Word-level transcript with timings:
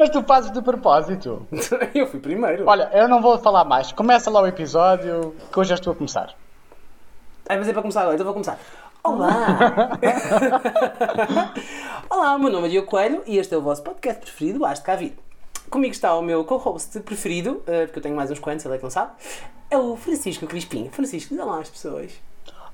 Mas 0.00 0.08
tu 0.08 0.22
fazes 0.22 0.50
de 0.50 0.62
propósito. 0.62 1.46
eu 1.94 2.06
fui 2.06 2.18
primeiro. 2.18 2.66
Olha, 2.66 2.90
eu 2.94 3.06
não 3.06 3.20
vou 3.20 3.36
falar 3.36 3.64
mais. 3.64 3.92
Começa 3.92 4.30
lá 4.30 4.40
o 4.40 4.46
episódio, 4.46 5.36
que 5.52 5.60
hoje 5.60 5.68
já 5.68 5.74
estou 5.74 5.92
a 5.92 5.96
começar. 5.96 6.34
Ai, 7.46 7.58
mas 7.58 7.68
é 7.68 7.72
para 7.74 7.82
começar 7.82 8.00
agora, 8.00 8.14
então 8.14 8.24
vou 8.24 8.32
começar. 8.32 8.58
Olá! 9.04 9.90
Olá, 12.08 12.32
o 12.34 12.38
meu 12.38 12.50
nome 12.50 12.68
é 12.68 12.70
Diogo 12.70 12.88
Coelho 12.88 13.22
e 13.26 13.36
este 13.36 13.54
é 13.54 13.58
o 13.58 13.60
vosso 13.60 13.82
podcast 13.82 14.22
preferido, 14.22 14.64
Acho 14.64 14.82
Cá 14.82 14.96
Vir. 14.96 15.18
Comigo 15.68 15.92
está 15.92 16.16
o 16.16 16.22
meu 16.22 16.46
co-host 16.46 16.98
preferido, 17.00 17.62
eh, 17.66 17.84
porque 17.84 17.98
eu 17.98 18.02
tenho 18.02 18.16
mais 18.16 18.30
uns 18.30 18.38
quantos, 18.38 18.64
ele 18.64 18.76
é 18.76 18.78
que 18.78 18.84
não 18.84 18.90
sabe, 18.90 19.12
é 19.70 19.76
o 19.76 19.96
Francisco 19.96 20.46
Crispim. 20.46 20.88
Francisco, 20.88 21.34
diz 21.34 21.44
lá 21.44 21.60
às 21.60 21.68
pessoas. 21.68 22.10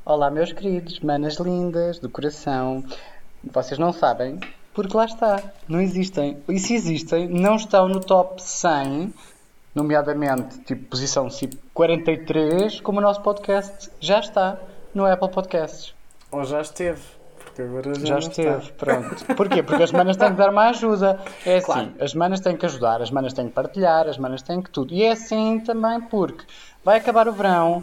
Olá, 0.04 0.30
meus 0.30 0.52
queridos, 0.52 1.00
manas 1.00 1.34
lindas, 1.38 1.98
do 1.98 2.08
coração. 2.08 2.84
Vocês 3.42 3.80
não 3.80 3.92
sabem, 3.92 4.38
porque 4.76 4.96
lá 4.96 5.06
está, 5.06 5.42
não 5.66 5.80
existem. 5.80 6.36
E 6.48 6.58
se 6.60 6.74
existem, 6.74 7.26
não 7.28 7.56
estão 7.56 7.88
no 7.88 7.98
top 7.98 8.40
100, 8.40 9.12
nomeadamente, 9.74 10.58
tipo, 10.60 10.84
posição 10.90 11.28
tipo 11.28 11.56
43, 11.74 12.80
como 12.80 12.98
o 12.98 13.02
nosso 13.02 13.20
podcast 13.22 13.90
já 14.00 14.20
está 14.20 14.58
no 14.94 15.04
Apple 15.04 15.30
Podcasts. 15.30 15.94
Ou 16.30 16.44
já 16.44 16.60
esteve. 16.60 17.00
Porque 17.44 17.62
agora 17.62 17.94
já, 17.94 18.06
Já 18.06 18.18
esteve, 18.18 18.64
está. 18.64 18.72
pronto. 18.76 19.24
Porquê? 19.34 19.62
Porque 19.62 19.82
as 19.82 19.90
manas 19.90 20.16
têm 20.18 20.28
que 20.30 20.36
dar 20.36 20.50
uma 20.50 20.68
ajuda. 20.68 21.18
É 21.44 21.56
assim, 21.56 21.64
Claro. 21.64 21.92
as 22.00 22.12
manas 22.14 22.40
têm 22.40 22.54
que 22.56 22.66
ajudar, 22.66 23.00
as 23.00 23.10
manas 23.10 23.32
têm 23.32 23.46
que 23.48 23.52
partilhar, 23.54 24.06
as 24.08 24.18
manas 24.18 24.42
têm 24.42 24.60
que 24.60 24.70
tudo. 24.70 24.92
E 24.92 25.02
é 25.02 25.12
assim 25.12 25.58
também 25.60 26.00
porque 26.02 26.44
vai 26.84 26.98
acabar 26.98 27.26
o 27.28 27.32
verão, 27.32 27.82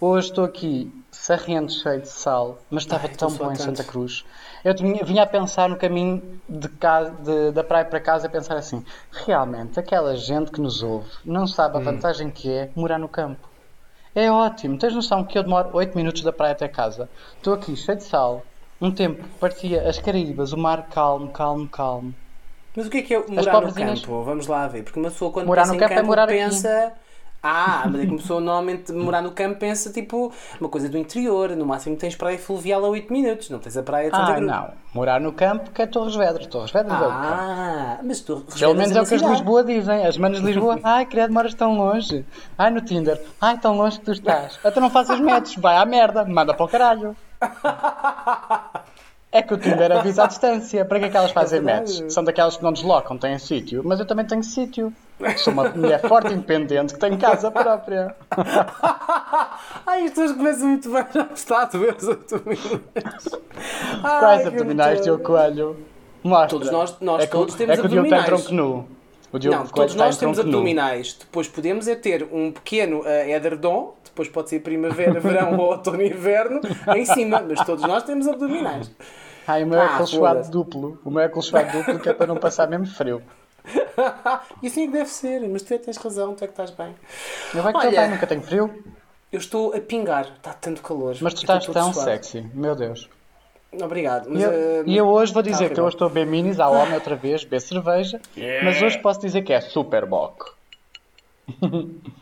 hoje 0.00 0.28
estou 0.28 0.44
aqui 0.44 0.92
sarrento, 1.12 1.72
cheio 1.72 2.00
de 2.00 2.08
sal, 2.08 2.58
mas 2.68 2.82
estava 2.82 3.06
Ai, 3.06 3.14
tão 3.14 3.30
bom 3.30 3.44
em 3.44 3.48
tanto. 3.50 3.62
Santa 3.62 3.84
Cruz. 3.84 4.24
Eu 4.64 4.74
tinha- 4.74 5.04
vinha 5.04 5.22
a 5.24 5.26
pensar 5.26 5.68
no 5.68 5.76
caminho 5.76 6.40
de 6.48 6.68
casa, 6.68 7.10
de- 7.10 7.50
da 7.52 7.64
praia 7.64 7.84
para 7.84 7.98
casa, 8.00 8.26
a 8.26 8.30
pensar 8.30 8.56
assim, 8.56 8.84
realmente, 9.26 9.78
aquela 9.80 10.16
gente 10.16 10.50
que 10.52 10.60
nos 10.60 10.82
ouve 10.82 11.10
não 11.24 11.46
sabe 11.46 11.76
a 11.76 11.80
Hum. 11.80 11.84
vantagem 11.84 12.30
que 12.30 12.50
é 12.52 12.70
morar 12.76 12.98
no 12.98 13.08
campo. 13.08 13.48
É 14.14 14.30
ótimo. 14.30 14.78
Tens 14.78 14.94
noção 14.94 15.24
que 15.24 15.36
eu 15.38 15.42
demoro 15.42 15.70
8 15.72 15.96
minutos 15.96 16.22
da 16.22 16.32
praia 16.32 16.52
até 16.52 16.68
casa. 16.68 17.08
Estou 17.36 17.54
aqui 17.54 17.74
cheio 17.74 17.96
de 17.98 18.04
sal. 18.04 18.42
Um 18.80 18.90
tempo 18.90 19.24
parecia 19.40 19.88
as 19.88 19.98
Caraíbas, 19.98 20.52
o 20.52 20.58
mar 20.58 20.86
calmo, 20.90 21.30
calmo, 21.30 21.68
calmo. 21.68 22.14
Mas 22.76 22.86
o 22.86 22.90
que 22.90 22.98
é 22.98 23.02
que 23.02 23.14
é 23.14 23.18
morar 23.18 23.60
no 23.60 23.72
campo? 23.72 24.22
Vamos 24.22 24.46
lá 24.46 24.66
ver. 24.68 24.82
Porque 24.84 24.98
uma 24.98 25.10
pessoa 25.10 25.30
quando 25.32 25.46
Morar 25.46 25.62
pensa 25.62 25.72
no 25.72 25.76
em 25.76 25.80
campo 25.80 25.92
é 25.92 25.96
campo, 25.96 26.06
morar 26.08 26.24
aqui. 26.24 26.34
Ah, 27.44 27.82
mas 27.90 28.00
é 28.02 28.04
que 28.04 28.10
uma 28.12 28.18
pessoa 28.18 28.40
normalmente 28.40 28.92
morar 28.92 29.20
no 29.20 29.32
campo 29.32 29.58
pensa 29.58 29.90
tipo 29.92 30.32
uma 30.60 30.68
coisa 30.68 30.88
do 30.88 30.96
interior. 30.96 31.50
No 31.56 31.66
máximo 31.66 31.96
tens 31.96 32.14
praia 32.14 32.38
fluvial 32.38 32.84
a 32.84 32.88
8 32.88 33.12
minutos. 33.12 33.50
Não 33.50 33.58
tens 33.58 33.76
a 33.76 33.82
praia 33.82 34.10
de 34.10 34.16
Santa 34.16 34.30
Ah, 34.30 34.34
Cruz. 34.36 34.48
não. 34.50 34.70
Morar 34.94 35.20
no 35.20 35.32
campo 35.32 35.70
que 35.72 35.82
é 35.82 35.86
Torres 35.86 36.14
Vedras. 36.14 36.46
Torres 36.46 36.70
Vedras 36.70 36.92
é 36.92 37.04
o 37.04 37.08
campo. 37.08 37.12
Ah, 37.20 37.98
mas 38.04 38.20
tu 38.20 38.44
Pelo 38.58 38.74
menos 38.74 38.94
é 38.94 39.02
o 39.02 39.06
que 39.06 39.14
as 39.14 39.22
de 39.22 39.28
Lisboa 39.28 39.64
dizem. 39.64 40.06
As 40.06 40.16
manas 40.18 40.40
de 40.40 40.46
Lisboa, 40.46 40.78
ai, 40.84 41.04
criado, 41.04 41.32
moras 41.32 41.54
tão 41.54 41.76
longe. 41.76 42.24
Ai, 42.56 42.70
no 42.70 42.80
Tinder, 42.80 43.20
ai, 43.40 43.58
tão 43.58 43.76
longe 43.76 43.98
que 43.98 44.04
tu 44.04 44.12
estás. 44.12 44.60
Até 44.62 44.78
não 44.78 44.88
faças 44.90 45.18
metros, 45.18 45.56
vai 45.56 45.76
à 45.78 45.84
merda, 45.84 46.24
manda 46.24 46.54
para 46.54 46.64
o 46.64 46.68
caralho. 46.68 47.16
É 49.32 49.40
que 49.42 49.54
o 49.54 49.56
Tinder 49.56 49.90
avisa 49.96 50.24
à 50.24 50.26
distância. 50.26 50.84
Para 50.84 50.98
que 51.00 51.06
é 51.06 51.08
que 51.08 51.16
elas 51.16 51.30
fazem 51.32 51.60
verdade. 51.62 51.90
matches? 51.94 52.12
São 52.12 52.22
daquelas 52.22 52.56
que 52.58 52.62
não 52.62 52.72
deslocam, 52.72 53.16
têm 53.16 53.38
sítio. 53.38 53.82
Mas 53.84 53.98
eu 53.98 54.06
também 54.06 54.26
tenho 54.26 54.42
sítio. 54.44 54.92
Sou 55.38 55.52
uma 55.52 55.68
mulher 55.70 56.00
forte 56.00 56.30
e 56.30 56.34
independente 56.34 56.92
que 56.94 57.00
tem 57.00 57.16
casa 57.16 57.50
própria. 57.50 58.14
Ai, 59.86 60.04
as 60.04 60.10
pessoas 60.10 60.32
começam 60.32 60.68
muito 60.68 60.90
bem 60.90 61.02
a 61.14 61.22
gostar 61.24 61.64
de 61.66 61.78
ver 61.78 61.96
os 61.96 62.08
abdominais. 62.08 63.28
Ai, 64.02 64.20
Quais 64.20 64.46
abdominais, 64.46 65.00
Diogo 65.00 65.22
Coelho? 65.22 65.76
Mostra. 66.22 66.48
Todos 66.48 66.70
nós- 66.70 66.96
nós 67.00 67.22
é 67.22 67.26
que, 67.26 67.32
todos 67.32 67.54
temos 67.54 67.78
É 67.78 67.80
que 67.80 67.86
o 67.86 67.88
Diogo 67.88 68.08
tem 68.08 68.18
abdominais. 68.18 68.44
tronco 68.46 68.54
nu. 68.54 68.86
O 69.32 69.38
Diogo 69.38 69.56
Não, 69.58 69.66
todos 69.66 69.92
está 69.92 70.04
nós 70.04 70.16
em 70.16 70.20
temos 70.20 70.36
tronco 70.36 70.50
nu. 70.50 70.56
abdominais. 70.58 71.16
Depois 71.18 71.48
podemos 71.48 71.88
é 71.88 71.94
ter 71.94 72.28
um 72.32 72.52
pequeno 72.52 73.00
uh, 73.00 73.06
edredom, 73.28 73.94
depois 74.04 74.28
pode 74.28 74.50
ser 74.50 74.60
primavera, 74.60 75.18
verão 75.20 75.56
ou 75.56 75.70
outono 75.70 76.02
e 76.02 76.08
inverno, 76.08 76.60
em 76.94 77.04
cima, 77.06 77.42
mas 77.48 77.64
todos 77.64 77.82
nós 77.84 78.02
temos 78.02 78.28
abdominais. 78.28 78.90
Ai, 79.46 79.64
o 79.64 79.66
meu 79.66 79.78
é 79.80 79.82
Ah, 79.86 79.94
acolchoado 79.96 80.34
foda-se. 80.36 80.50
duplo. 80.50 80.98
O 81.04 81.10
meu 81.10 81.20
é 81.20 81.26
acolchoado 81.26 81.72
duplo 81.78 81.98
que 81.98 82.08
é 82.08 82.12
para 82.12 82.26
não 82.26 82.36
passar 82.36 82.68
mesmo 82.68 82.86
frio. 82.86 83.22
e 84.62 84.66
assim 84.66 84.84
é 84.84 84.86
que 84.86 84.92
deve 84.92 85.08
ser, 85.10 85.48
mas 85.48 85.62
tu 85.62 85.72
é 85.74 85.78
que 85.78 85.84
tens 85.84 85.96
razão, 85.96 86.34
tu 86.34 86.42
é 86.44 86.46
que 86.46 86.52
estás 86.52 86.70
bem. 86.70 86.94
Eu 87.54 87.62
bem 87.62 87.72
que 87.72 87.78
Olha. 87.78 87.88
estou 87.88 88.02
bem, 88.02 88.10
nunca 88.10 88.26
tenho 88.26 88.42
frio. 88.42 88.84
Eu 89.32 89.38
estou 89.38 89.74
a 89.74 89.80
pingar, 89.80 90.26
está 90.36 90.52
tanto 90.52 90.82
calor. 90.82 91.16
Mas 91.20 91.34
tu 91.34 91.38
E 91.38 91.42
estás 91.44 91.66
tão 91.66 91.92
suado. 91.92 92.10
sexy, 92.10 92.42
meu 92.54 92.74
Deus. 92.74 93.08
Obrigado. 93.82 94.28
E 94.28 94.32
Mas, 94.34 94.42
eu, 94.42 94.50
uh, 94.50 94.82
e 94.86 94.96
eu 94.98 95.08
hoje 95.08 95.32
vou 95.32 95.42
tá 95.42 95.48
dizer 95.50 95.70
que 95.70 95.80
eu 95.80 95.84
horrível. 95.84 95.88
estou 95.88 96.06
a 96.06 96.10
beber 96.10 96.26
minis 96.30 96.60
à 96.60 96.68
homem 96.68 96.94
outra 96.94 97.16
vez, 97.16 97.42
beber 97.44 97.60
cerveja, 97.60 98.20
mas 98.62 98.82
hoje 98.82 98.98
posso 98.98 99.20
dizer 99.20 99.42
que 99.42 99.52
é 99.52 99.60
super 99.62 100.04
bock. 100.06 100.44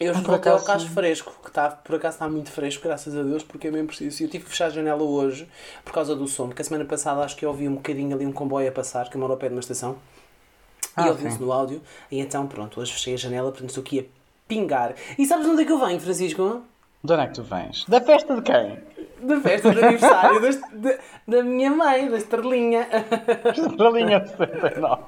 Eu 0.00 0.14
por 0.14 0.22
voltei 0.22 0.50
ao 0.50 0.56
acaso, 0.58 0.66
caso 0.84 0.88
fresco, 0.88 1.32
que 1.42 1.48
está, 1.48 1.68
por 1.68 1.94
acaso 1.96 2.14
está 2.16 2.26
muito 2.28 2.50
fresco, 2.50 2.82
graças 2.88 3.14
a 3.14 3.22
Deus, 3.22 3.42
porque 3.44 3.68
é 3.68 3.70
mesmo 3.70 3.88
preciso. 3.88 4.22
Eu 4.24 4.28
tive 4.30 4.44
que 4.44 4.50
fechar 4.50 4.66
a 4.66 4.70
janela 4.70 5.02
hoje 5.02 5.46
por 5.84 5.92
causa 5.92 6.16
do 6.16 6.26
som, 6.26 6.46
porque 6.48 6.62
a 6.62 6.64
semana 6.64 6.86
passada 6.86 7.20
acho 7.22 7.36
que 7.36 7.44
eu 7.44 7.50
ouvi 7.50 7.68
um 7.68 7.74
bocadinho 7.74 8.16
ali 8.16 8.24
um 8.26 8.32
comboio 8.32 8.66
a 8.68 8.72
passar, 8.72 9.10
que 9.10 9.16
eu 9.16 9.20
moro 9.20 9.34
ao 9.34 9.38
pé 9.38 9.48
de 9.48 9.54
uma 9.54 9.60
estação, 9.60 9.96
Ah, 10.96 11.06
e 11.06 11.10
ouvi-se 11.10 11.38
no 11.40 11.52
áudio, 11.52 11.82
e 12.10 12.18
então 12.18 12.46
pronto, 12.46 12.80
hoje 12.80 12.92
fechei 12.94 13.12
a 13.12 13.16
janela, 13.18 13.50
portanto 13.50 13.68
estou 13.68 13.82
aqui 13.82 14.00
a 14.00 14.04
pingar. 14.48 14.94
E 15.18 15.26
sabes 15.26 15.44
de 15.44 15.52
onde 15.52 15.62
é 15.62 15.64
que 15.66 15.72
eu 15.72 15.78
venho, 15.78 16.00
Francisco? 16.00 16.62
De 17.04 17.12
onde 17.12 17.22
é 17.22 17.26
que 17.26 17.34
tu 17.34 17.42
vens? 17.42 17.84
Da 17.86 18.00
festa 18.00 18.34
de 18.36 18.42
quem? 18.42 18.78
Da 19.22 19.38
festa 19.40 19.70
de 19.70 19.84
aniversário 19.84 20.40
das- 20.40 20.60
da, 20.72 20.98
da 21.28 21.42
minha 21.42 21.70
mãe, 21.70 22.10
da 22.10 22.16
estrelinha. 22.16 22.88
Estrelinha 23.54 24.26
69. 24.26 25.02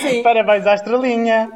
Sim. 0.00 0.22
Parabéns 0.22 0.66
à 0.66 0.74
estrelinha. 0.74 1.50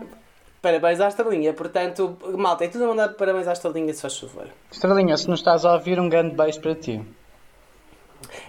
Parabéns 0.60 1.00
à 1.00 1.06
estrelinha, 1.08 1.52
portanto, 1.52 2.16
malta, 2.36 2.64
é 2.64 2.68
tudo 2.68 2.84
a 2.84 2.88
mandar 2.88 3.08
parabéns 3.14 3.46
à 3.46 3.52
estrelinha, 3.52 3.94
se 3.94 4.02
faz 4.02 4.18
favor. 4.18 4.46
Estrelinha, 4.72 5.16
se 5.16 5.28
nos 5.30 5.38
estás 5.40 5.64
a 5.64 5.74
ouvir, 5.74 6.00
um 6.00 6.08
grande 6.08 6.34
beijo 6.34 6.60
para 6.60 6.74
ti. 6.74 7.00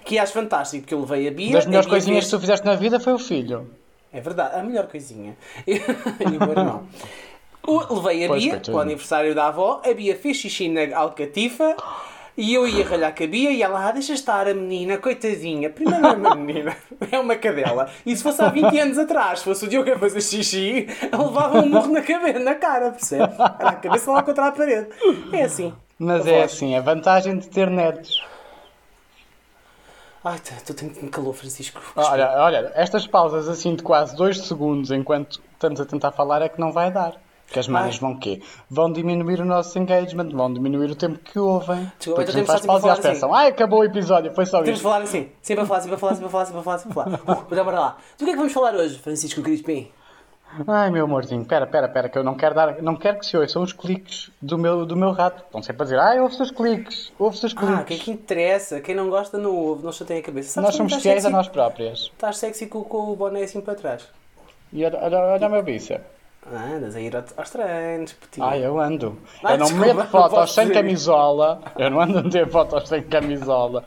Que 0.03 0.17
acho 0.17 0.33
fantástico, 0.33 0.81
porque 0.83 0.93
eu 0.95 1.01
levei 1.01 1.27
a 1.27 1.31
Bia. 1.31 1.51
Das 1.53 1.65
melhores 1.67 1.87
coisinhas 1.87 2.23
fez- 2.25 2.31
que 2.31 2.37
tu 2.37 2.41
fizeste 2.41 2.65
na 2.65 2.73
vida 2.75 2.99
foi 2.99 3.13
o 3.13 3.19
filho. 3.19 3.69
É 4.11 4.19
verdade, 4.19 4.55
a 4.59 4.63
melhor 4.63 4.87
coisinha. 4.87 5.37
e 5.67 5.75
o 5.77 6.39
meu 6.39 6.49
irmão. 6.51 6.87
O- 7.67 7.93
Levei 7.95 8.25
a 8.25 8.27
Pois, 8.27 8.43
Bia 8.43 8.59
para 8.59 8.73
o 8.73 8.79
aniversário 8.79 9.35
da 9.35 9.47
avó, 9.47 9.79
a 9.85 9.93
Bia 9.93 10.15
fez 10.15 10.37
xixi 10.37 10.67
na 10.67 10.97
alcatifa 10.97 11.75
e 12.39 12.53
eu 12.53 12.65
ia 12.65 12.87
ralhar 12.87 13.13
com 13.13 13.21
a 13.21 13.27
Bia 13.27 13.51
e 13.51 13.61
ela, 13.61 13.89
ah, 13.89 13.91
deixa 13.91 14.13
estar 14.13 14.47
a 14.47 14.53
menina, 14.53 14.97
coitadinha. 14.97 15.69
Primeiro 15.69 16.01
não 16.01 16.09
é 16.09 16.13
uma 16.13 16.35
menina, 16.35 16.77
é 17.11 17.19
uma 17.19 17.35
cadela. 17.35 17.91
E 18.05 18.15
se 18.15 18.23
fosse 18.23 18.41
há 18.41 18.47
20 18.47 18.79
anos 18.79 18.97
atrás, 18.97 19.39
se 19.39 19.45
fosse 19.45 19.65
o 19.65 19.67
Diogo 19.67 19.91
a 19.91 19.99
fazer 19.99 20.21
xixi, 20.21 20.87
levava 21.11 21.59
um 21.59 21.67
murro 21.67 21.91
na 21.91 22.01
cabeça, 22.01 22.39
na 22.39 22.55
cara, 22.55 22.91
percebe? 22.91 23.33
Era 23.59 23.69
a 23.71 23.75
cabeça 23.75 24.09
lá 24.09 24.23
contra 24.23 24.47
a 24.47 24.51
parede. 24.53 24.87
É 25.33 25.43
assim. 25.43 25.73
Mas 25.99 26.25
é 26.25 26.39
voz. 26.39 26.53
assim, 26.53 26.77
a 26.77 26.79
vantagem 26.79 27.37
de 27.37 27.49
ter 27.49 27.69
netos. 27.69 28.23
Ai, 30.23 30.37
estou 30.37 30.73
tendo 30.73 31.09
calor, 31.09 31.33
Francisco. 31.33 31.81
Olha, 31.93 32.41
olha, 32.41 32.71
estas 32.73 33.05
pausas 33.05 33.49
assim 33.49 33.75
de 33.75 33.83
quase 33.83 34.15
2 34.15 34.47
segundos 34.47 34.91
enquanto 34.91 35.41
estamos 35.51 35.81
a 35.81 35.85
tentar 35.85 36.13
falar 36.13 36.41
é 36.41 36.47
que 36.47 36.59
não 36.59 36.71
vai 36.71 36.89
dar. 36.89 37.19
Porque 37.49 37.59
as 37.59 37.67
manas 37.67 37.95
Ai. 37.95 37.99
vão 37.99 38.15
quê? 38.15 38.41
Vão 38.69 38.91
diminuir 38.93 39.41
o 39.41 39.45
nosso 39.45 39.77
engagement, 39.79 40.29
vão 40.29 40.53
diminuir 40.53 40.91
o 40.91 40.95
tempo 40.95 41.17
que 41.17 41.39
ouvem. 41.39 41.91
Desculpa, 41.97 42.21
então 42.21 42.41
a 42.41 42.45
temos 42.45 42.81
só 42.83 42.91
a 42.91 42.95
pensam, 42.95 43.33
ai, 43.33 43.47
acabou 43.47 43.79
o 43.79 43.83
episódio, 43.83 44.31
foi 44.35 44.45
só 44.45 44.61
Temos 44.61 44.77
de 44.77 44.83
falar 44.83 45.01
assim, 45.01 45.29
sempre 45.41 45.63
a 45.63 45.65
falar, 45.65 45.81
sempre 45.81 45.95
a 45.95 45.97
falar, 45.97 46.13
sempre 46.13 46.27
a 46.27 46.29
falar, 46.29 46.45
sempre 46.45 46.59
a 46.59 46.63
falar, 46.63 46.77
sempre 46.77 46.91
a 46.91 47.17
falar. 47.17 47.39
Uh, 47.59 47.63
bora 47.65 47.79
lá. 47.79 47.97
Do 48.17 48.23
que 48.23 48.29
é 48.29 48.33
que 48.33 48.37
vamos 48.37 48.53
falar 48.53 48.75
hoje, 48.75 48.99
Francisco 48.99 49.41
Crispim? 49.41 49.91
Ai, 50.67 50.91
meu 50.91 51.05
amorzinho, 51.05 51.43
pera, 51.43 51.65
pera, 51.65 51.87
pera, 51.89 52.07
que 52.07 52.17
eu 52.17 52.23
não 52.23 52.35
quero 52.35 52.53
dar, 52.53 52.81
não 52.83 52.95
quero 52.95 53.17
que 53.17 53.25
se 53.25 53.35
ouçam 53.35 53.63
os 53.63 53.73
cliques 53.73 54.29
do 54.39 54.57
meu, 54.57 54.85
do 54.85 54.95
meu 54.95 55.11
rato. 55.11 55.43
Estão 55.43 55.61
sempre 55.63 55.81
a 55.81 55.85
dizer, 55.85 55.99
ai, 55.99 56.19
ouve-se 56.19 56.43
os 56.43 56.51
cliques, 56.51 57.11
ouve-se 57.17 57.47
os 57.47 57.53
cliques. 57.53 57.77
Ah, 57.77 57.81
o 57.81 57.85
que 57.85 57.93
é 57.95 57.97
que 57.97 58.11
interessa? 58.11 58.79
Quem 58.79 58.93
não 58.93 59.09
gosta 59.09 59.37
não 59.39 59.55
ouve, 59.55 59.83
não 59.83 59.91
chateia 59.91 60.19
a 60.19 60.23
cabeça. 60.23 60.49
Sabes 60.49 60.69
Nós 60.69 60.75
somos 60.75 60.91
estás 60.91 61.03
fiéis 61.03 61.19
a 61.19 61.21
sexy? 61.29 61.35
nós 61.35 61.47
próprias. 61.47 61.99
Estás 61.99 62.37
sexy 62.37 62.67
com, 62.67 62.83
com 62.83 63.11
o 63.11 63.15
boné 63.15 63.43
assim 63.43 63.59
para 63.61 63.73
trás. 63.73 64.07
E 64.71 64.85
olha, 64.85 64.99
olha, 65.01 65.17
olha 65.19 65.47
o 65.47 65.51
meu 65.51 65.63
bíceps. 65.63 66.18
Ah, 66.45 66.73
andas 66.75 66.95
a 66.95 67.01
ir 67.01 67.15
ao- 67.15 67.23
aos 67.37 67.49
treinos, 67.49 68.13
petit. 68.13 68.41
Ai, 68.41 68.65
eu 68.65 68.79
ando. 68.79 69.17
Ai, 69.43 69.53
eu 69.55 69.57
não 69.59 69.65
desculpa, 69.67 69.93
meto 69.93 70.09
fotos 70.11 70.53
sem 70.55 70.69
camisola. 70.71 71.61
Eu 71.77 71.89
não 71.91 71.99
ando 72.01 72.19
a 72.19 72.23
meter 72.23 72.47
fotos 72.49 72.87
sem 72.89 73.03
camisola. 73.03 73.83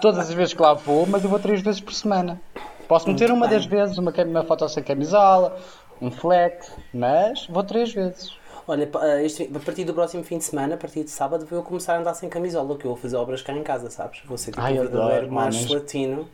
Todas 0.00 0.20
as 0.28 0.32
vezes 0.32 0.54
que 0.54 0.62
lá 0.62 0.74
vou, 0.74 1.06
mas 1.06 1.22
eu 1.24 1.28
vou 1.30 1.38
três 1.38 1.60
vezes 1.60 1.80
por 1.80 1.92
semana. 1.92 2.40
Posso 2.86 3.08
meter 3.08 3.30
uma 3.30 3.46
das 3.46 3.66
vezes 3.66 3.98
uma, 3.98 4.10
uma 4.12 4.44
foto 4.44 4.66
sem 4.68 4.82
camisola, 4.82 5.58
um 6.00 6.10
flex, 6.10 6.72
mas 6.94 7.46
vou 7.46 7.62
três 7.62 7.92
vezes. 7.92 8.32
Olha, 8.66 8.88
ah, 8.96 9.22
este- 9.22 9.50
a 9.54 9.58
partir 9.60 9.84
do 9.84 9.92
próximo 9.92 10.22
fim 10.24 10.38
de 10.38 10.44
semana, 10.44 10.74
a 10.76 10.78
partir 10.78 11.02
de 11.04 11.10
sábado, 11.10 11.44
vou 11.46 11.62
começar 11.62 11.96
a 11.96 11.98
andar 11.98 12.14
sem 12.14 12.28
camisola, 12.30 12.76
que 12.78 12.84
eu 12.86 12.90
vou 12.92 12.96
fazer 12.96 13.16
obras 13.16 13.42
cá 13.42 13.52
em 13.52 13.62
casa, 13.62 13.90
sabes? 13.90 14.20
Vou 14.24 14.38
ser 14.38 14.52
tipo 14.52 14.62
Ai, 14.62 14.74
um 14.78 14.82
verdadeiro 14.82 15.32
macho 15.32 15.72
latino. 15.74 16.28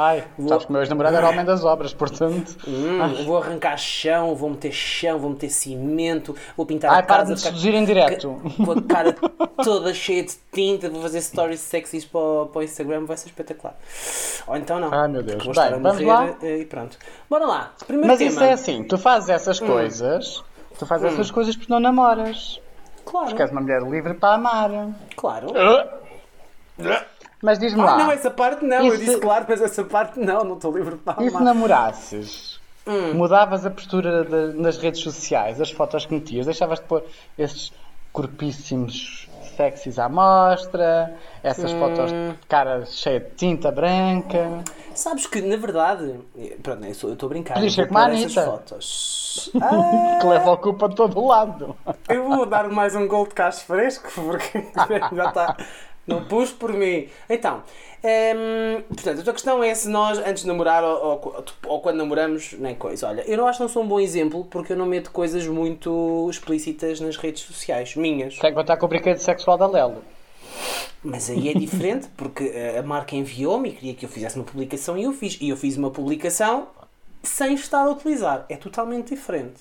Ai, 0.00 0.22
sabes 0.48 0.64
que 0.64 0.70
o 0.70 0.72
meu 0.72 0.80
ex-namorado 0.80 1.16
era 1.16 1.28
homem 1.28 1.44
das 1.44 1.64
obras, 1.64 1.92
portanto. 1.92 2.56
Hum, 2.68 3.24
vou 3.24 3.38
arrancar 3.42 3.76
chão, 3.76 4.32
vou 4.36 4.48
meter 4.50 4.70
chão, 4.70 5.18
vou 5.18 5.30
meter 5.30 5.50
cimento, 5.50 6.36
vou 6.56 6.64
pintar 6.64 6.92
Ai, 6.92 7.00
a 7.00 7.02
para 7.02 7.16
casa. 7.16 7.24
de 7.24 7.30
me 7.32 7.36
ficar 7.38 7.48
seduzir 7.50 7.74
em 7.74 7.84
direto. 7.84 8.40
Com 8.64 8.70
a 8.70 8.82
cara 8.82 9.12
toda 9.64 9.92
cheia 9.92 10.22
de 10.22 10.34
tinta, 10.52 10.88
vou 10.88 11.02
fazer 11.02 11.20
stories 11.20 11.58
sexys 11.58 12.04
para, 12.04 12.20
o- 12.20 12.46
para 12.46 12.60
o 12.60 12.62
Instagram, 12.62 13.06
vai 13.06 13.16
ser 13.16 13.26
espetacular. 13.26 13.76
Ou 14.46 14.56
então 14.56 14.78
não. 14.78 14.94
Ai, 14.94 15.08
meu 15.08 15.20
Deus. 15.22 15.44
Vou 15.44 15.52
Bem, 15.52 15.64
estar 15.64 15.74
a 15.76 15.78
vamos 15.80 16.00
morrer 16.00 16.06
lá? 16.06 16.36
eh, 16.42 16.58
e 16.60 16.64
pronto. 16.64 16.96
Bora 17.28 17.44
lá. 17.46 17.72
Primeiro 17.84 18.06
Mas 18.08 18.18
tema. 18.18 18.30
isso 18.30 18.42
é 18.44 18.52
assim, 18.52 18.84
tu 18.84 18.96
fazes 18.98 19.28
essas 19.30 19.58
coisas, 19.58 20.44
tu 20.78 20.86
fazes 20.86 21.12
essas 21.12 21.30
coisas 21.32 21.56
porque 21.56 21.72
não 21.72 21.80
namoras. 21.80 22.60
Claro, 23.04 23.26
Porque 23.30 23.42
és 23.42 23.50
uma 23.50 23.60
mulher 23.62 23.82
livre 23.82 24.14
para 24.14 24.34
amar. 24.36 24.70
claro. 25.16 25.48
Mas 27.42 27.58
diz-me 27.58 27.80
Ah, 27.82 27.84
lá, 27.84 27.98
não, 27.98 28.10
essa 28.12 28.30
parte 28.30 28.64
não. 28.64 28.84
Eu 28.86 28.92
se- 28.96 29.04
disse 29.04 29.18
claro, 29.18 29.46
mas 29.48 29.60
essa 29.60 29.84
parte 29.84 30.18
não. 30.18 30.44
Não 30.44 30.54
estou 30.54 30.76
livre 30.76 30.96
para 30.96 31.22
e 31.22 31.28
se 31.30 31.36
amar. 31.36 31.42
namorasses? 31.44 32.58
Hum. 32.86 33.14
Mudavas 33.14 33.64
a 33.66 33.70
postura 33.70 34.24
de- 34.24 34.58
nas 34.58 34.78
redes 34.78 35.00
sociais, 35.00 35.60
as 35.60 35.70
fotos 35.70 36.06
que 36.06 36.14
metias, 36.14 36.46
deixavas 36.46 36.78
de 36.80 36.86
pôr 36.86 37.04
esses 37.38 37.72
corpíssimos 38.12 39.28
sexys 39.56 39.98
à 39.98 40.08
mostra, 40.08 41.14
essas 41.42 41.72
Hum. 41.72 41.78
fotos 41.80 42.10
de 42.12 42.34
cara 42.48 42.84
cheia 42.86 43.20
de 43.20 43.30
tinta 43.30 43.70
branca. 43.72 44.62
Sabes 44.94 45.26
que, 45.26 45.40
na 45.40 45.56
verdade, 45.56 46.14
pronto, 46.62 46.84
eu 46.84 46.90
estou 46.90 47.10
eu 47.10 47.14
estou 47.14 47.26
a 47.26 47.30
brincar. 47.30 47.54
Podias 47.54 47.72
eu 47.76 47.84
ser 47.84 47.88
como 47.88 47.98
a 47.98 48.04
Anitta. 48.04 48.44
fotos. 48.44 49.18
Ah, 49.62 50.18
que 50.20 50.26
leva 50.26 50.52
a 50.54 50.56
culpa 50.56 50.88
de 50.88 50.96
todo 50.96 51.16
o 51.20 51.28
lado. 51.28 51.76
eu 52.08 52.28
vou 52.28 52.44
dar 52.44 52.68
mais 52.70 52.96
um 52.96 53.06
gol 53.06 53.24
de 53.26 53.34
cacho 53.34 53.64
fresco 53.66 54.10
porque 54.14 54.64
já 55.14 55.28
está. 55.28 55.56
Não 56.08 56.24
pus 56.24 56.50
por 56.50 56.72
mim. 56.72 57.06
Então, 57.28 57.62
hum, 58.02 58.82
portanto, 58.88 59.20
a 59.20 59.22
tua 59.22 59.32
questão 59.34 59.62
é 59.62 59.74
se 59.74 59.88
nós, 59.88 60.18
antes 60.18 60.42
de 60.42 60.48
namorar 60.48 60.82
ou, 60.82 61.04
ou, 61.04 61.44
ou 61.66 61.80
quando 61.80 61.96
namoramos, 61.98 62.54
nem 62.58 62.74
coisa. 62.74 63.08
Olha, 63.08 63.20
eu 63.26 63.36
não 63.36 63.46
acho 63.46 63.58
que 63.58 63.62
não 63.64 63.68
sou 63.68 63.82
um 63.82 63.86
bom 63.86 64.00
exemplo 64.00 64.44
porque 64.46 64.72
eu 64.72 64.76
não 64.76 64.86
meto 64.86 65.10
coisas 65.10 65.46
muito 65.46 66.26
explícitas 66.30 66.98
nas 66.98 67.16
redes 67.16 67.42
sociais, 67.42 67.94
minhas. 67.94 68.36
Sem 68.36 68.54
contar 68.54 68.76
com 68.78 68.86
o 68.86 68.88
brinquedo 68.88 69.18
sexual 69.18 69.58
da 69.58 69.66
Lelo. 69.66 70.02
Mas 71.04 71.30
aí 71.30 71.48
é 71.48 71.54
diferente 71.54 72.08
porque 72.16 72.50
eh, 72.54 72.78
a 72.78 72.82
marca 72.82 73.14
enviou-me 73.14 73.68
e 73.68 73.72
queria 73.72 73.94
que 73.94 74.04
eu 74.04 74.08
fizesse 74.08 74.34
uma 74.36 74.44
publicação 74.44 74.98
e 74.98 75.04
eu 75.04 75.12
fiz. 75.12 75.38
E 75.40 75.48
eu 75.48 75.56
fiz 75.56 75.76
uma 75.76 75.90
publicação 75.90 76.68
sem 77.22 77.54
estar 77.54 77.82
a 77.82 77.90
utilizar. 77.90 78.46
É 78.48 78.56
totalmente 78.56 79.14
diferente. 79.14 79.60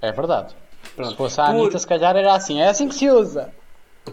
É 0.00 0.12
verdade. 0.12 0.54
Pronto. 0.94 1.10
Se 1.10 1.16
fosse 1.16 1.40
a 1.40 1.46
Por- 1.46 1.54
Anitta, 1.54 1.78
se 1.78 1.86
calhar 1.86 2.14
era 2.16 2.34
assim. 2.34 2.60
É 2.60 2.68
assim 2.68 2.88
que 2.88 2.94
se 2.94 3.08
usa. 3.10 3.52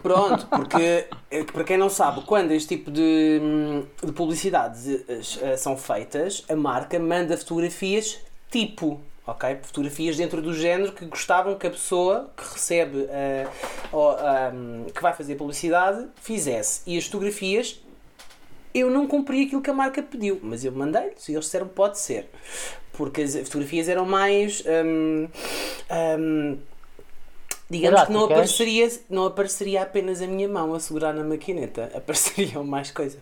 Pronto, 0.03 0.47
porque 0.47 1.07
eh, 1.31 1.43
para 1.43 1.63
quem 1.63 1.77
não 1.77 1.89
sabe, 1.89 2.21
quando 2.21 2.51
este 2.51 2.77
tipo 2.77 2.91
de, 2.91 3.39
hum, 3.41 3.83
de 4.03 4.11
publicidades 4.11 4.87
eh, 4.87 5.03
eh, 5.41 5.57
são 5.57 5.75
feitas, 5.75 6.45
a 6.47 6.55
marca 6.55 6.99
manda 6.99 7.35
fotografias 7.35 8.19
tipo, 8.51 9.01
ok? 9.25 9.57
Fotografias 9.63 10.15
dentro 10.15 10.41
do 10.41 10.53
género 10.53 10.91
que 10.91 11.05
gostavam 11.05 11.55
que 11.55 11.65
a 11.65 11.71
pessoa 11.71 12.29
que 12.37 12.43
recebe, 12.53 13.07
eh, 13.09 13.47
ou, 13.91 14.15
hum, 14.53 14.85
que 14.93 15.01
vai 15.01 15.13
fazer 15.13 15.35
publicidade, 15.35 16.07
fizesse. 16.21 16.81
E 16.85 16.97
as 16.97 17.05
fotografias, 17.05 17.81
eu 18.73 18.91
não 18.91 19.07
cumpri 19.07 19.45
aquilo 19.45 19.61
que 19.61 19.69
a 19.71 19.73
marca 19.73 20.03
pediu, 20.03 20.39
mas 20.43 20.63
eu 20.63 20.71
mandei-lhes 20.71 21.27
e 21.27 21.33
eles 21.33 21.45
disseram 21.45 21.67
pode 21.67 21.97
ser. 21.97 22.29
Porque 22.93 23.21
as 23.21 23.35
fotografias 23.35 23.89
eram 23.89 24.05
mais. 24.05 24.63
hum, 24.65 25.27
hum, 26.19 26.57
Digamos 27.69 28.03
que 28.03 28.11
não 28.11 28.25
apareceria, 28.25 28.91
não 29.09 29.25
apareceria 29.25 29.83
apenas 29.83 30.21
a 30.21 30.27
minha 30.27 30.49
mão 30.49 30.73
a 30.73 30.79
segurar 30.79 31.13
na 31.13 31.23
maquineta, 31.23 31.91
apareceriam 31.95 32.63
mais 32.63 32.89
coisas. 32.91 33.21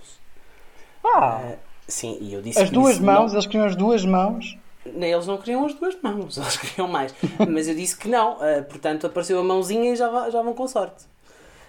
Ah, 1.03 1.55
Sim, 1.87 2.17
e 2.19 2.33
eu 2.33 2.41
disse 2.41 2.61
as 2.61 2.69
duas 2.69 2.95
isso 2.95 3.03
mãos, 3.03 3.31
eles 3.31 3.45
queriam 3.45 3.65
as 3.65 3.75
duas 3.75 4.03
mãos. 4.03 4.57
Não, 4.85 5.07
eles 5.07 5.25
não 5.25 5.37
queriam 5.37 5.65
as 5.65 5.73
duas 5.73 5.95
mãos, 6.01 6.35
eles 6.37 6.57
queriam 6.57 6.87
mais. 6.87 7.15
Mas 7.49 7.67
eu 7.67 7.75
disse 7.75 7.97
que 7.97 8.09
não, 8.09 8.37
ah, 8.41 8.61
portanto 8.63 9.07
apareceu 9.07 9.39
a 9.39 9.43
mãozinha 9.43 9.93
e 9.93 9.95
já, 9.95 10.29
já 10.29 10.41
vão 10.41 10.53
com 10.53 10.67
sorte. 10.67 11.05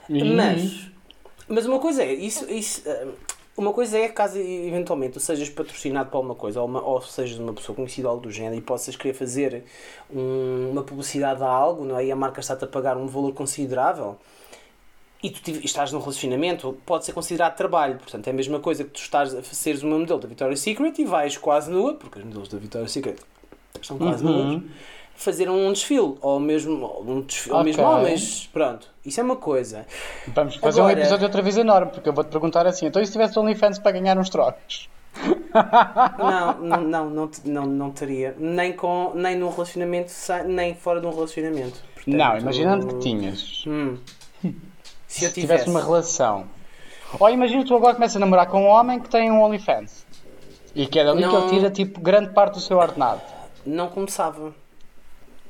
Mas, 0.09 0.91
mas 1.47 1.67
uma 1.67 1.79
coisa 1.79 2.03
é, 2.03 2.13
isso, 2.13 2.51
isso, 2.51 2.83
ah, 2.87 3.07
uma 3.61 3.73
coisa 3.73 3.99
é 3.99 4.09
caso 4.09 4.39
eventualmente 4.39 5.15
tu 5.15 5.21
sejas 5.21 5.49
patrocinado 5.49 6.11
por 6.11 6.19
alguma 6.19 6.35
coisa 6.35 6.61
ou, 6.61 6.67
uma, 6.67 6.83
ou 6.83 7.01
sejas 7.03 7.39
uma 7.39 7.53
pessoa 7.53 7.75
conhecida 7.75 8.09
algo 8.09 8.23
do 8.23 8.31
género 8.31 8.55
e 8.57 8.61
possas 8.61 8.95
querer 8.97 9.15
fazer 9.15 9.65
um- 10.11 10.71
uma 10.73 10.83
publicidade 10.83 11.43
a 11.43 11.47
algo, 11.49 11.85
não 11.85 11.99
é? 11.99 12.07
E 12.07 12.13
a 12.13 12.17
marca 12.17 12.41
está-te 12.41 12.65
a 12.65 12.69
pagar 12.69 12.97
um 12.97 13.07
valor 13.07 13.33
considerável 13.35 14.17
e 15.23 15.31
tu 15.31 15.51
estás 15.65 15.91
num 15.91 15.99
relacionamento, 15.99 16.79
pode 16.87 17.05
ser 17.05 17.13
considerado 17.13 17.57
trabalho. 17.57 17.99
Portanto, 17.99 18.29
é 18.29 18.31
a 18.31 18.35
mesma 18.35 18.61
coisa 18.61 18.85
que 18.85 18.91
tu 18.91 19.01
estás 19.01 19.35
a 19.35 19.43
seres 19.43 19.83
uma 19.83 19.99
modelo 19.99 20.21
da 20.21 20.29
Victoria's 20.29 20.61
Secret 20.61 20.95
e 21.01 21.05
vais 21.05 21.37
quase 21.37 21.71
nua, 21.71 21.95
porque 21.95 22.21
os 22.21 22.25
modelos 22.25 22.49
da 22.49 22.59
Victoria's 22.59 22.93
Secret 22.93 23.17
estão 23.83 23.99
quase 23.99 24.25
Uhum. 24.25 24.49
nuas, 24.55 24.63
fazer 25.19 25.51
um 25.51 25.73
desfile. 25.73 26.17
Ou 26.23 26.39
mesmo, 26.41 27.03
um 27.07 27.21
desfile, 27.23 27.55
ou 27.55 27.61
Ok. 27.61 27.73
mesmo 27.73 27.85
homens. 27.85 28.49
Pronto, 28.53 28.89
isso 29.05 29.21
é 29.21 29.23
uma 29.23 29.37
coisa. 29.37 29.85
Vamos 30.29 30.57
fazer 30.57 30.81
um 30.81 30.85
Agora- 30.85 31.01
episódio 31.01 31.25
outra 31.27 31.43
vez 31.43 31.59
enorme, 31.59 31.91
porque 31.93 32.09
eu 32.09 32.13
vou-te 32.13 32.29
perguntar 32.31 32.67
assim: 32.67 32.87
então 32.87 33.03
e 33.03 33.07
se 33.07 33.13
tivesse 33.13 33.39
OnlyFans 33.39 33.79
para 33.79 33.93
ganhar 33.93 34.17
uns 34.17 34.31
trocos? 34.31 34.89
Não, 36.19 36.59
não, 36.61 36.81
não, 36.83 37.11
não, 37.11 37.31
não, 37.45 37.67
não 37.67 37.91
teria. 37.91 38.35
Nem, 38.39 38.73
com, 38.73 39.13
nem 39.15 39.37
num 39.37 39.51
relacionamento, 39.51 40.13
nem 40.47 40.75
fora 40.75 41.01
de 41.01 41.07
um 41.07 41.11
relacionamento. 41.11 41.81
Portanto, 41.95 42.17
Não, 42.17 42.39
imaginando 42.39 42.87
que 42.87 42.99
tinhas. 43.01 43.65
Hum. 43.67 43.97
Se 45.07 45.25
eu 45.25 45.31
Se 45.31 45.35
tivesse. 45.35 45.41
tivesse 45.41 45.71
uma 45.71 45.83
relação. 45.83 46.45
Ou 47.19 47.29
imagina 47.31 47.65
tu 47.65 47.75
agora 47.75 47.95
começas 47.95 48.17
a 48.17 48.21
namorar 48.21 48.47
com 48.47 48.63
um 48.63 48.67
homem 48.67 49.01
que 49.01 49.09
tem 49.09 49.31
um 49.31 49.43
OnlyFans. 49.43 50.07
E 50.75 50.87
que 50.87 50.99
é 51.01 51.05
dali 51.05 51.23
que 51.23 51.27
Não. 51.29 51.49
ele 51.49 51.51
tira 51.57 51.71
tipo 51.71 52.01
grande 52.01 52.31
parte 52.33 52.55
do 52.55 52.61
seu 52.61 52.77
ordenado. 52.79 53.23
Não 53.67 53.89
começava. 53.89 54.53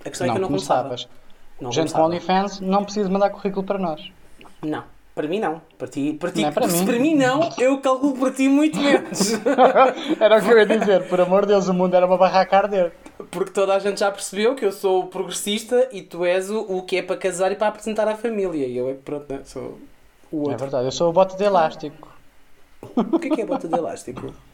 A 0.05 0.09
questão 0.11 0.25
é 0.27 0.29
não 0.29 0.35
que 0.35 0.39
eu 0.39 0.43
não 0.43 0.49
começavas. 0.49 1.05
começava. 1.05 1.19
Não 1.61 1.73
Gente 1.73 1.93
com 1.93 2.03
começava. 2.03 2.35
OnlyFans 2.41 2.61
não 2.61 2.85
precisa 2.85 3.09
mandar 3.09 3.31
currículo 3.31 3.65
para 3.65 3.79
nós. 3.79 4.11
Não. 4.63 4.85
Para 5.15 5.27
mim 5.27 5.41
não. 5.41 5.61
Para 5.77 5.89
ti, 5.89 6.13
para 6.13 6.31
ti, 6.31 6.43
Não 6.43 6.49
é 6.49 6.53
para 6.53 6.69
se 6.69 6.79
mim. 6.79 6.87
para 6.87 6.99
mim 7.01 7.15
não, 7.17 7.51
eu 7.59 7.81
calculo 7.81 8.17
para 8.17 8.31
ti 8.31 8.49
muito 8.49 8.79
menos. 8.79 9.33
Era 10.21 10.39
o 10.39 10.43
que 10.45 10.49
eu 10.53 10.59
ia 10.59 10.67
dizer, 10.67 11.09
por 11.09 11.21
amor 11.21 11.41
de 11.43 11.49
Deus, 11.49 11.67
o 11.67 11.75
mundo 11.75 11.95
era 11.95 12.07
uma 12.07 12.17
barraca 12.17 12.55
a 12.57 12.61
arder. 12.61 12.93
Porque 13.33 13.51
toda 13.51 13.75
a 13.75 13.81
gente 13.81 13.99
já 13.99 14.13
percebeu 14.13 14.55
que 14.55 14.65
eu 14.65 14.71
sou 14.71 15.01
o 15.03 15.07
progressista 15.09 15.89
e 15.91 16.03
tu 16.03 16.25
és 16.25 16.49
o, 16.51 16.61
o 16.61 16.83
que 16.83 16.99
é 16.99 17.03
para 17.03 17.17
casar 17.17 17.51
e 17.51 17.57
para 17.57 17.67
apresentar 17.67 18.07
à 18.07 18.15
família. 18.15 18.65
E 18.65 18.77
eu 18.77 18.89
é 18.89 18.95
pronto, 18.95 19.27
né? 19.29 19.41
sou 19.45 19.81
o 20.31 20.37
É 20.37 20.51
outro. 20.51 20.59
verdade, 20.59 20.85
eu 20.87 20.93
sou 20.93 21.11
o 21.11 21.13
bote 21.13 21.37
de 21.37 21.43
elástico. 21.43 22.09
o 22.95 23.19
que 23.19 23.27
é 23.27 23.31
que 23.35 23.43
é 23.43 23.45
bota 23.45 23.67
de 23.67 23.75
elástico? 23.77 24.33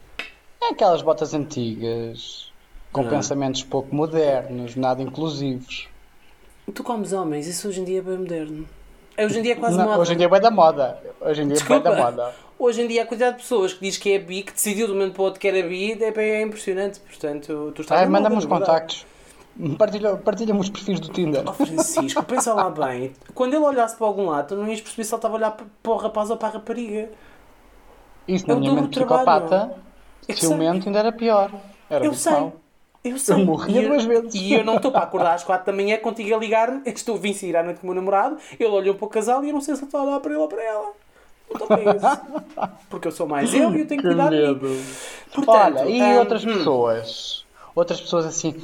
É 0.62 0.68
aquelas 0.68 1.02
botas 1.02 1.34
antigas, 1.34 2.50
com 2.94 3.02
Ah. 3.02 3.10
pensamentos 3.10 3.62
pouco 3.64 3.94
modernos, 3.94 4.76
nada 4.76 5.02
inclusivos. 5.02 5.88
Tu 6.72 6.82
comes 6.82 7.12
homens, 7.12 7.46
isso 7.46 7.68
hoje 7.68 7.80
em 7.80 7.84
dia 7.84 7.98
é 7.98 8.02
bem 8.02 8.16
moderno. 8.16 8.66
É, 9.16 9.26
Hoje 9.26 9.38
em 9.38 9.42
dia 9.42 9.52
é 9.52 9.56
quase 9.56 9.76
Não, 9.76 9.84
moda. 9.84 9.98
hoje 10.00 10.12
em 10.14 10.16
dia 10.16 10.26
é 10.26 10.28
bem 10.30 10.40
da 10.40 10.50
moda. 10.50 10.98
Hoje 11.20 11.42
em 11.42 11.46
dia 11.48 11.56
é 11.56 11.58
bem 11.58 11.66
Desculpa. 11.78 11.90
da 11.90 11.96
moda. 11.96 12.34
Hoje 12.58 12.82
em 12.82 12.86
dia 12.88 13.02
a 13.02 13.06
quantidade 13.06 13.36
de 13.36 13.42
pessoas 13.42 13.72
que 13.72 13.80
diz 13.80 13.96
que 13.98 14.12
é 14.12 14.18
bi, 14.18 14.42
que 14.42 14.52
decidiu 14.52 14.86
de 14.86 14.92
um 14.92 14.94
momento 14.96 15.12
para 15.14 15.22
o 15.22 15.24
outro 15.26 15.40
que 15.40 15.46
era 15.48 15.62
bi, 15.68 15.92
é, 15.92 16.10
bem- 16.10 16.30
é 16.30 16.42
impressionante. 16.42 17.00
Portanto, 17.00 17.72
tu 17.74 17.82
estás 17.82 18.00
na 18.02 18.06
manda-me 18.08 18.36
verdade. 18.36 18.60
contactos. 18.60 19.06
Partilha- 19.78 20.16
Partilha-me 20.16 20.58
os 20.60 20.68
perfis 20.70 20.98
do 20.98 21.08
Tinder. 21.10 21.42
Oh, 21.46 21.52
Francisco, 21.52 22.22
pensa 22.24 22.54
lá 22.54 22.70
bem. 22.70 23.12
Quando 23.34 23.54
ele 23.54 23.64
olhasse 23.64 23.96
para 23.96 24.06
algum 24.06 24.26
lado, 24.26 24.48
tu 24.48 24.56
não 24.56 24.66
ias 24.68 24.80
perceber 24.80 25.04
se 25.04 25.12
ele 25.14 25.18
estava 25.18 25.34
a 25.34 25.36
olhar 25.36 25.50
para 25.82 25.92
o 25.92 25.96
rapaz 25.96 26.30
ou 26.30 26.36
para 26.36 26.48
a 26.48 26.50
rapariga. 26.52 27.10
Isso 28.26 28.44
É 28.46 28.48
na 28.48 28.56
minha 28.60 28.72
mente 28.72 28.84
do 28.84 28.88
psicopata, 28.90 29.74
ciumento 30.34 30.88
ainda 30.88 30.98
era 30.98 31.12
pior. 31.12 31.50
Era 31.90 32.04
Eu 32.04 32.14
sei. 32.14 32.32
mau. 32.32 32.52
Eu 33.04 33.18
sei. 33.18 33.34
Eu 33.34 33.44
morria 33.44 33.82
e 33.82 33.86
duas 33.86 34.04
vezes. 34.06 34.34
E 34.34 34.54
eu 34.54 34.64
não 34.64 34.76
estou 34.76 34.90
para 34.90 35.02
acordar 35.02 35.34
às 35.34 35.44
4 35.44 35.66
da 35.66 35.72
manhã 35.72 35.98
contigo 35.98 36.34
a 36.34 36.38
ligar-me. 36.38 36.80
Eu 36.86 36.92
Estou, 36.92 37.18
vim 37.18 37.34
sair 37.34 37.54
à 37.56 37.62
noite 37.62 37.80
com 37.80 37.86
o 37.86 37.90
meu 37.90 37.96
namorado. 37.96 38.38
Ele 38.58 38.70
olhou 38.70 38.94
para 38.94 39.04
o 39.04 39.08
casal 39.08 39.44
e 39.44 39.48
eu 39.48 39.52
não 39.52 39.60
sei 39.60 39.74
se 39.74 39.82
ele 39.82 39.88
está 39.88 39.98
a 39.98 40.02
olhar 40.04 40.20
para 40.20 40.30
ele 40.32 40.40
ou 40.40 40.48
para 40.48 40.62
ela. 40.62 40.92
Estou 41.52 41.66
para 41.68 41.82
isso. 41.82 42.20
Porque 42.88 43.08
eu 43.08 43.12
sou 43.12 43.26
mais 43.28 43.52
eu 43.52 43.74
e 43.74 43.80
eu 43.80 43.86
tenho 43.86 44.00
que 44.00 44.08
cuidar 44.08 44.30
de 44.30 44.36
mim. 44.36 44.84
Portanto, 45.34 45.78
Olha, 45.80 45.90
e 45.90 46.00
hum, 46.02 46.18
outras 46.18 46.44
hum. 46.44 46.54
pessoas? 46.54 47.44
Outras 47.74 48.00
pessoas 48.00 48.24
assim, 48.24 48.54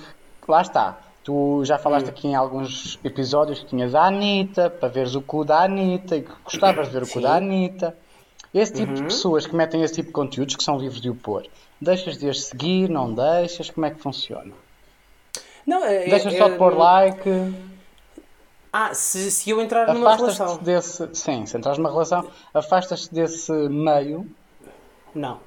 lá 0.49 0.63
está. 0.63 0.99
Tu 1.23 1.63
já 1.67 1.79
falaste 1.79 2.07
Hum. 2.07 2.11
aqui 2.11 2.29
em 2.29 2.35
alguns 2.35 2.99
episódios 3.05 3.59
que 3.61 3.67
tinhas 3.67 3.95
a 3.95 4.07
Anitta, 4.07 4.71
para 4.71 4.89
veres 4.89 5.15
o 5.15 5.21
cu 5.21 5.45
da 5.45 5.65
Anitta 5.65 6.17
e 6.17 6.23
que 6.23 6.31
gostavas 6.43 6.87
de 6.87 6.95
ver 6.95 7.03
o 7.03 7.07
cu 7.07 7.13
Sim. 7.15 7.21
da 7.21 7.35
Anitta. 7.37 7.97
Esse 8.53 8.73
tipo 8.73 8.89
Uhum. 8.89 8.95
de 8.95 9.03
pessoas 9.05 9.47
que 9.47 9.55
metem 9.55 9.83
esse 9.83 9.95
tipo 9.95 10.09
de 10.09 10.13
conteúdos, 10.13 10.57
que 10.57 10.65
são 10.65 10.77
livres 10.79 11.01
de 11.01 11.09
o 11.09 11.15
pôr, 11.15 11.47
deixas 11.81 12.19
de 12.19 12.29
as 12.29 12.43
seguir, 12.45 12.89
não 12.91 13.13
deixas? 13.15 13.71
Como 13.71 13.87
é 13.87 13.91
que 13.91 14.01
funciona? 14.01 14.53
Não, 15.67 15.85
é, 15.85 16.07
Deixas 16.09 16.35
é- 16.35 16.39
só 16.39 16.49
de 16.49 16.57
pôr 16.57 16.73
é- 16.73 16.77
like, 16.77 17.31
Ah, 18.73 18.93
se, 18.95 19.31
se 19.31 19.51
eu 19.51 19.61
entrar 19.61 19.93
numa 19.93 20.15
relação. 20.17 20.57
desse. 20.59 21.09
Sim, 21.15 21.45
se 21.47 21.57
entras 21.57 21.77
numa 21.79 21.91
relação, 21.91 22.29
afastas-te 22.55 23.13
desse 23.15 23.53
meio. 23.69 24.29
Não. 25.15 25.41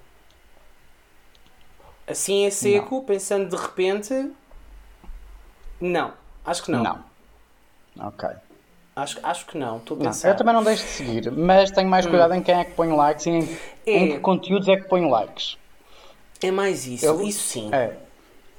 Assim 2.07 2.45
é 2.45 2.49
seco, 2.49 3.01
pensando 3.03 3.49
de 3.49 3.55
repente. 3.61 4.31
Não. 5.79 6.13
Acho 6.45 6.63
que 6.63 6.71
não. 6.71 6.83
Não. 6.83 8.07
Ok. 8.07 8.29
Acho, 8.95 9.19
acho 9.23 9.45
que 9.47 9.57
não. 9.57 9.77
Estou 9.77 9.95
a 9.95 9.99
Não, 9.99 10.05
pensar. 10.07 10.29
eu 10.29 10.35
também 10.35 10.53
não 10.53 10.63
deixo 10.63 10.83
de 10.83 10.89
seguir, 10.89 11.31
mas 11.31 11.71
tenho 11.71 11.89
mais 11.89 12.05
cuidado 12.05 12.33
em 12.35 12.41
quem 12.43 12.53
é 12.55 12.63
que 12.63 12.71
ponho 12.73 12.95
likes 12.95 13.25
e 13.25 13.29
em, 13.31 13.57
É. 13.87 13.97
em 13.97 14.07
que 14.11 14.19
conteúdos 14.19 14.67
é 14.67 14.75
que 14.77 14.83
ponho 14.87 15.09
likes. 15.09 15.57
É 16.41 16.51
mais 16.51 16.85
isso, 16.85 17.05
Eu- 17.05 17.21
isso 17.21 17.41
sim. 17.47 17.69
É. 17.73 17.95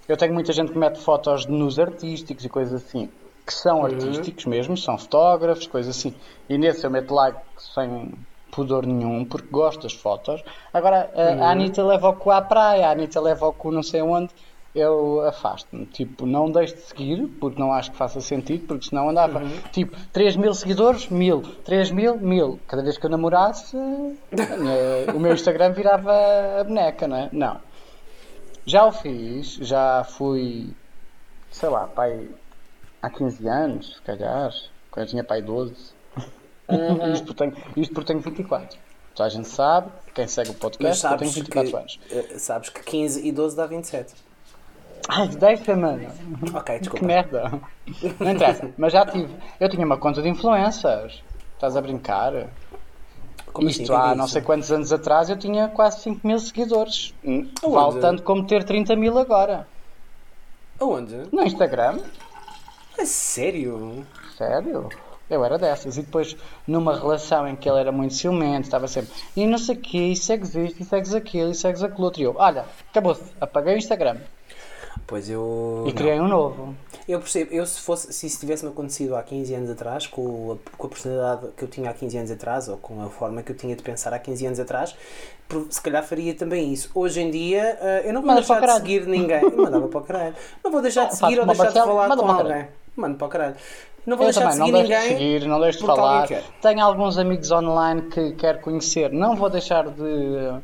Eu 0.09 0.17
tenho 0.17 0.35
muita 0.35 0.53
gente 0.53 0.73
que 0.73 0.79
mete 0.79 0.99
fotos 0.99 1.47
nos 1.47 1.79
artísticos 1.79 2.45
e 2.45 2.49
coisas 2.49 2.83
assim, 2.85 3.09
que 3.47 3.55
são 3.55 3.79
Uhum. 3.81 3.85
artísticos 3.87 4.45
mesmo, 4.47 4.77
são 4.77 4.99
fotógrafos, 4.99 5.67
coisas 5.67 5.97
assim. 5.97 6.15
E 6.49 6.59
nesse 6.59 6.85
eu 6.85 6.91
meto 6.91 7.15
like 7.15 7.39
sem 7.75 8.13
pudor 8.51 8.85
nenhum, 8.87 9.25
porque 9.25 9.49
gosto 9.51 9.83
das 9.83 9.93
fotos. 9.95 10.43
Agora, 10.73 11.11
a, 11.15 11.21
Uhum. 11.35 11.43
a 11.45 11.51
Anitta 11.51 11.85
leva 11.85 12.09
o 12.09 12.15
cu 12.17 12.31
à 12.31 12.41
praia, 12.43 12.89
a 12.89 12.91
Anitta 12.91 13.21
leva 13.21 13.47
o 13.47 13.53
cu 13.53 13.71
não 13.71 13.83
sei 13.83 14.03
onde, 14.03 14.31
eu 14.75 15.21
afasto-me. 15.27 15.87
Tipo, 15.87 16.27
não 16.27 16.51
deixo 16.51 16.75
de 16.75 16.81
seguir, 16.83 17.27
porque 17.41 17.61
não 17.61 17.73
acho 17.73 17.93
que 17.93 17.97
faça 17.97 18.21
sentido, 18.21 18.67
porque 18.67 18.89
senão 18.89 19.09
andava, 19.09 19.39
Uhum. 19.39 19.57
tipo, 19.73 19.97
3 20.13 20.37
mil 20.37 20.53
seguidores, 20.53 21.09
mil, 21.09 21.43
3 21.65 21.91
mil, 21.91 22.17
mil. 22.17 22.59
Cada 22.67 22.83
vez 22.83 22.99
que 22.99 23.07
eu 23.07 23.11
namorasse, 23.11 23.77
o 25.15 25.19
meu 25.21 25.33
Instagram 25.35 25.73
virava 25.73 26.13
a 26.61 26.65
boneca, 26.65 27.07
não 27.07 27.17
é? 27.17 27.29
Não. 27.33 27.61
Já 28.67 28.85
o 28.87 28.93
fiz, 28.93 29.55
já 29.61 30.05
fui, 30.05 30.71
sei 31.51 31.69
lá, 31.69 31.87
pai, 31.87 32.29
há 33.03 33.11
15 33.11 33.47
anos, 33.47 33.95
se 33.97 34.03
calhar, 34.03 34.51
quando 34.91 35.05
eu 35.07 35.11
tinha 35.11 35.23
pai 35.25 35.43
12. 35.43 35.75
isto, 37.13 37.27
porque 37.27 37.35
tenho, 37.35 37.57
isto 37.77 37.95
porque 37.95 38.07
tenho 38.09 38.21
24. 38.21 38.79
Toda 39.15 39.27
a 39.27 39.31
gente 39.31 39.47
sabe, 39.47 39.93
quem 40.15 40.27
segue 40.27 40.51
o 40.51 40.55
podcast, 40.55 41.05
eu 41.05 41.19
tenho 41.19 41.31
sabes 41.31 41.35
24 41.35 41.71
que, 41.71 41.77
anos. 41.77 42.01
eh, 42.11 42.39
sabes 42.39 42.69
que 42.71 42.83
15 42.83 43.25
e 43.29 43.31
12 43.31 43.55
dá 43.57 43.67
27. 43.67 44.13
Ai, 45.09 45.29
deixa-me! 45.29 46.09
Ok, 46.55 46.75
Que 46.75 46.81
desculpa. 46.81 47.07
merda! 47.07 47.61
Não 48.21 48.31
interessa, 48.33 48.71
mas 48.79 48.93
já 48.93 49.05
tive. 49.05 49.35
Eu 49.61 49.69
tinha 49.69 49.85
uma 49.85 49.99
conta 49.99 50.23
de 50.23 50.29
influencers. 50.29 51.23
Estás 51.55 51.77
a 51.77 51.81
brincar? 51.83 52.49
Como 53.53 53.69
Isto 53.69 53.83
assim? 53.83 53.85
O 53.85 53.87
que 53.87 53.93
é 53.93 53.97
há 53.97 54.09
isso? 54.09 54.17
não 54.17 54.29
sei 54.29 54.43
quantos 54.43 54.73
anos 54.73 54.93
atrás 54.93 55.29
eu 55.31 55.37
tinha 55.37 55.69
quase 55.69 56.01
5 56.01 56.27
mil 56.27 56.39
seguidores. 56.39 57.15
Hum? 57.25 57.49
Vale 57.63 58.01
tanto 58.01 58.23
como 58.23 58.47
ter 58.47 58.65
30 58.65 58.97
mil 58.97 59.17
agora. 59.19 59.69
Aonde? 60.81 61.29
No 61.31 61.43
Instagram? 61.43 62.01
A 62.99 63.05
sério? 63.05 64.05
Sério? 64.37 64.89
Eu 65.31 65.45
era 65.45 65.57
dessas. 65.59 65.97
E 65.97 66.03
depois, 66.03 66.37
numa 66.67 66.99
relação 66.99 67.47
em 67.47 67.55
que 67.57 67.69
ele 67.69 67.79
era 67.81 67.93
muito 67.93 68.15
ciumento, 68.15 68.63
estava 68.63 68.87
sempre 68.89 69.11
e 69.37 69.47
não 69.47 69.59
sei 69.59 69.77
o 69.77 69.81
quê, 69.81 69.99
e 69.99 70.17
segues 70.17 70.55
isto, 70.55 70.83
e 70.83 70.85
segues 70.85 71.15
aquilo, 71.15 71.51
e 71.51 71.55
segues 71.55 71.83
aquilo 71.83 72.05
outro. 72.05 72.21
E 72.21 72.25
eu, 72.25 72.35
olha, 72.37 72.65
acabou-se, 72.91 73.23
apaguei 73.41 73.75
o 73.75 73.79
Instagram 73.79 74.19
Pois 75.07 75.29
eu. 75.29 75.83
e 75.87 75.89
não. 75.91 75.95
criei 75.95 76.19
um 76.21 76.29
novo. 76.29 76.75
Eu 77.07 77.19
percebo, 77.19 77.53
eu 77.53 77.67
se 77.67 77.81
fosse, 77.81 78.13
se 78.13 78.27
isso 78.27 78.41
tivesse-me 78.41 78.71
acontecido 78.71 79.15
há 79.17 79.23
15 79.23 79.55
anos 79.55 79.71
atrás, 79.71 80.07
com 80.07 80.53
a, 80.53 80.77
com 80.79 80.87
a 80.87 80.91
personalidade 80.91 81.49
que 81.57 81.63
eu 81.63 81.69
tinha 81.69 81.91
há 81.91 81.93
15 81.93 82.17
anos 82.17 82.31
atrás, 82.31 82.69
ou 82.69 82.79
com 82.79 83.03
a 83.05 83.11
forma 83.11 83.43
que 83.43 83.53
eu 83.53 83.57
tinha 83.57 83.77
de 83.77 83.83
pensar 83.83 84.15
há 84.15 84.19
15 84.19 84.47
anos 84.47 84.61
atrás, 84.61 84.97
se 85.69 85.81
calhar 85.83 86.03
faria 86.03 86.35
também 86.35 86.73
isso. 86.73 86.91
Hoje 86.95 87.21
em 87.21 87.31
dia, 87.31 87.77
eh, 87.81 88.03
eu 88.07 88.15
não 88.15 88.23
vou 88.23 88.29
Manda 88.29 88.41
deixar 88.41 88.55
de 88.55 88.61
caralho. 88.61 88.81
seguir 88.81 89.07
ninguém. 89.07 89.43
Mandava 89.55 89.87
para 89.89 90.01
o 90.01 90.03
caralho. 90.05 90.35
Não 90.65 90.71
vou 90.73 90.81
deixar 90.81 91.05
de 91.07 91.17
seguir 91.17 91.39
ou 91.39 91.47
deixar 91.47 91.69
de 91.69 91.75
falar 91.75 92.17
com 92.17 92.27
alguém. 92.31 92.67
Mano, 92.97 93.17
para 93.17 93.27
o 93.27 93.31
caralho. 93.31 93.57
Não 94.07 94.17
vou 94.17 94.27
Eu 94.27 94.33
deixar 94.33 94.51
também, 94.51 94.67
de 94.67 94.73
não 94.73 94.79
seguir 94.81 94.89
de 94.89 94.95
ninguém. 94.95 95.09
seguir, 95.19 95.47
não 95.49 95.61
deixo 95.61 95.79
de 95.81 95.87
falar. 95.87 96.29
Tenho 96.63 96.81
alguns 96.83 97.19
amigos 97.19 97.51
online 97.51 98.03
que 98.03 98.33
quero 98.33 98.61
conhecer, 98.61 99.11
não 99.13 99.37
vou 99.37 99.51
deixar 99.51 99.87
de, 99.89 100.61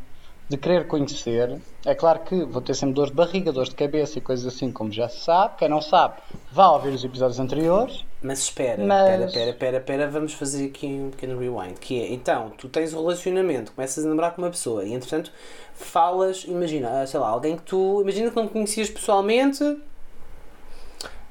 de 0.50 0.56
querer 0.56 0.88
conhecer. 0.88 1.58
É 1.86 1.94
claro 1.94 2.18
que 2.24 2.44
vou 2.44 2.60
ter 2.60 2.74
sempre 2.74 2.94
dores 2.96 3.12
de 3.12 3.16
barriga, 3.16 3.52
dores 3.52 3.68
de 3.68 3.76
cabeça 3.76 4.18
e 4.18 4.20
coisas 4.20 4.52
assim, 4.52 4.72
como 4.72 4.90
já 4.90 5.08
se 5.08 5.20
sabe. 5.20 5.54
Quem 5.56 5.68
não 5.68 5.80
sabe, 5.80 6.14
vá 6.50 6.70
ouvir 6.70 6.88
os 6.92 7.04
episódios 7.04 7.38
anteriores. 7.38 8.04
Mas 8.20 8.40
espera, 8.40 8.84
Mas- 8.84 9.08
espera, 9.08 9.24
espera, 9.26 9.50
espera, 9.50 9.76
espera, 9.76 10.10
vamos 10.10 10.32
fazer 10.34 10.66
aqui 10.66 10.86
um 10.86 11.10
pequeno 11.10 11.38
rewind. 11.38 11.78
Que 11.78 12.02
é, 12.02 12.12
então, 12.12 12.50
tu 12.58 12.68
tens 12.68 12.92
um 12.92 13.00
relacionamento, 13.00 13.70
começas 13.72 14.04
a 14.04 14.08
namorar 14.08 14.34
com 14.34 14.42
uma 14.42 14.50
pessoa 14.50 14.84
e 14.84 14.92
entretanto 14.92 15.32
falas, 15.72 16.44
imagina, 16.48 17.00
ah, 17.00 17.06
sei 17.06 17.20
lá, 17.20 17.28
alguém 17.28 17.56
que 17.56 17.62
tu, 17.62 18.00
imagina 18.02 18.28
que 18.30 18.36
não 18.36 18.48
conhecias 18.48 18.90
pessoalmente 18.90 19.62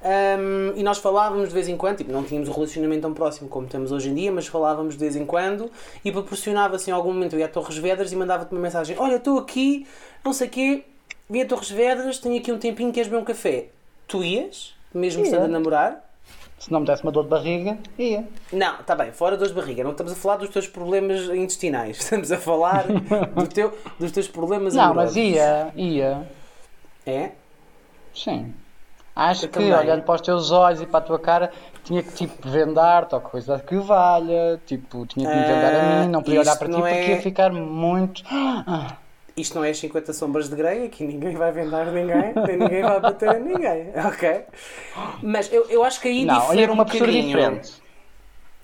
hum, 0.03 0.73
e 0.75 0.83
nós 0.83 0.97
falávamos 0.97 1.49
de 1.49 1.53
vez 1.53 1.67
em 1.67 1.77
quando, 1.77 1.97
tipo, 1.97 2.11
não 2.11 2.23
tínhamos 2.23 2.49
um 2.49 2.53
relacionamento 2.53 3.01
tão 3.01 3.13
próximo 3.13 3.49
como 3.49 3.67
temos 3.67 3.91
hoje 3.91 4.09
em 4.09 4.15
dia, 4.15 4.31
mas 4.31 4.47
falávamos 4.47 4.93
de 4.95 4.99
vez 4.99 5.15
em 5.15 5.25
quando 5.25 5.71
e 6.03 6.11
proporcionava-se 6.11 6.89
em 6.89 6.93
algum 6.93 7.13
momento 7.13 7.33
eu 7.33 7.39
ia 7.39 7.45
a 7.45 7.49
Torres 7.49 7.77
Vedras 7.77 8.11
e 8.11 8.15
mandava-te 8.15 8.51
uma 8.51 8.61
mensagem: 8.61 8.95
Olha, 8.99 9.15
estou 9.15 9.37
aqui, 9.39 9.85
não 10.23 10.33
sei 10.33 10.47
o 10.47 10.49
quê, 10.49 10.83
vim 11.29 11.41
a 11.41 11.45
Torres 11.45 11.69
Vedras, 11.69 12.19
tenho 12.19 12.37
aqui 12.37 12.51
um 12.51 12.57
tempinho, 12.57 12.91
queres 12.91 13.09
beber 13.09 13.21
um 13.21 13.25
café? 13.25 13.67
Tu 14.07 14.23
ias, 14.23 14.73
mesmo 14.93 15.23
estando 15.23 15.45
a 15.45 15.47
namorar? 15.47 16.09
Se 16.59 16.69
não 16.73 16.81
me 16.81 16.85
desse 16.85 17.03
uma 17.03 17.11
dor 17.11 17.23
de 17.23 17.29
barriga, 17.29 17.77
ia. 17.97 18.27
Não, 18.51 18.81
está 18.81 18.93
bem, 18.93 19.13
fora 19.13 19.37
dores 19.37 19.53
de 19.53 19.59
barriga. 19.59 19.81
Não 19.81 19.91
estamos 19.91 20.11
a 20.11 20.15
falar 20.15 20.35
dos 20.35 20.49
teus 20.49 20.67
problemas 20.67 21.29
intestinais. 21.29 21.99
Estamos 22.03 22.33
a 22.33 22.37
falar 22.37 22.85
do 22.87 23.47
teu, 23.47 23.77
dos 23.97 24.11
teus 24.11 24.27
problemas 24.27 24.75
Não, 24.75 24.83
amorosos. 24.83 25.15
mas 25.15 25.25
ia, 25.25 25.71
ia. 25.73 26.29
É? 27.05 27.31
Sim. 28.13 28.53
Acho 29.19 29.45
Eu 29.45 29.49
que, 29.49 29.53
também. 29.55 29.73
olhando 29.73 30.03
para 30.03 30.15
os 30.15 30.21
teus 30.21 30.51
olhos 30.51 30.81
e 30.81 30.85
para 30.85 30.99
a 30.99 31.01
tua 31.01 31.19
cara, 31.19 31.51
tinha 31.83 32.01
que 32.01 32.11
tipo 32.13 32.47
vendar-te 32.49 33.15
ou 33.15 33.21
coisa 33.21 33.59
que 33.59 33.75
valha. 33.77 34.59
Tipo, 34.65 35.05
tinha 35.05 35.27
que 35.29 35.35
me 35.35 35.43
vendar 35.43 35.75
a 35.75 35.81
mim, 35.81 36.07
não 36.09 36.21
podia 36.23 36.39
olhar 36.39 36.51
isto 36.53 36.59
para 36.59 36.67
ti 36.67 36.71
não 36.73 36.81
porque 36.81 36.95
é- 36.95 37.09
ia 37.15 37.21
ficar 37.21 37.51
muito. 37.51 38.23
Ah, 38.67 38.97
Isto 39.37 39.55
não 39.55 39.63
é 39.63 39.69
as 39.69 39.77
50 39.79 40.11
sombras 40.13 40.49
de 40.49 40.55
Grey, 40.55 40.85
aqui 40.85 41.05
ninguém 41.05 41.35
vai 41.35 41.51
vendar 41.51 41.85
ninguém, 41.87 42.33
nem 42.45 42.57
ninguém 42.57 42.81
vai 42.83 42.99
bater 42.99 43.35
em 43.39 43.43
ninguém, 43.43 43.91
ok? 44.05 44.43
Mas 45.21 45.51
eu, 45.51 45.65
eu 45.69 45.83
acho 45.83 46.01
que 46.01 46.07
aí 46.09 46.25
Não, 46.25 46.39
difere 46.39 46.59
ia 46.61 46.67
com 46.67 46.71
um 46.73 46.75
uma 46.75 46.83
bocadinho. 46.85 47.23
diferente. 47.23 47.73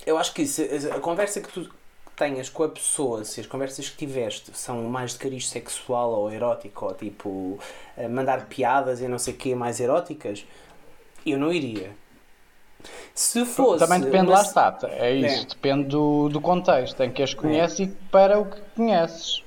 Eu 0.05 0.17
acho 0.17 0.33
que 0.33 0.45
se 0.45 0.89
a 0.91 0.99
conversa 0.99 1.41
que 1.41 1.47
tu 1.51 1.69
tenhas 2.15 2.49
com 2.49 2.63
a 2.63 2.69
pessoa, 2.69 3.23
se 3.25 3.39
as 3.41 3.45
conversas 3.47 3.89
que 3.89 3.97
tiveste 3.97 4.51
são 4.57 4.83
mais 4.83 5.11
de 5.13 5.19
cariz 5.19 5.49
sexual 5.49 6.11
ou 6.11 6.31
erótico, 6.31 6.85
ou 6.85 6.93
tipo 6.93 7.59
eh, 7.97 8.07
mandar 8.07 8.45
piadas 8.47 9.01
e 9.01 9.07
não 9.07 9.19
sei 9.19 9.33
o 9.33 9.37
que 9.37 9.53
mais 9.55 9.79
eróticas, 9.79 10.45
eu 11.25 11.37
não 11.37 11.51
iria. 11.51 11.91
Se 13.13 13.45
fosse. 13.45 13.79
Também 13.85 13.99
depende, 14.01 14.27
uma- 14.27 14.35
lá 14.35 14.41
está. 14.41 14.77
É 14.91 15.11
isso, 15.13 15.43
É. 15.43 15.45
depende 15.45 15.85
do, 15.87 16.29
do 16.29 16.39
contexto 16.41 17.01
em 17.01 17.11
que 17.11 17.23
as 17.23 17.33
conheces 17.33 17.79
e 17.79 17.87
para 18.11 18.37
o 18.39 18.45
que 18.45 18.59
conheces. 18.75 19.43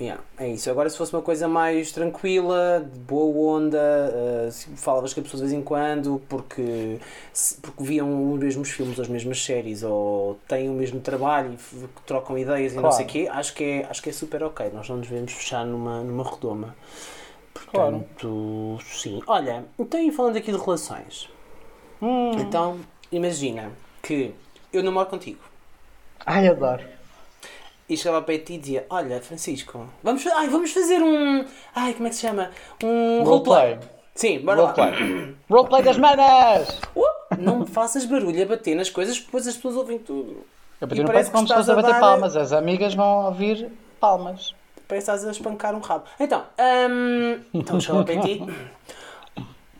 Yeah, 0.00 0.22
é 0.38 0.48
isso. 0.48 0.70
Agora, 0.70 0.88
se 0.88 0.96
fosse 0.96 1.12
uma 1.14 1.20
coisa 1.20 1.46
mais 1.46 1.92
tranquila, 1.92 2.80
de 2.90 2.98
boa 3.00 3.58
onda, 3.58 4.50
se 4.50 4.70
falavas 4.70 5.12
com 5.12 5.20
a 5.20 5.22
pessoa 5.22 5.42
de 5.42 5.48
vez 5.50 5.52
em 5.60 5.62
quando, 5.62 6.22
porque, 6.26 6.98
se- 7.34 7.58
porque 7.60 7.84
viam 7.84 8.32
os 8.32 8.40
mesmos 8.40 8.70
filmes, 8.70 8.96
ou 8.98 9.02
as 9.02 9.08
mesmas 9.10 9.42
séries, 9.44 9.82
ou 9.82 10.38
têm 10.48 10.70
o 10.70 10.72
mesmo 10.72 11.00
trabalho 11.00 11.52
e 11.74 11.86
trocam 12.06 12.38
ideias 12.38 12.72
e 12.72 12.76
não 12.76 12.82
Claro. 12.84 12.96
sei 12.96 13.04
o 13.04 13.08
quê, 13.08 13.28
acho 13.30 13.52
que, 13.54 13.62
é, 13.64 13.86
acho 13.90 14.02
que 14.02 14.08
é 14.08 14.12
super 14.12 14.42
ok. 14.42 14.70
Nós 14.72 14.88
não 14.88 14.96
nos 14.96 15.06
devemos 15.06 15.32
fechar 15.32 15.66
numa, 15.66 16.02
numa 16.02 16.24
redoma. 16.24 16.74
Claro. 17.66 18.04
Portanto, 18.14 18.78
sim. 18.82 19.22
Olha, 19.26 19.64
então 19.78 20.00
e 20.00 20.10
falando 20.10 20.36
aqui 20.36 20.50
de 20.50 20.58
relações. 20.58 21.28
Hum. 22.00 22.32
Então, 22.38 22.80
imagina 23.12 23.70
que 24.02 24.32
eu 24.72 24.82
namoro 24.82 25.08
contigo. 25.10 25.40
Ai, 26.26 26.48
adoro. 26.48 26.84
E 27.90 27.96
chegava 27.96 28.22
para 28.22 28.38
ti 28.38 28.54
e 28.54 28.58
dizia: 28.58 28.86
Olha, 28.88 29.20
Francisco, 29.20 29.84
vamos, 30.00 30.24
ai, 30.28 30.48
vamos 30.48 30.70
fazer 30.72 31.02
um. 31.02 31.44
Ai, 31.74 31.92
como 31.92 32.06
é 32.06 32.10
que 32.10 32.14
se 32.14 32.22
chama? 32.22 32.52
Um 32.84 33.24
roleplay. 33.24 33.72
Roleplay. 33.72 33.90
Sim, 34.14 34.38
bora 34.38 34.62
lá. 34.62 34.72
Roleplay. 34.72 35.36
Roleplay 35.50 35.82
das 35.82 35.98
manas! 35.98 36.80
Uh, 36.94 37.02
não 37.36 37.66
faças 37.66 38.06
barulho 38.06 38.40
a 38.40 38.46
bater 38.46 38.76
nas 38.76 38.88
coisas, 38.88 39.18
depois 39.18 39.44
as 39.48 39.56
pessoas 39.56 39.74
ouvem 39.74 39.98
tudo. 39.98 40.46
Eu 40.80 40.86
pedi 40.86 41.02
no 41.02 41.10
peito 41.10 41.32
como 41.32 41.42
estás 41.42 41.66
fosse 41.66 41.72
a 41.72 41.74
bater 41.74 41.90
dar- 41.90 42.00
palmas. 42.00 42.36
As 42.36 42.52
amigas 42.52 42.94
vão 42.94 43.26
ouvir 43.26 43.72
palmas. 43.98 44.54
Parece 44.86 45.06
que 45.06 45.12
estás 45.12 45.26
a 45.26 45.30
espancar 45.32 45.74
um 45.74 45.80
rabo. 45.80 46.04
Então, 46.20 46.44
hum, 46.88 47.40
então 47.52 47.80
chegava 47.80 48.04
para 48.04 48.20
ti: 48.20 48.40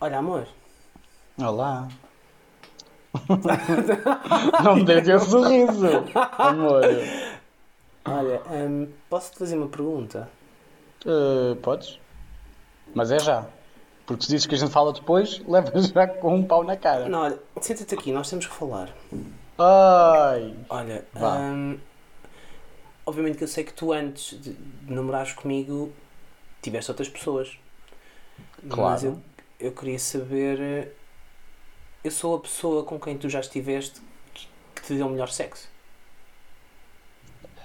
Olha, 0.00 0.19
amor, 0.19 0.49
Olá. 1.38 1.87
Não 4.64 4.76
me 4.76 4.85
dê 4.85 5.00
esse 5.00 5.31
sorriso, 5.31 5.87
amor. 6.38 6.83
olha, 8.04 8.42
hum, 8.50 8.88
posso-te 9.09 9.38
fazer 9.38 9.57
uma 9.57 9.69
pergunta? 9.69 10.28
Uh, 11.07 11.57
podes? 11.57 11.99
Mas 12.95 13.11
é 13.11 13.19
já. 13.19 13.47
Porque 14.07 14.25
se 14.25 14.30
dizes 14.30 14.47
que 14.47 14.54
a 14.54 14.59
gente 14.59 14.73
fala 14.73 14.92
depois, 14.92 15.40
levas 15.47 15.87
já 15.88 16.07
com 16.07 16.35
um 16.37 16.45
pau 16.47 16.64
na 16.64 16.76
cara. 16.76 17.09
Não, 17.09 17.21
olha, 17.21 17.38
senta-te 17.61 17.95
aqui, 17.95 18.12
nós 18.12 18.28
temos 18.28 18.47
que 18.47 18.54
falar. 18.54 18.95
Ai. 19.59 20.57
Olha, 20.69 21.04
hum, 21.16 21.78
obviamente 23.07 23.38
que 23.38 23.45
eu 23.45 23.49
sei 23.49 23.64
que 23.64 23.73
tu 23.73 23.92
antes 23.92 24.40
de, 24.40 24.57
namorares 24.87 25.33
comigo 25.33 25.92
tiveste 26.62 26.90
outras 26.90 27.09
pessoas. 27.09 27.59
Mas 28.62 28.75
Claro. 28.75 29.07
eu, 29.07 29.23
eu 29.69 29.73
queria 29.73 29.99
saber. 29.99 30.61
eh, 30.61 30.88
Eu 32.04 32.11
sou 32.11 32.37
a 32.37 32.40
pessoa 32.40 32.85
com 32.85 32.99
quem 33.00 33.16
tu 33.19 33.28
já 33.28 33.40
estiveste 33.40 34.00
que 34.75 34.83
te 34.83 34.95
deu 34.95 35.07
o 35.07 35.11
melhor 35.11 35.28
sexo. 35.30 35.69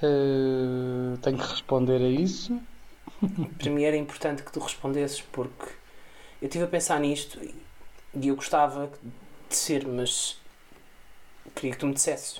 Uh, 0.01 1.17
tenho 1.21 1.37
que 1.37 1.47
responder 1.47 2.01
a 2.01 2.09
isso. 2.09 2.61
Para 3.57 3.69
mim 3.71 3.83
era 3.83 3.97
importante 3.97 4.43
que 4.43 4.51
tu 4.51 4.59
respondesses 4.59 5.21
porque 5.21 5.65
eu 6.41 6.47
estive 6.47 6.65
a 6.65 6.67
pensar 6.67 6.99
nisto 6.99 7.43
e- 7.43 7.55
e 8.15 8.27
eu 8.29 8.35
gostava 8.35 8.91
de 9.49 9.55
ser, 9.55 9.87
mas 9.87 10.39
queria 11.55 11.71
que 11.71 11.77
tu 11.79 11.87
me 11.87 11.93
dissesses. 11.93 12.39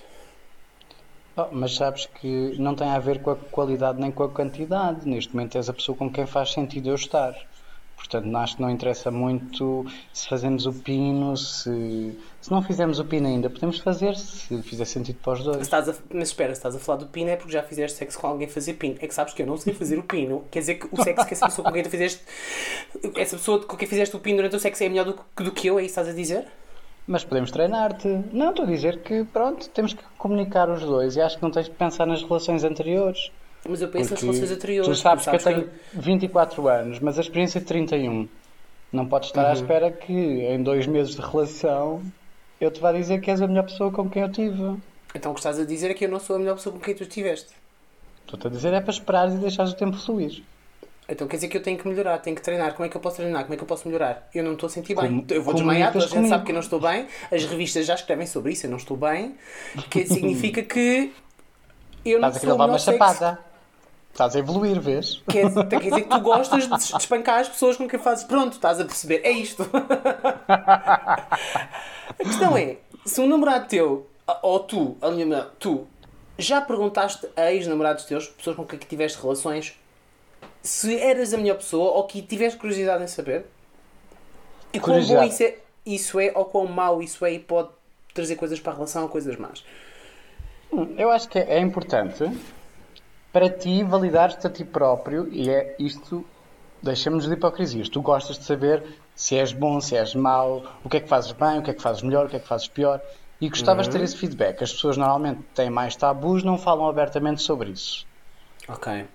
Oh, 1.38 1.48
mas 1.52 1.76
sabes 1.76 2.06
que 2.08 2.58
não 2.60 2.76
tem 2.76 2.90
a 2.90 3.00
ver 3.00 3.22
com 3.22 3.32
a 3.32 3.38
qualidade 3.38 4.00
nem 4.02 4.12
com 4.12 4.24
a 4.24 4.30
quantidade. 4.30 5.08
Neste 5.08 5.34
momento 5.34 5.58
és 5.58 5.70
a 5.70 5.74
pessoa 5.74 5.98
com 5.98 6.12
quem 6.12 6.26
faz 6.26 6.52
sentido 6.52 6.90
eu 6.90 6.96
estar. 6.96 7.34
Portanto, 8.08 8.36
acho 8.38 8.56
que 8.58 8.62
não 8.62 8.70
interessa 8.70 9.10
muito 9.10 9.86
se 10.14 10.28
fazemos 10.30 10.66
o 10.68 10.74
pino, 10.74 11.36
se, 11.36 12.16
se 12.40 12.52
não 12.52 12.62
fizermos 12.62 13.00
o 13.00 13.06
pino 13.06 13.28
ainda, 13.28 13.50
podemos 13.50 13.80
fazer 13.80 14.16
se 14.16 14.62
fizer 14.62 14.86
sentido 14.86 15.18
para 15.24 15.34
os 15.34 15.44
dois. 15.44 15.58
Mas, 15.58 15.66
estás 15.68 15.90
a, 15.90 15.96
mas 16.14 16.28
espera, 16.30 16.54
se 16.54 16.60
estás 16.60 16.76
a 16.76 16.80
falar 16.80 17.00
do 17.00 17.08
pino 17.08 17.30
é 17.32 17.36
porque 17.36 17.52
já 17.54 17.64
fizeste 17.64 17.98
sexo 17.98 18.20
com 18.20 18.28
alguém 18.28 18.48
fazer 18.48 18.74
pino. 18.74 18.96
É 19.00 19.08
que 19.08 19.14
sabes 19.14 19.34
que 19.34 19.42
eu 19.42 19.48
não 19.48 19.58
sei 19.58 19.74
fazer 19.74 19.98
o 19.98 20.04
pino. 20.04 20.44
Quer 20.52 20.60
dizer 20.60 20.76
que 20.76 20.88
o 20.92 21.04
sexo 21.04 21.26
que 21.26 21.34
essa 21.34 21.46
pessoa 21.48 21.66
com 21.68 21.74
quem 21.74 21.84
tu 21.84 21.90
fizeste. 21.90 22.22
Essa 23.16 23.38
pessoa 23.38 23.64
com 23.64 23.76
quem 23.76 23.88
fizeste 23.88 24.16
o 24.16 24.20
pino 24.20 24.38
durante 24.38 24.56
o 24.56 24.60
sexo 24.60 24.84
é 24.84 24.90
melhor 24.90 25.06
do, 25.06 25.14
que- 25.16 25.44
do 25.44 25.52
que 25.52 25.68
eu, 25.68 25.80
é 25.80 25.84
isso 25.84 25.96
que 25.96 26.00
estás 26.00 26.08
a 26.08 26.14
dizer? 26.18 26.46
Mas 27.08 27.24
podemos 27.24 27.52
treinar-te. 27.52 28.08
Não, 28.32 28.50
estou 28.50 28.66
a 28.66 28.68
dizer 28.68 29.02
que, 29.02 29.24
pronto, 29.26 29.70
temos 29.70 29.94
que 29.94 30.04
comunicar 30.18 30.70
os 30.70 30.82
dois 30.82 31.16
e 31.16 31.22
acho 31.22 31.38
que 31.38 31.44
não 31.44 31.52
tens 31.52 31.66
de 31.66 31.72
pensar 31.72 32.06
nas 32.08 32.24
relações 32.24 32.64
anteriores. 32.64 33.32
Mas 33.68 33.82
eu 33.82 33.88
penso 33.88 34.12
nas 34.12 34.20
Porque 34.20 34.26
relações 34.32 34.52
anteriores. 34.58 34.88
Tu 34.98 35.02
sabes, 35.02 35.26
tu 35.26 35.30
que 35.32 35.36
eu 35.36 35.40
tenho 35.44 35.70
24 35.94 36.68
anos, 36.68 37.00
mas 37.00 37.18
a 37.18 37.22
experiência 37.22 37.60
de 37.60 37.66
31. 37.66 38.28
Não 38.92 39.08
podes 39.08 39.30
estar 39.30 39.44
à 39.46 39.48
Uhum. 39.50 39.54
espera 39.54 39.92
que 39.92 40.14
em 40.14 40.62
dois 40.62 40.86
meses 40.88 41.16
de 41.16 41.22
relação 41.22 42.02
eu 42.62 42.70
te 42.72 42.80
vá 42.80 42.92
dizer 42.92 43.20
que 43.20 43.30
és 43.32 43.42
a 43.42 43.48
melhor 43.48 43.64
pessoa 43.64 43.92
com 43.92 44.10
quem 44.10 44.22
eu 44.22 44.32
tive. 44.32 44.78
Então 45.14 45.32
o 45.32 45.34
que 45.34 45.40
estás 45.40 45.60
a 45.60 45.66
dizer 45.66 45.92
é 45.92 45.94
que 45.94 46.06
eu 46.06 46.10
não 46.10 46.20
sou 46.20 46.36
a 46.36 46.40
melhor 46.40 46.56
pessoa 46.56 46.74
com 46.74 46.80
quem 46.80 46.94
tu 46.94 47.04
estiveste. 47.04 47.50
Estou-te 48.24 48.48
a 48.48 48.50
dizer 48.50 48.74
é 48.74 48.82
para 48.82 48.92
esperar 48.92 49.30
e 49.30 49.38
deixares 49.38 49.72
o 49.72 49.76
tempo 49.76 49.98
fluir. 49.98 50.44
Então 51.08 51.28
quer 51.28 51.36
dizer 51.38 51.48
que 51.50 51.58
eu 51.58 51.62
tenho 51.62 51.78
que 51.78 51.88
melhorar, 51.88 52.18
tenho 52.20 52.36
que 52.36 52.42
treinar. 52.42 52.74
Como 52.74 52.86
é 52.86 52.90
que 52.90 52.98
eu 52.98 53.02
posso 53.02 53.18
treinar? 53.18 53.44
Como 53.44 53.54
é 53.54 53.58
que 53.58 53.64
eu 53.64 53.68
posso 53.68 53.88
melhorar? 53.88 54.28
Eu 54.34 54.44
não 54.44 54.54
estou 54.54 54.68
a 54.68 54.70
sentir 54.70 54.96
bem. 54.96 55.06
Como- 55.08 55.26
eu 55.30 55.42
vou 55.44 55.54
desmaiar, 55.54 55.92
toda 55.92 56.06
a 56.06 56.08
gente 56.08 56.16
comigo. 56.16 56.30
sabe 56.34 56.46
que 56.46 56.52
eu 56.52 56.56
não 56.56 56.62
estou 56.62 56.80
bem. 56.80 57.08
As 57.32 57.44
revistas 57.46 57.86
já 57.86 57.96
escrevem 57.96 58.26
sobre 58.28 58.54
isso, 58.54 58.66
eu 58.66 58.70
não 58.72 58.78
estou 58.78 58.96
bem. 58.98 59.36
Que 59.90 60.06
significa 60.08 60.64
que 60.64 61.14
eu 62.04 62.20
não 62.20 62.30
Estás 62.30 62.38
a 62.38 62.40
sou 62.40 62.50
o 62.50 62.52
levar 62.54 62.70
uma 62.70 62.80
chapada. 62.80 63.40
Estás 64.16 64.34
a 64.34 64.40
evoluir, 64.40 64.80
vês? 64.80 65.22
Quer, 65.30 65.52
quer 65.68 65.82
dizer 65.82 66.04
que 66.04 66.10
tu 66.10 66.22
gostas 66.22 66.64
de 66.64 66.70
de 66.70 66.98
espancar 66.98 67.42
as 67.42 67.50
pessoas 67.50 67.76
com 67.76 67.86
quem 67.86 68.00
fazes. 68.00 68.24
Pronto, 68.24 68.54
estás 68.54 68.80
a 68.80 68.86
perceber. 68.86 69.20
É 69.26 69.32
isto. 69.32 69.70
A 70.48 72.24
questão 72.24 72.56
é: 72.56 72.78
se 73.06 73.20
um 73.20 73.28
namorado 73.28 73.68
teu, 73.68 74.08
ou 74.42 74.60
tu, 74.62 74.96
a 75.02 75.12
minha 75.12 75.50
tu, 75.60 75.86
já 76.40 76.62
perguntaste 76.62 77.28
a 77.36 77.52
ex-namorados 77.52 78.06
teus, 78.06 78.30
pessoas 78.30 78.56
com 78.56 78.64
quem 78.66 78.80
tiveste 78.80 79.22
relações, 79.22 79.78
se 80.62 80.98
eras 80.98 81.34
a 81.34 81.38
melhor 81.38 81.58
pessoa 81.58 81.92
ou 81.92 82.06
que 82.06 82.22
tiveste 82.22 82.58
curiosidade 82.58 83.04
em 83.04 83.08
saber? 83.08 83.46
E 84.72 84.80
quão 84.80 85.06
bom 85.06 85.24
isso 85.24 85.44
é, 85.44 85.58
isso 85.86 86.22
é 86.22 86.32
ou 86.34 86.46
quão 86.46 86.68
mau 86.68 87.02
isso 87.02 87.26
é 87.26 87.34
e 87.34 87.40
pode 87.40 87.68
trazer 88.14 88.38
coisas 88.38 88.62
para 88.62 88.72
a 88.72 88.76
relação 88.76 89.04
ou 89.04 89.10
coisas 89.10 89.36
más? 89.36 89.62
Eu 90.98 91.12
acho 91.12 91.28
que 91.28 91.38
é 91.38 91.60
importante 91.60 92.24
para 93.36 93.50
ti 93.50 93.84
validares-te 93.84 94.48
a 94.48 94.50
ti 94.50 94.64
próprio 94.64 95.28
e 95.30 95.50
é 95.50 95.76
isto, 95.78 96.24
deixamos 96.82 97.28
de 97.28 97.34
hipocrisias. 97.34 97.90
Tu 97.90 98.02
gostas 98.02 98.40
de 98.40 98.46
saber 98.46 98.82
se 99.14 99.36
és 99.36 99.52
bom, 99.52 99.82
se 99.82 99.98
és 99.98 100.16
mau, 100.16 100.64
o 100.82 100.88
que 100.88 100.96
é 100.96 101.00
que 101.02 101.10
fazes 101.10 101.34
bem, 101.34 101.60
o 101.60 101.62
que 101.62 101.70
é 101.70 101.74
que 101.74 101.82
fazes 101.82 102.02
melhor, 102.02 102.28
o 102.28 102.30
que 102.30 102.38
é 102.38 102.40
que 102.40 102.48
fazes 102.48 102.70
pior. 102.70 103.02
E 103.42 103.50
gostavas 103.50 103.88
de 103.88 103.92
ter 103.92 104.02
esse 104.02 104.16
feedback. 104.16 104.64
As 104.64 104.72
pessoas 104.72 104.96
normalmente 104.96 105.42
têm 105.54 105.70
mais 105.70 105.98
tabus, 105.98 106.46
não 106.46 106.58
falam 106.58 106.88
abertamente 106.88 107.42
sobre 107.42 107.72
isso. 107.72 108.08
Ok. 108.70 109.06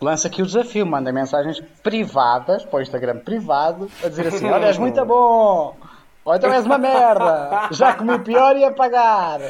Lança 0.00 0.26
aqui 0.26 0.42
o 0.42 0.46
desafio, 0.46 0.84
manda 0.84 1.12
mensagens 1.12 1.62
privadas 1.84 2.64
para 2.64 2.80
o 2.80 2.82
Instagram 2.82 3.20
privado 3.20 3.88
a 4.02 4.08
dizer 4.08 4.26
assim: 4.26 4.50
Olha, 4.50 4.66
és 4.66 4.76
muito 4.76 5.04
bom! 5.04 5.76
Ou 6.24 6.36
então 6.36 6.52
és 6.52 6.64
uma 6.64 6.78
merda! 6.78 7.68
Já 7.72 7.94
comi 7.94 8.16
pior 8.20 8.56
e 8.56 8.64
a 8.64 8.70
pagar! 8.70 9.40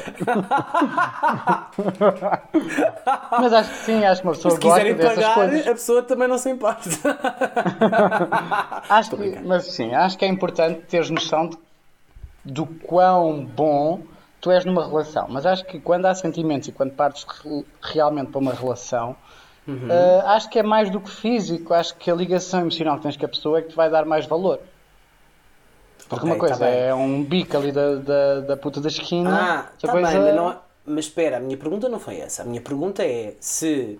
Mas 3.31 3.53
acho 3.53 3.69
que 3.69 3.75
sim, 3.77 4.05
acho 4.05 4.21
que 4.21 4.27
uma 4.27 4.33
pessoa 4.33 4.55
Se 4.55 4.59
gosta 4.61 4.79
quiserem 4.79 4.95
dessas 4.95 5.15
pagar, 5.23 5.35
coisas. 5.35 5.67
a 5.67 5.71
pessoa 5.71 6.03
também 6.03 6.27
não 6.27 6.37
se 6.37 6.49
importa. 6.49 6.81
Acho 8.89 9.11
que, 9.15 9.39
mas 9.43 9.65
sim, 9.67 9.93
acho 9.93 10.17
que 10.17 10.25
é 10.25 10.27
importante 10.27 10.81
teres 10.87 11.09
noção 11.09 11.47
de, 11.49 11.57
do 12.43 12.65
quão 12.65 13.43
bom 13.45 14.01
tu 14.41 14.51
és 14.51 14.65
numa 14.65 14.85
relação. 14.87 15.27
Mas 15.29 15.45
acho 15.45 15.63
que 15.65 15.79
quando 15.79 16.05
há 16.05 16.15
sentimentos 16.15 16.67
e 16.67 16.71
quando 16.71 16.91
partes 16.91 17.23
re- 17.43 17.65
realmente 17.81 18.31
para 18.31 18.39
uma 18.39 18.53
relação, 18.53 19.15
Uhum. 19.65 19.87
eh, 19.89 20.23
acho 20.25 20.49
que 20.49 20.59
é 20.59 20.63
mais 20.63 20.89
do 20.89 20.99
que 20.99 21.09
físico. 21.09 21.73
Acho 21.73 21.95
que 21.95 22.11
a 22.11 22.13
ligação 22.13 22.59
emocional 22.59 22.97
que 22.97 23.03
tens 23.03 23.15
com 23.15 23.25
a 23.25 23.29
pessoa 23.29 23.59
é 23.59 23.61
que 23.61 23.69
te 23.69 23.75
vai 23.77 23.89
dar 23.89 24.03
mais 24.05 24.25
valor. 24.25 24.59
Porque 26.13 26.25
Ok, 26.25 26.31
uma 26.31 26.39
coisa 26.39 26.59
tá 26.59 26.67
é 26.67 26.93
um 26.93 27.23
bico 27.23 27.57
ali 27.57 27.71
da, 27.71 27.95
da, 27.95 28.39
da 28.41 28.57
puta 28.57 28.79
da 28.81 28.87
esquina. 28.87 29.29
Ah, 29.29 29.71
tá 29.79 29.91
coisa 29.91 30.11
bem, 30.11 30.21
mas, 30.23 30.35
não 30.35 30.51
é- 30.51 30.57
mas 30.85 31.05
espera, 31.05 31.37
a 31.37 31.39
minha 31.39 31.57
pergunta 31.57 31.87
não 31.89 31.99
foi 31.99 32.17
essa. 32.19 32.43
A 32.43 32.45
minha 32.45 32.61
pergunta 32.61 33.03
é 33.03 33.35
se. 33.39 33.99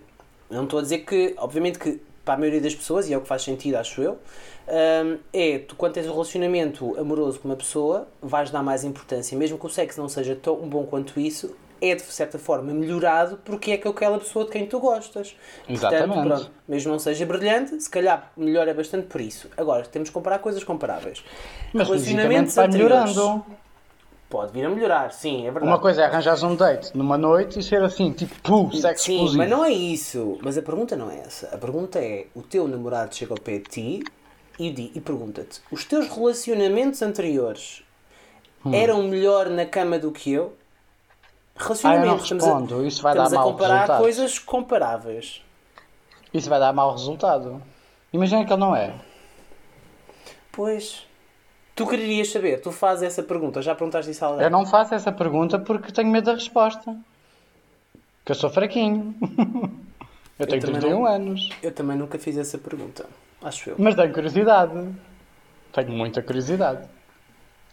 Não 0.50 0.66
estou 0.66 0.80
a 0.80 0.82
dizer 0.82 1.00
que, 1.00 1.34
obviamente, 1.38 1.80
que 1.80 2.00
para 2.24 2.36
a 2.36 2.38
maioria 2.38 2.62
das 2.62 2.76
pessoas, 2.76 3.10
e 3.10 3.14
é 3.14 3.18
o 3.18 3.22
que 3.22 3.28
faz 3.28 3.42
sentido, 3.42 3.76
acho 3.76 4.02
eu, 4.02 4.14
hum, 4.68 5.18
é 5.34 5.60
tu, 5.60 5.76
quando 5.76 5.94
tens 5.94 6.08
um 6.08 6.12
relacionamento 6.12 6.98
amoroso 6.98 7.40
com 7.40 7.50
uma 7.50 7.56
pessoa, 7.58 8.08
vais 8.22 8.50
dar 8.50 8.64
mais 8.64 8.84
importância, 8.84 9.38
mesmo 9.38 9.58
que 9.58 9.66
o 9.66 9.70
sexo 9.70 10.00
não 10.00 10.08
seja 10.08 10.36
tão 10.36 10.56
bom 10.58 10.86
quanto 10.86 11.20
isso, 11.20 11.56
é 11.92 11.96
de 11.96 12.02
certa 12.04 12.40
forma 12.40 12.74
melhorado 12.74 13.38
porque 13.44 13.72
é 13.72 13.78
que 13.78 13.88
aquela 13.88 14.18
pessoa 14.18 14.46
de 14.46 14.52
quem 14.52 14.66
tu 14.66 14.80
gostas. 14.80 15.36
Exatamente. 15.68 16.08
Portanto, 16.14 16.28
pronto, 16.28 16.52
mesmo 16.68 16.92
não 16.92 17.00
seja 17.00 17.26
brilhante, 17.26 17.80
se 17.82 17.90
calhar 17.90 18.32
melhora 18.38 18.74
bastante 18.74 19.08
por 19.08 19.20
isso. 19.20 19.50
Agora, 19.58 19.84
temos 19.84 20.10
que 20.10 20.14
comparar 20.14 20.40
coisas 20.40 20.64
comparáveis. 20.64 21.24
Mas 21.74 21.88
Relacionamentos 21.88 22.56
vai 22.56 22.68
melhorando. 22.68 23.46
Pode 24.30 24.52
vir 24.52 24.66
a 24.66 24.70
melhorar, 24.70 25.12
sim, 25.12 25.42
é 25.42 25.52
verdade. 25.52 25.66
Uma 25.68 25.78
coisa 25.80 26.02
é 26.02 26.06
arranjares 26.06 26.42
um 26.42 26.56
date 26.56 26.98
numa 26.98 27.20
noite 27.20 27.60
e 27.60 27.64
ser 27.64 27.84
assim, 27.84 28.12
tipo, 28.12 28.34
pum, 28.42 28.72
sexo 28.72 29.06
Sim, 29.06 29.14
explosivo. 29.14 29.38
mas 29.38 29.50
não 29.50 29.64
é 29.64 29.70
isso. 29.70 30.40
Mas 30.42 30.58
a 30.58 30.62
pergunta 30.64 30.96
não 30.96 31.12
é 31.12 31.20
essa. 31.20 31.50
A 31.54 31.58
pergunta 31.58 32.00
é: 32.00 32.26
o 32.34 32.42
teu 32.42 32.68
namorado 32.68 33.14
chega 33.14 33.32
ao 33.32 33.40
pé 33.40 33.60
de 33.60 33.66
ti 33.66 34.04
e, 34.60 34.92
e 34.96 35.00
pergunta-te: 35.02 35.62
os 35.72 35.86
teus 35.86 36.08
relacionamentos 36.10 37.02
anteriores 37.04 37.84
Hum. 38.66 38.74
eram 38.74 39.04
melhor 39.04 39.50
na 39.50 39.66
cama 39.66 40.00
do 40.00 40.12
que 40.12 40.32
eu? 40.32 40.54
Ah, 41.56 41.60
eu 41.60 41.62
não 41.62 41.66
Relacionamentos. 41.66 42.24
estamos 42.24 42.44
a- 42.44 42.48
respondo. 42.48 42.86
Isso 42.88 43.02
vai 43.04 43.16
dar 43.16 43.24
estamos 43.26 43.34
a 43.34 43.42
mau 43.46 43.52
comparar 43.52 43.74
resultado. 43.76 44.02
coisas 44.02 44.40
comparáveis. 44.40 45.42
Isso 46.34 46.50
vai 46.50 46.60
dar 46.60 46.74
mau 46.74 46.92
resultado. 46.92 47.62
Imagina 48.12 48.44
que 48.46 48.52
ele 48.54 48.60
não 48.60 48.76
é. 48.76 48.94
Pois. 50.52 51.06
Tu 51.76 51.88
querias 51.88 52.30
saber, 52.30 52.62
tu 52.62 52.72
fazes 52.72 53.04
essa 53.04 53.24
pergunta, 53.24 53.60
já 53.62 53.74
perguntaste 53.74 54.12
isso 54.12 54.24
a 54.24 54.28
alguém? 54.28 54.44
Eu 54.44 54.52
não 54.52 54.64
faço 54.66 54.94
essa 54.94 55.12
pergunta 55.12 55.58
porque 55.58 55.92
tenho 55.92 56.10
medo 56.10 56.26
da 56.26 56.34
resposta. 56.34 56.96
Que 58.24 58.32
eu 58.32 58.36
sou 58.36 58.50
fraquinho. 58.50 59.16
eu 60.38 60.46
tenho 60.48 60.62
também 60.62 60.80
31 60.82 60.90
não. 61.00 61.06
anos. 61.08 61.50
Eu 61.64 61.72
também 61.72 61.98
nunca 61.98 62.20
fiz 62.20 62.38
essa 62.38 62.58
pergunta. 62.60 63.06
Acho 63.42 63.72
eu. 63.72 63.76
Mas 63.80 63.96
tenho 63.96 64.14
curiosidade. 64.14 64.96
Tenho 65.72 65.92
muita 65.92 66.22
curiosidade. 66.22 66.88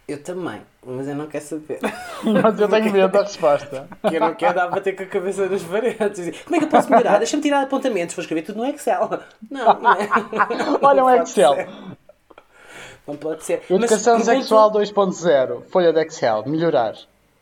Eu 0.07 0.21
também, 0.23 0.61
mas 0.85 1.07
eu 1.07 1.15
não 1.15 1.27
quero 1.27 1.45
saber. 1.45 1.79
Mas 2.23 2.59
eu 2.59 2.67
tenho 2.67 2.91
medo 2.91 3.11
da 3.13 3.21
resposta. 3.21 3.87
Que 4.09 4.15
eu 4.15 4.19
não 4.19 4.33
quero 4.35 4.55
dar 4.55 4.63
a 4.65 4.67
bater 4.67 4.95
com 4.95 5.03
a 5.03 5.05
cabeça 5.05 5.47
nas 5.47 5.63
paredes. 5.63 6.41
Como 6.43 6.55
é 6.55 6.59
que 6.59 6.65
eu 6.65 6.69
posso 6.69 6.89
melhorar? 6.91 7.17
Deixa-me 7.19 7.41
tirar 7.41 7.61
apontamentos, 7.61 8.13
vou 8.15 8.21
escrever 8.21 8.41
tudo 8.41 8.57
no 8.57 8.65
Excel. 8.65 9.09
Não, 9.49 9.79
não 9.79 9.91
é. 9.93 10.09
Olha 10.81 11.05
um 11.05 11.09
Excel. 11.21 11.55
ser. 11.55 11.69
Não 13.07 13.15
pode 13.15 13.43
ser. 13.43 13.61
Mas 13.69 13.79
Educação 13.79 14.17
pergunto- 14.17 14.37
sexual 14.39 14.71
2.0. 14.71 15.63
Folha 15.69 15.93
de 15.93 16.01
Excel. 16.01 16.43
Melhorar. 16.45 16.95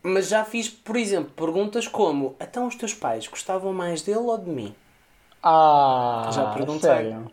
Mas 0.03 0.27
já 0.29 0.43
fiz, 0.45 0.69
por 0.69 0.95
exemplo, 0.95 1.31
perguntas 1.35 1.87
como: 1.87 2.35
então 2.39 2.67
os 2.67 2.75
teus 2.75 2.93
pais 2.93 3.27
gostavam 3.27 3.73
mais 3.73 4.01
dele 4.03 4.19
ou 4.19 4.37
de 4.37 4.49
mim? 4.49 4.75
Ah, 5.41 6.29
Já 6.33 6.51
perguntei. 6.51 6.81
sério. 6.89 7.31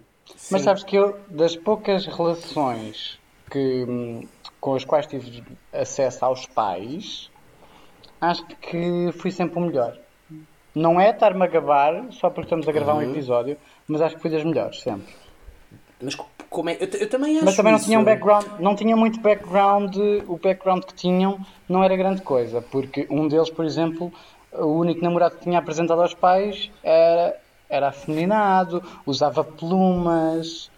Mas 0.50 0.62
sabes 0.62 0.82
que 0.82 0.96
eu, 0.96 1.18
das 1.28 1.56
poucas 1.56 2.06
relações 2.06 3.18
que, 3.50 3.84
hum, 3.88 4.26
com 4.66 4.74
as 4.74 4.84
quais 4.84 5.06
tive 5.06 5.44
acesso 5.72 6.24
aos 6.24 6.44
pais, 6.46 7.30
acho 8.20 8.44
que 8.60 9.12
fui 9.12 9.30
sempre 9.30 9.60
o 9.60 9.62
melhor. 9.62 9.96
Não 10.74 11.00
é 11.00 11.10
estar-me 11.10 11.44
a 11.44 11.46
gabar 11.46 12.10
só 12.10 12.28
porque 12.30 12.46
estamos 12.46 12.68
a 12.68 12.72
gravar 12.72 12.94
Uhum. 12.94 12.98
um 12.98 13.02
episódio, 13.02 13.56
mas 13.86 14.00
acho 14.02 14.16
que 14.16 14.22
fui 14.22 14.30
das 14.30 14.42
melhores, 14.42 14.80
sempre. 14.80 15.14
Mas 16.02 16.16
co- 16.16 16.26
como 16.50 16.68
é? 16.68 16.78
Eu, 16.80 16.88
eu 16.98 17.08
também 17.08 17.36
acho 17.36 17.44
Mas 17.44 17.54
também 17.56 17.70
não 17.74 17.78
isso. 17.78 17.86
tinham 17.86 18.02
background, 18.02 18.46
não 18.58 18.74
tinha 18.74 18.96
muito 18.96 19.20
background, 19.20 19.96
o 20.26 20.36
background 20.36 20.82
que 20.82 20.94
tinham 20.96 21.38
não 21.68 21.84
era 21.84 21.96
grande 21.96 22.22
coisa, 22.22 22.60
porque 22.60 23.06
um 23.08 23.28
deles, 23.28 23.48
por 23.50 23.64
exemplo, 23.64 24.12
o 24.52 24.80
único 24.80 25.00
namorado 25.00 25.36
que 25.36 25.42
tinha 25.44 25.60
apresentado 25.60 26.02
aos 26.02 26.12
pais 26.12 26.72
era, 26.82 27.36
era 27.70 27.88
afeminado, 27.90 28.82
usava 29.06 29.44
plumas, 29.44 30.72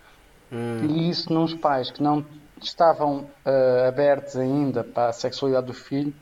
e 0.82 1.08
isso 1.08 1.32
nos 1.32 1.54
pais 1.54 1.90
que 1.90 2.02
não 2.02 2.24
estavam 2.62 3.28
ah, 3.44 3.86
abertos 3.88 4.36
ainda 4.36 4.82
para 4.84 5.08
a 5.08 5.12
sexualidade 5.12 5.66
do 5.66 5.74
filho, 5.74 6.14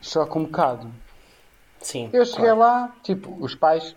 choca 0.00 0.38
um 0.38 0.44
bocado. 0.44 0.90
Sim. 1.80 2.10
Eu 2.12 2.24
cheguei 2.24 2.52
claro. 2.52 2.58
lá, 2.58 2.94
tipo, 3.02 3.36
os 3.40 3.54
pais. 3.54 3.94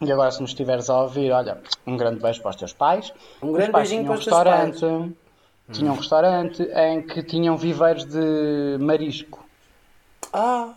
E 0.00 0.10
agora, 0.12 0.30
se 0.30 0.40
nos 0.40 0.50
estiveres 0.50 0.90
a 0.90 1.02
ouvir, 1.02 1.30
olha, 1.32 1.60
um 1.86 1.96
grande 1.96 2.20
beijo 2.20 2.40
para 2.42 2.50
os 2.50 2.56
teus 2.56 2.72
pais. 2.72 3.12
Um 3.42 3.48
Os 3.50 3.56
grande 3.56 3.72
pais 3.72 3.88
beijinho 3.88 4.06
para 4.06 4.18
os 4.18 4.24
teus 4.24 4.36
pais. 4.42 4.70
restaurante, 4.70 5.16
Tinham 5.72 5.94
um 5.94 5.96
restaurante 5.96 6.62
em 6.62 7.02
que 7.02 7.22
tinham 7.22 7.56
viveiros 7.56 8.04
de 8.04 8.76
marisco. 8.80 9.44
Ah, 10.32 10.74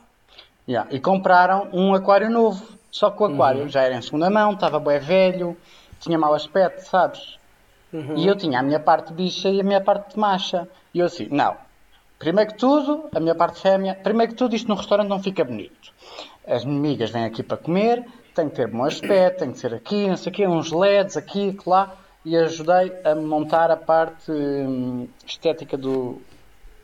Yeah, 0.68 0.90
E 0.94 1.00
compraram 1.00 1.70
um 1.72 1.94
aquário 1.94 2.30
novo. 2.30 2.78
Só 2.92 3.10
que 3.10 3.22
o 3.22 3.26
aquário 3.26 3.70
já 3.70 3.84
era 3.84 3.96
em 3.96 4.02
segunda 4.02 4.30
mão, 4.30 4.54
estava 4.54 4.80
bem 4.80 5.00
velho, 5.00 5.56
tinha 6.00 6.18
mau 6.18 6.34
aspecto, 6.34 6.82
sabes? 6.82 7.38
E 7.94 8.28
eu 8.28 8.36
tinha 8.36 8.60
a 8.60 8.64
minha 8.64 8.80
parte 8.80 9.14
bicha 9.14 9.50
e 9.50 9.62
a 9.62 9.64
minha 9.64 9.82
parte 9.82 10.18
macha. 10.20 10.68
E 10.94 11.00
eu 11.00 11.06
assim, 11.06 11.28
não. 11.32 11.56
Primeiro 12.20 12.52
que 12.52 12.58
tudo, 12.58 13.10
a 13.14 13.20
minha 13.20 13.36
parte 13.36 13.62
fêmea, 13.62 13.96
primeiro 13.96 14.32
que 14.32 14.38
tudo, 14.38 14.56
isto 14.56 14.68
no 14.68 14.76
restaurante 14.76 15.08
não 15.08 15.22
fica 15.22 15.44
bonito. 15.44 15.94
As 16.46 16.64
amigas 16.64 17.12
vêm 17.12 17.26
aqui 17.26 17.44
para 17.44 17.58
comer, 17.58 18.06
tem 18.34 18.50
que 18.50 18.56
ter 18.56 18.68
bom 18.68 18.84
aspecto, 18.84 19.40
tem 19.40 19.52
que 19.52 19.60
ser 19.60 19.74
aqui, 19.74 20.08
não 20.08 20.18
sei 20.18 20.32
o 20.32 20.36
quê, 20.36 20.48
uns 20.48 20.72
LEDs 20.72 21.16
aqui, 21.16 21.58
lá. 21.66 21.96
E 22.26 22.36
ajudei 22.36 22.92
a 23.06 23.16
montar 23.16 23.72
a 23.72 23.78
parte 23.78 24.32
hum, 24.32 25.08
estética 25.26 25.78
do, 25.78 26.22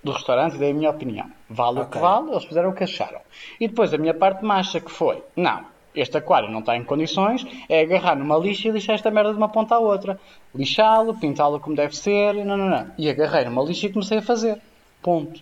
do 0.03 0.11
restaurante 0.11 0.55
e 0.55 0.59
dei 0.59 0.71
a 0.71 0.73
minha 0.73 0.89
opinião. 0.89 1.29
Vale 1.49 1.81
o 1.81 1.85
que 1.85 1.97
vale, 1.97 2.31
eles 2.31 2.45
fizeram 2.45 2.69
o 2.69 2.73
que 2.73 2.83
acharam. 2.83 3.19
E 3.59 3.67
depois 3.67 3.93
a 3.93 3.97
minha 3.97 4.13
parte 4.13 4.45
macha 4.45 4.79
que 4.79 4.91
foi, 4.91 5.21
não, 5.35 5.65
este 5.95 6.17
aquário 6.17 6.49
não 6.49 6.59
está 6.59 6.75
em 6.75 6.83
condições, 6.83 7.45
é 7.69 7.81
agarrar 7.81 8.15
numa 8.15 8.37
lixa 8.37 8.67
e 8.67 8.71
lixar 8.71 8.95
esta 8.95 9.11
merda 9.11 9.31
de 9.31 9.37
uma 9.37 9.49
ponta 9.49 9.75
à 9.75 9.79
outra. 9.79 10.19
Lixá-lo, 10.53 11.15
pintá-lo 11.15 11.59
como 11.59 11.75
deve 11.75 11.95
ser, 11.95 12.33
não, 12.45 12.57
não, 12.57 12.69
não. 12.69 12.91
E 12.97 13.09
agarrei 13.09 13.45
numa 13.45 13.63
lixa 13.63 13.87
e 13.87 13.93
comecei 13.93 14.17
a 14.17 14.21
fazer. 14.21 14.61
Ponto. 15.01 15.41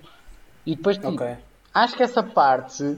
E 0.66 0.76
depois, 0.76 0.98
tipo, 0.98 1.24
acho 1.74 1.96
que 1.96 2.04
essa 2.04 2.22
parte 2.22 2.98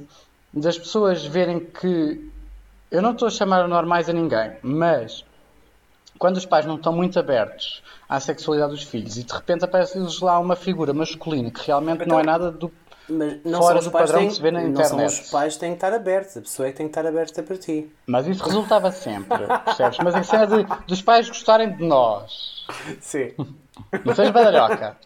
das 0.54 0.78
pessoas 0.78 1.26
verem 1.26 1.60
que 1.60 2.32
eu 2.92 3.02
não 3.02 3.12
estou 3.12 3.28
a 3.28 3.32
chamar 3.32 3.68
normais 3.68 4.08
a 4.08 4.14
ninguém, 4.14 4.52
mas 4.62 5.26
quando 6.20 6.38
os 6.38 6.46
pais 6.46 6.66
não 6.66 6.76
estão 6.76 6.94
muito 6.94 7.18
abertos 7.18 7.82
à 8.08 8.20
sexualidade 8.20 8.72
dos 8.72 8.84
filhos 8.84 9.18
e 9.18 9.24
de 9.24 9.34
repente 9.34 9.66
aparece-lhes 9.66 10.20
lá 10.20 10.40
uma 10.40 10.56
figura 10.56 10.94
masculina 10.94 11.50
que 11.50 11.66
realmente 11.66 12.06
não 12.06 12.20
é 12.20 12.24
nada 12.24 12.52
do. 12.52 12.72
Mas 13.10 13.44
não 13.44 13.60
Fora 13.60 13.74
são 13.74 13.80
os 13.80 13.86
do 13.86 13.92
pais 13.92 14.06
padrão 14.06 14.20
têm, 14.22 14.30
que 14.30 14.36
se 14.36 14.42
vê 14.42 14.52
na 14.52 14.62
Não 14.62 14.76
são 14.76 14.86
internet. 14.98 15.22
os 15.22 15.30
pais 15.30 15.58
têm 15.58 15.70
que 15.72 15.76
estar 15.76 15.94
abertos. 15.94 16.38
A 16.38 16.42
pessoa 16.42 16.68
é 16.68 16.72
que 16.72 16.78
tem 16.78 16.88
que 16.88 16.92
estar 16.92 17.06
aberta 17.06 17.44
para 17.44 17.58
ti. 17.58 17.92
Mas 18.08 18.28
isso 18.28 18.44
resultava 18.44 18.92
sempre, 18.92 19.46
percebes? 19.66 19.98
Mas 20.00 20.16
a 20.16 20.24
cena 20.24 20.48
de, 20.48 20.66
dos 20.88 21.02
pais 21.02 21.28
gostarem 21.28 21.76
de 21.76 21.84
nós. 21.86 22.66
Sim. 23.02 23.34
Não 24.06 24.16
sejas 24.16 24.32
badalhoca. 24.32 24.98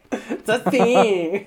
Assim. 0.47 1.43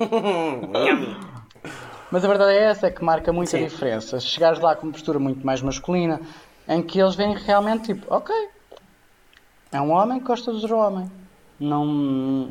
Mas 2.11 2.25
a 2.25 2.29
verdade 2.29 2.53
é 2.53 2.65
essa, 2.65 2.89
é 2.89 2.91
que 2.91 3.05
marca 3.05 3.33
muita 3.33 3.53
Sim. 3.53 3.65
diferença. 3.65 4.19
Chegares 4.19 4.59
lá 4.59 4.75
com 4.75 4.87
uma 4.87 4.93
postura 4.93 5.19
muito 5.19 5.47
mais 5.47 5.63
masculina, 5.63 6.21
em 6.67 6.83
que 6.83 6.99
eles 7.01 7.15
veem 7.15 7.35
realmente 7.37 7.95
tipo, 7.95 8.13
ok, 8.13 8.35
é 9.71 9.81
um 9.81 9.93
homem 9.93 10.19
que 10.19 10.27
gosta 10.27 10.51
de 10.53 10.59
outro 10.59 10.77
homem. 10.77 11.11
Não. 11.61 12.51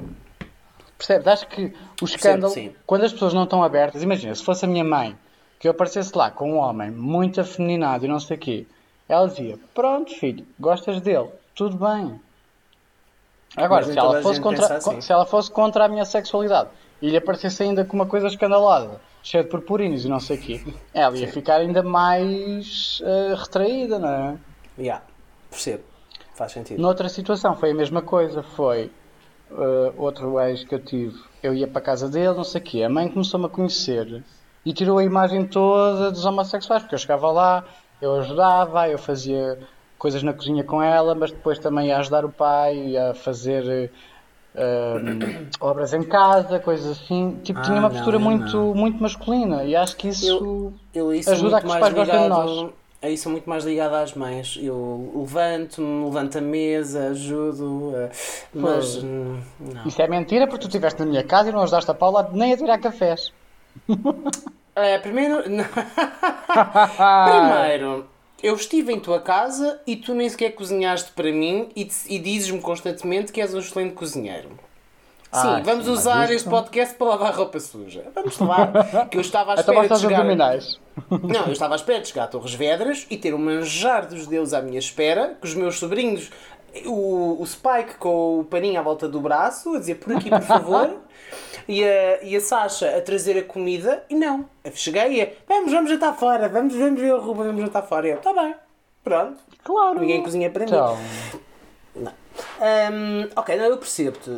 Percebes? 1.00 1.28
Acho 1.28 1.48
que 1.48 1.74
o 2.02 2.06
escândalo, 2.06 2.54
sim. 2.54 2.76
quando 2.86 3.06
as 3.06 3.14
pessoas 3.14 3.34
não 3.34 3.46
estão 3.46 3.64
abertas, 3.64 4.04
imagina, 4.04 4.36
se 4.36 4.44
fosse 4.44 4.66
a 4.66 4.68
minha 4.68 4.84
mãe, 4.84 5.18
que 5.58 5.66
eu 5.66 5.72
aparecesse 5.72 6.12
lá 6.14 6.30
com 6.30 6.52
um 6.52 6.58
homem 6.58 6.92
muito 6.92 7.40
afeminado 7.40 8.04
e 8.04 8.08
não 8.10 8.20
sei 8.20 8.36
o 8.36 8.40
quê, 8.40 8.68
ela 9.08 9.26
dizia: 9.26 9.58
Pronto, 9.74 10.14
filho, 10.14 10.46
gostas 10.60 11.00
dele, 11.00 11.30
tudo 11.56 11.78
bem. 11.78 12.20
Agora, 13.56 13.86
se 13.86 13.98
ela, 13.98 14.22
fosse 14.22 14.42
contra, 14.42 14.76
assim. 14.76 15.00
se 15.00 15.12
ela 15.12 15.26
fosse 15.26 15.50
contra 15.50 15.86
a 15.86 15.88
minha 15.88 16.04
sexualidade 16.04 16.70
e 17.02 17.10
lhe 17.10 17.18
aparecesse 17.18 17.64
ainda 17.64 17.86
com 17.86 17.96
uma 17.96 18.06
coisa 18.06 18.28
escandalosa, 18.28 19.00
cheia 19.24 19.44
de 19.44 19.50
purpurinos 19.50 20.04
e 20.04 20.10
não 20.10 20.20
sei 20.20 20.38
o 20.38 20.42
quê, 20.42 20.62
ela 20.94 21.18
ia 21.18 21.32
ficar 21.32 21.56
ainda 21.56 21.82
mais 21.82 23.02
eh, 23.06 23.36
retraída, 23.38 23.98
não 23.98 24.10
é? 24.10 24.38
Já. 24.78 25.02
Percebo. 25.50 25.84
Faz 26.36 26.52
sentido. 26.52 26.80
Noutra 26.82 27.08
situação 27.08 27.56
foi 27.56 27.72
a 27.72 27.74
mesma 27.74 28.02
coisa, 28.02 28.44
foi 28.44 28.92
eh, 29.52 29.94
outro 29.98 30.40
ex 30.42 30.64
que 30.64 30.76
eu 30.76 30.80
tive, 30.80 31.18
eu 31.42 31.54
ia 31.54 31.68
para 31.68 31.80
a 31.80 31.84
casa 31.84 32.08
dele, 32.10 32.34
não 32.36 32.44
sei 32.44 32.62
o 32.62 32.64
quê, 32.64 32.84
a 32.84 32.90
mãe 32.90 33.08
começou-me 33.10 33.46
a 33.46 33.50
conhecer 33.50 34.24
e 34.66 34.74
tirou 34.74 34.98
a 34.98 35.04
imagem 35.04 35.46
toda 35.46 36.12
dos 36.12 36.26
homossexuais, 36.26 36.84
porque 36.84 36.96
eu 36.96 37.00
chegava 37.00 37.32
lá, 37.32 37.64
eu 38.02 38.16
ajudava, 38.16 38.88
eu 38.90 38.98
fazia 38.98 39.58
coisas 39.98 40.24
na 40.24 40.34
cozinha 40.34 40.64
com 40.64 40.82
ela, 40.82 41.14
mas 41.16 41.32
depois 41.32 41.60
também 41.60 41.88
ia 41.88 41.98
ajudar 41.98 42.24
o 42.26 42.30
pai 42.30 42.96
a 42.98 43.14
fazer 43.14 43.92
eh, 44.56 45.50
obras 45.60 45.94
em 45.94 46.04
casa, 46.04 46.60
coisas 46.60 46.98
assim, 47.00 47.40
tipo, 47.44 47.60
Ah, 47.60 47.64
tinha 47.64 47.80
uma 47.80 47.90
não, 47.90 47.96
postura 47.96 48.18
eu 48.18 48.22
muito, 48.22 48.58
não. 48.58 48.74
muito 48.76 49.02
masculina 49.02 49.64
e 49.64 49.76
acho 49.76 49.96
que 49.96 50.10
isso... 50.10 50.74
Eu 50.94 51.14
isso 51.14 51.30
Ajuda 51.32 51.58
a 51.58 51.62
muito 51.62 51.62
que 51.62 51.74
os 51.74 51.80
pais 51.80 51.94
gostem 51.94 52.24
de 52.24 52.30
nós. 52.30 52.70
A 53.02 53.10
isso 53.10 53.30
é 53.30 53.32
muito 53.32 53.50
mais 53.50 53.64
ligado 53.64 53.94
às 53.96 54.14
mães. 54.14 54.58
Eu 54.62 55.12
levanto-me, 55.16 56.06
levanto 56.06 56.38
a 56.38 56.42
mesa, 56.42 57.08
ajudo, 57.10 57.94
eh, 57.96 58.10
mas 58.54 58.98
Pois. 58.98 59.04
não. 59.04 59.42
Isso 59.86 60.02
é 60.02 60.08
mentira 60.08 60.48
porque 60.48 60.62
tu 60.64 60.68
estiveste 60.68 61.00
na 61.00 61.06
minha 61.06 61.24
casa 61.24 61.50
e 61.50 61.52
não 61.52 61.62
ajudaste 61.62 61.90
a 61.90 61.94
Paula 61.94 62.30
nem 62.34 62.54
a 62.54 62.58
tirar 62.58 62.78
cafés. 62.80 63.32
É, 64.76 64.98
primeiro. 65.00 65.44
primeiro, 67.26 68.06
eu 68.42 68.56
estive 68.56 68.94
em 68.94 69.00
tua 69.00 69.20
casa 69.22 69.80
e 69.86 69.96
tu 69.96 70.14
nem 70.14 70.30
sequer 70.30 70.52
cozinhaste 70.52 71.12
para 71.12 71.32
mim 71.32 71.70
e, 71.76 71.88
e 72.08 72.20
dizes-me 72.20 72.62
constantemente 72.62 73.32
que 73.32 73.42
és 73.42 73.54
um 73.54 73.60
excelente 73.60 73.94
cozinheiro. 73.94 74.50
Sim, 75.32 75.48
Ah, 75.48 75.62
vamos 75.63 75.88
usar 75.88 76.26
isso- 76.26 76.34
este 76.34 76.50
podcast 76.50 76.96
para 76.96 77.08
lavar 77.08 77.36
roupa 77.36 77.60
suja. 77.60 78.04
Vamos 78.15 78.39
lá. 78.39 79.06
Que 79.12 79.18
eu 79.18 79.22
estava 79.22 79.52
à 79.52 79.60
Então 79.60 79.74
espera 79.76 79.96
de 79.96 80.02
chegar. 80.02 80.15
abdominais. 80.22 80.80
Não, 81.10 81.46
eu 81.46 81.52
estava 81.52 81.76
à 81.76 81.78
espera 81.78 82.02
de 82.02 82.08
chegar 82.08 82.24
a 82.24 82.28
Torres 82.28 82.54
Vedras 82.56 83.06
e 83.12 83.15
ter 83.18 83.34
um 83.36 83.38
manjar 83.38 84.08
dos 84.08 84.26
deuses 84.26 84.54
à 84.56 84.62
minha 84.62 84.80
espera, 84.80 85.38
com 85.39 85.46
os 85.46 85.54
meus 85.54 85.78
sobrinhos, 85.78 86.32
o, 86.86 87.38
o 87.42 87.46
Spike 87.46 87.96
com 88.00 88.39
o 88.39 88.44
paninho 88.44 88.80
à 88.80 88.84
volta 88.84 89.08
do 89.08 89.22
braço, 89.22 89.76
a 89.76 89.80
dizer 89.80 89.96
por 89.96 90.15
aqui, 90.15 90.30
por 90.32 90.42
favor, 90.42 90.96
e 91.68 91.84
a, 91.84 92.24
e 92.24 92.36
a 92.36 92.42
Sasha 92.42 92.98
a 92.98 93.02
trazer 93.02 93.38
a 93.38 93.44
comida, 93.44 94.04
e 94.10 94.15
não. 94.15 94.46
Eu 94.63 94.72
cheguei 94.76 95.13
e 95.13 95.22
a, 95.22 95.28
vamos, 95.48 95.72
vamos 95.72 95.92
jantar 95.92 96.15
fora, 96.15 96.50
vamos, 96.50 96.74
vamos 96.76 97.00
ver 97.00 97.13
a 97.13 97.18
roupa, 97.18 97.44
vamos 97.44 97.62
jantar 97.62 97.84
fora. 97.84 98.08
E 98.08 98.12
eu, 98.12 98.18
está 98.18 98.34
bem, 98.34 98.56
pronto. 99.04 99.38
Claro. 99.63 100.00
Ninguém 100.00 100.24
cozinha 100.24 100.50
para 100.50 100.65
mim. 100.65 100.72
Então, 100.72 100.98
Hum, 102.60 103.30
ok, 103.36 103.56
não, 103.58 103.65
eu 103.65 103.78
percebo-te. 103.78 104.30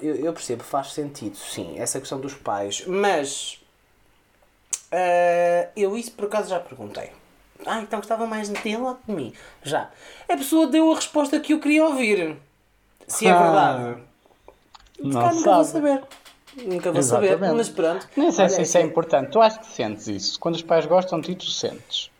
Eu, 0.00 0.16
eu 0.16 0.32
percebo, 0.32 0.62
faz 0.62 0.92
sentido, 0.92 1.36
sim, 1.36 1.78
essa 1.78 1.98
questão 2.00 2.20
dos 2.20 2.34
pais. 2.34 2.84
Mas 2.86 3.60
uh, 4.92 5.68
eu 5.76 5.96
isso 5.96 6.12
por 6.12 6.26
acaso 6.26 6.50
já 6.50 6.60
perguntei. 6.60 7.10
Ah, 7.66 7.80
então 7.80 7.98
gostava 7.98 8.26
mais 8.26 8.48
de 8.48 8.54
dele 8.60 8.76
ou 8.82 8.98
de 9.06 9.12
mim? 9.12 9.32
Já. 9.62 9.90
A 10.28 10.36
pessoa 10.36 10.66
deu 10.68 10.92
a 10.92 10.94
resposta 10.94 11.40
que 11.40 11.52
eu 11.52 11.60
queria 11.60 11.84
ouvir. 11.84 12.36
Se 13.06 13.26
é 13.26 13.30
Ah, 13.30 13.42
verdade. 13.42 14.02
não 15.00 15.10
Cá 15.22 15.32
nunca 15.32 15.50
vou 15.54 15.64
sabe. 15.64 15.66
saber. 15.66 16.04
Nunca 16.64 16.92
vou 16.92 17.02
saber, 17.02 17.26
Exatamente. 17.32 17.56
mas 17.56 17.68
pronto. 17.68 18.08
Nem 18.16 18.30
sei 18.30 18.44
Olha, 18.44 18.54
se 18.54 18.62
isso 18.62 18.78
é 18.78 18.80
assim, 18.80 18.90
importante. 18.90 19.30
Tu 19.30 19.40
acho 19.40 19.60
que 19.60 19.66
sentes 19.66 20.06
isso. 20.08 20.38
Quando 20.40 20.54
os 20.54 20.62
pais 20.62 20.86
gostam 20.86 21.20
de 21.20 21.34
ti, 21.34 21.46
tu 21.46 21.50
sentes. 21.50 22.10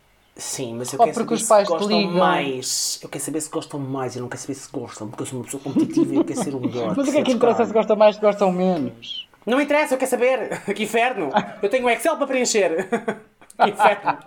Sim, 0.41 0.75
mas 0.77 0.93
eu 0.93 1.01
Ou 1.01 1.05
quero 1.07 1.15
porque 1.19 1.37
saber 1.37 1.43
os 1.43 1.49
pais 1.49 1.67
se 1.67 1.73
gostam 1.75 1.99
ligam. 1.99 2.13
mais. 2.15 3.01
Eu 3.03 3.09
quero 3.09 3.25
saber 3.25 3.41
se 3.41 3.51
gostam 3.51 3.81
mais, 3.81 4.15
eu 4.15 4.23
não 4.23 4.29
quero 4.29 4.41
saber 4.41 4.55
se 4.55 4.71
gostam, 4.71 5.09
porque 5.09 5.23
eu 5.25 5.27
sou 5.27 5.39
uma 5.41 5.45
pessoa 5.45 5.63
competitiva 5.65 6.15
e 6.15 6.17
eu 6.17 6.25
quero 6.25 6.43
ser 6.45 6.55
o 6.55 6.61
melhor. 6.61 6.95
Mas 6.97 7.09
o 7.09 7.13
que 7.13 7.19
é 7.19 7.23
que 7.25 7.33
interessa 7.33 7.67
se 7.67 7.73
gostam 7.73 7.97
mais 7.97 8.15
se 8.15 8.21
gostam 8.23 8.53
menos? 8.53 9.27
Não 9.45 9.61
interessa, 9.61 9.95
eu 9.95 9.99
quero 9.99 10.11
saber. 10.11 10.63
Que 10.75 10.85
inferno. 10.85 11.31
Eu 11.61 11.69
tenho 11.69 11.85
um 11.87 11.91
Excel 11.91 12.17
para 12.17 12.27
preencher. 12.27 12.89
Que 13.61 13.71
inferno. 13.71 14.19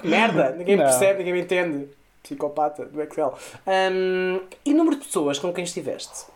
Que 0.00 0.08
merda. 0.08 0.50
Ninguém 0.58 0.76
me 0.76 0.82
percebe, 0.82 1.18
ninguém 1.18 1.34
me 1.34 1.40
entende. 1.42 1.88
Psicopata 2.20 2.84
do 2.86 3.00
Excel. 3.00 3.38
Hum, 3.66 4.40
e 4.64 4.74
número 4.74 4.96
de 4.96 5.04
pessoas 5.04 5.38
com 5.38 5.52
quem 5.52 5.62
estiveste? 5.62 6.26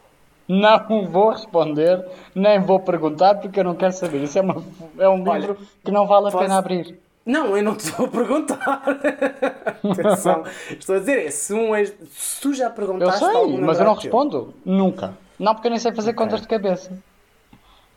Não 0.49 1.09
vou 1.11 1.31
responder, 1.31 2.05
nem 2.33 2.61
vou 2.61 2.79
perguntar 2.79 3.35
porque 3.37 3.59
eu 3.59 3.65
não 3.65 3.75
quero 3.75 3.93
saber. 3.93 4.23
Isso 4.23 4.39
é, 4.39 4.43
uma, 4.43 4.63
é 4.99 5.09
um 5.09 5.29
Olha, 5.29 5.41
livro 5.41 5.59
que 5.85 5.91
não 5.91 6.07
vale 6.07 6.29
a 6.29 6.31
posso- 6.31 6.45
pena 6.45 6.59
abrir. 6.59 6.97
Não, 7.27 7.57
eu 7.57 7.63
não 7.63 7.75
te 7.75 7.91
vou 7.91 8.07
perguntar. 8.09 8.83
Atenção. 9.83 10.45
Estou 10.71 10.97
a 10.97 10.99
dizer, 11.01 11.27
é, 11.27 11.31
se, 11.31 11.53
um 11.53 11.75
ex- 11.75 11.93
se 12.13 12.41
tu 12.41 12.55
já 12.55 12.67
Eu 12.67 12.71
perguntaste 12.71 13.19
sei, 13.19 13.35
algum 13.37 13.61
mas 13.61 13.79
eu 13.81 13.85
não 13.85 13.95
respondo. 13.95 14.55
Nunca. 14.65 15.19
Não, 15.39 15.53
porque 15.53 15.67
eu 15.67 15.71
nem 15.71 15.81
sei 15.81 15.93
fazer 15.93 16.13
contas 16.13 16.41
de 16.41 16.47
cabeça. 16.47 16.97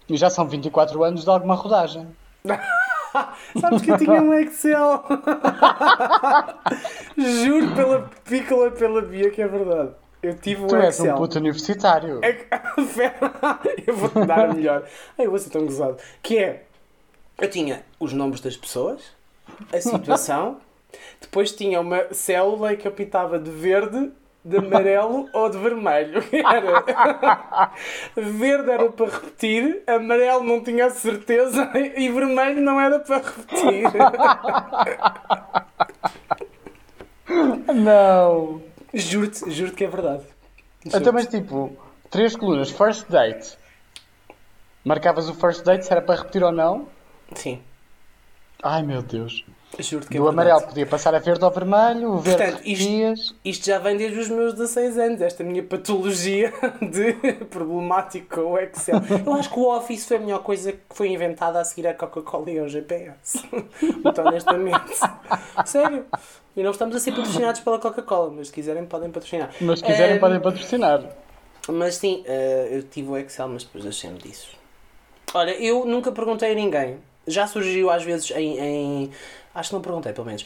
E 0.10 0.18
já 0.18 0.32
são 0.32 0.48
24 0.48 1.04
anos 1.04 1.24
de 1.24 1.30
alguma 1.30 1.54
rodagem. 1.54 2.08
Sabes 3.60 3.82
que 3.84 3.92
eu 3.92 3.98
tinha 3.98 4.22
um 4.22 4.34
Excel. 4.34 5.04
Juro 7.18 7.76
pela 7.76 8.10
pícola 8.28 8.72
pela 8.72 9.02
Bia 9.02 9.30
que 9.32 9.42
é 9.42 9.48
verdade. 9.48 9.92
Eu 10.22 10.36
tive 10.36 10.64
um 10.64 10.68
Tu 10.68 10.76
és 10.76 11.00
Excel. 11.00 11.16
um 11.16 11.18
puto 11.18 11.38
universitário. 11.40 12.20
É 12.24 12.46
eu 13.88 13.96
vou-te 13.96 14.26
dar 14.26 14.50
a 14.50 14.54
melhor. 14.54 14.84
Ai, 15.18 15.26
eu 15.26 15.30
vou 15.30 15.40
ser 15.40 15.50
tão 15.50 15.66
gozado. 15.66 15.98
Que 16.22 16.38
é, 16.40 16.64
eu 17.40 17.50
tinha 17.50 17.84
os 18.00 18.14
nomes 18.14 18.42
das 18.42 18.58
pessoas, 18.58 19.02
a 19.72 19.82
situação, 19.82 20.58
depois 21.22 21.52
tinha 21.52 21.80
uma 21.80 22.14
célula 22.14 22.76
que 22.76 22.88
eu 22.88 22.92
pintava 22.92 23.38
de 23.40 23.52
verde, 23.52 24.12
de 24.44 24.58
amarelo 24.58 25.28
ou 25.34 25.50
de 25.50 25.58
vermelho. 25.58 26.24
Era. 26.32 27.72
Verde 28.16 28.72
era 28.72 28.90
para 28.90 29.06
repetir, 29.12 29.84
amarelo 29.86 30.44
não 30.44 30.64
tinha 30.64 30.90
certeza 30.90 31.70
e 31.76 32.10
vermelho 32.10 32.62
não 32.62 32.80
era 32.80 33.00
para 33.00 33.18
repetir. 33.18 33.84
Não. 37.76 38.62
Juro-te, 38.94 39.52
juro-te 39.52 39.76
que 39.76 39.84
é 39.84 39.88
verdade. 39.88 40.24
Então, 40.86 41.14
mas 41.14 41.28
tipo, 41.28 41.78
três 42.10 42.36
colunas, 42.36 42.72
first 42.72 43.08
date. 43.10 43.58
Marcavas 44.84 45.30
o 45.30 45.34
first 45.36 45.64
date 45.64 45.86
se 45.86 45.92
era 45.92 46.02
para 46.02 46.16
repetir 46.16 46.44
ou 46.44 46.52
não. 46.52 46.88
Sim. 47.36 47.62
Ai 48.64 48.84
meu 48.84 49.02
Deus. 49.02 49.44
Juro-te 49.78 50.10
que 50.10 50.18
é 50.18 50.20
Do 50.20 50.26
verdade. 50.26 50.50
amarelo 50.50 50.68
podia 50.68 50.86
passar 50.86 51.14
a 51.14 51.20
verde 51.20 51.44
ao 51.46 51.52
vermelho, 51.52 52.14
o 52.14 52.18
verde 52.18 52.44
Portanto, 52.44 52.68
isto-. 52.68 53.36
Isto 53.46 53.66
já 53.68 53.78
vem 53.78 53.96
desde 53.96 54.20
os 54.20 54.28
meus 54.28 54.54
16 54.54 54.98
anos, 54.98 55.22
esta 55.22 55.44
minha 55.44 55.62
patologia 55.64 56.52
de 56.82 57.14
problemático 57.46 58.36
com 58.36 58.52
o 58.54 58.58
Excel. 58.58 59.00
Eu 59.26 59.34
acho 59.34 59.50
que 59.50 59.60
o 59.60 59.70
Office 59.70 60.06
foi 60.08 60.18
a 60.18 60.20
melhor 60.20 60.40
coisa 60.44 60.72
que 60.74 60.80
foi 60.90 61.10
inventada 61.10 61.60
a 61.62 61.64
seguir 61.64 61.88
a 61.88 61.94
Coca-Cola 61.94 62.50
e 62.50 62.60
ao 62.60 62.68
GPS. 62.68 63.48
Muito 64.04 64.22
honestamente. 64.22 64.92
Sério. 65.66 66.06
E 66.58 66.64
não 66.64 66.72
estamos 66.72 66.96
a 66.96 67.00
ser 67.00 67.12
patrocinados 67.12 67.62
pela 67.62 67.78
Coca-Cola, 67.80 68.32
mas 68.36 68.48
se 68.48 68.54
quiserem 68.54 68.86
podem 68.86 69.12
patrocinar. 69.12 69.52
Mas 69.62 69.80
se 69.80 69.86
quiserem 69.86 70.16
Ehm, 70.16 70.20
podem 70.20 70.40
patrocinar. 70.42 71.04
Mas 71.70 71.96
sim, 71.96 72.24
eh, 72.26 72.70
eu 72.72 72.84
tive 72.84 73.10
o 73.10 73.18
Excel, 73.18 73.48
mas 73.48 73.64
depois 73.64 73.84
deixei-me 73.84 74.18
disso. 74.18 74.50
Olha, 75.34 75.52
eu 75.52 75.86
nunca 75.86 76.12
perguntei 76.12 76.52
a 76.52 76.56
ninguém. 76.56 76.98
Já 77.30 77.48
surgiu 77.48 77.90
às 77.90 78.04
vezes 78.04 78.32
em, 78.32 78.58
em- 78.60 79.12
Acho 79.54 79.70
que 79.70 79.76
não 79.76 79.82
perguntei, 79.82 80.14
pelo 80.14 80.28
menos. 80.28 80.46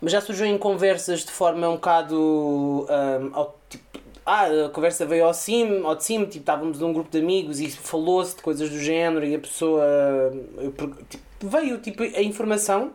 Mas 0.00 0.12
já 0.12 0.20
surgiu 0.20 0.46
em 0.46 0.58
conversas 0.58 1.24
de 1.24 1.30
forma 1.32 1.68
um 1.68 1.74
bocado. 1.74 2.86
ahm, 2.88 3.30
ao- 3.32 3.56
tipo, 3.68 3.84
ah, 4.24 4.46
a 4.66 4.68
conversa 4.70 5.06
veio 5.06 5.24
ao 5.24 5.32
cimo, 5.34 5.86
ao 5.86 5.94
de 5.96 6.04
cima, 6.04 6.24
tipo, 6.26 6.38
estávamos 6.38 6.78
num 6.80 6.92
grupo 6.92 7.10
de 7.10 7.18
amigos 7.18 7.60
e 7.60 7.70
falou-se 7.70 8.36
de 8.36 8.42
coisas 8.42 8.68
do 8.70 8.78
género 8.78 9.24
e 9.24 9.34
a 9.34 9.38
pessoa. 9.38 9.82
per- 10.76 10.90
tipo, 11.08 11.24
veio 11.48 11.78
tipo, 11.78 12.02
a 12.02 12.22
informação 12.22 12.92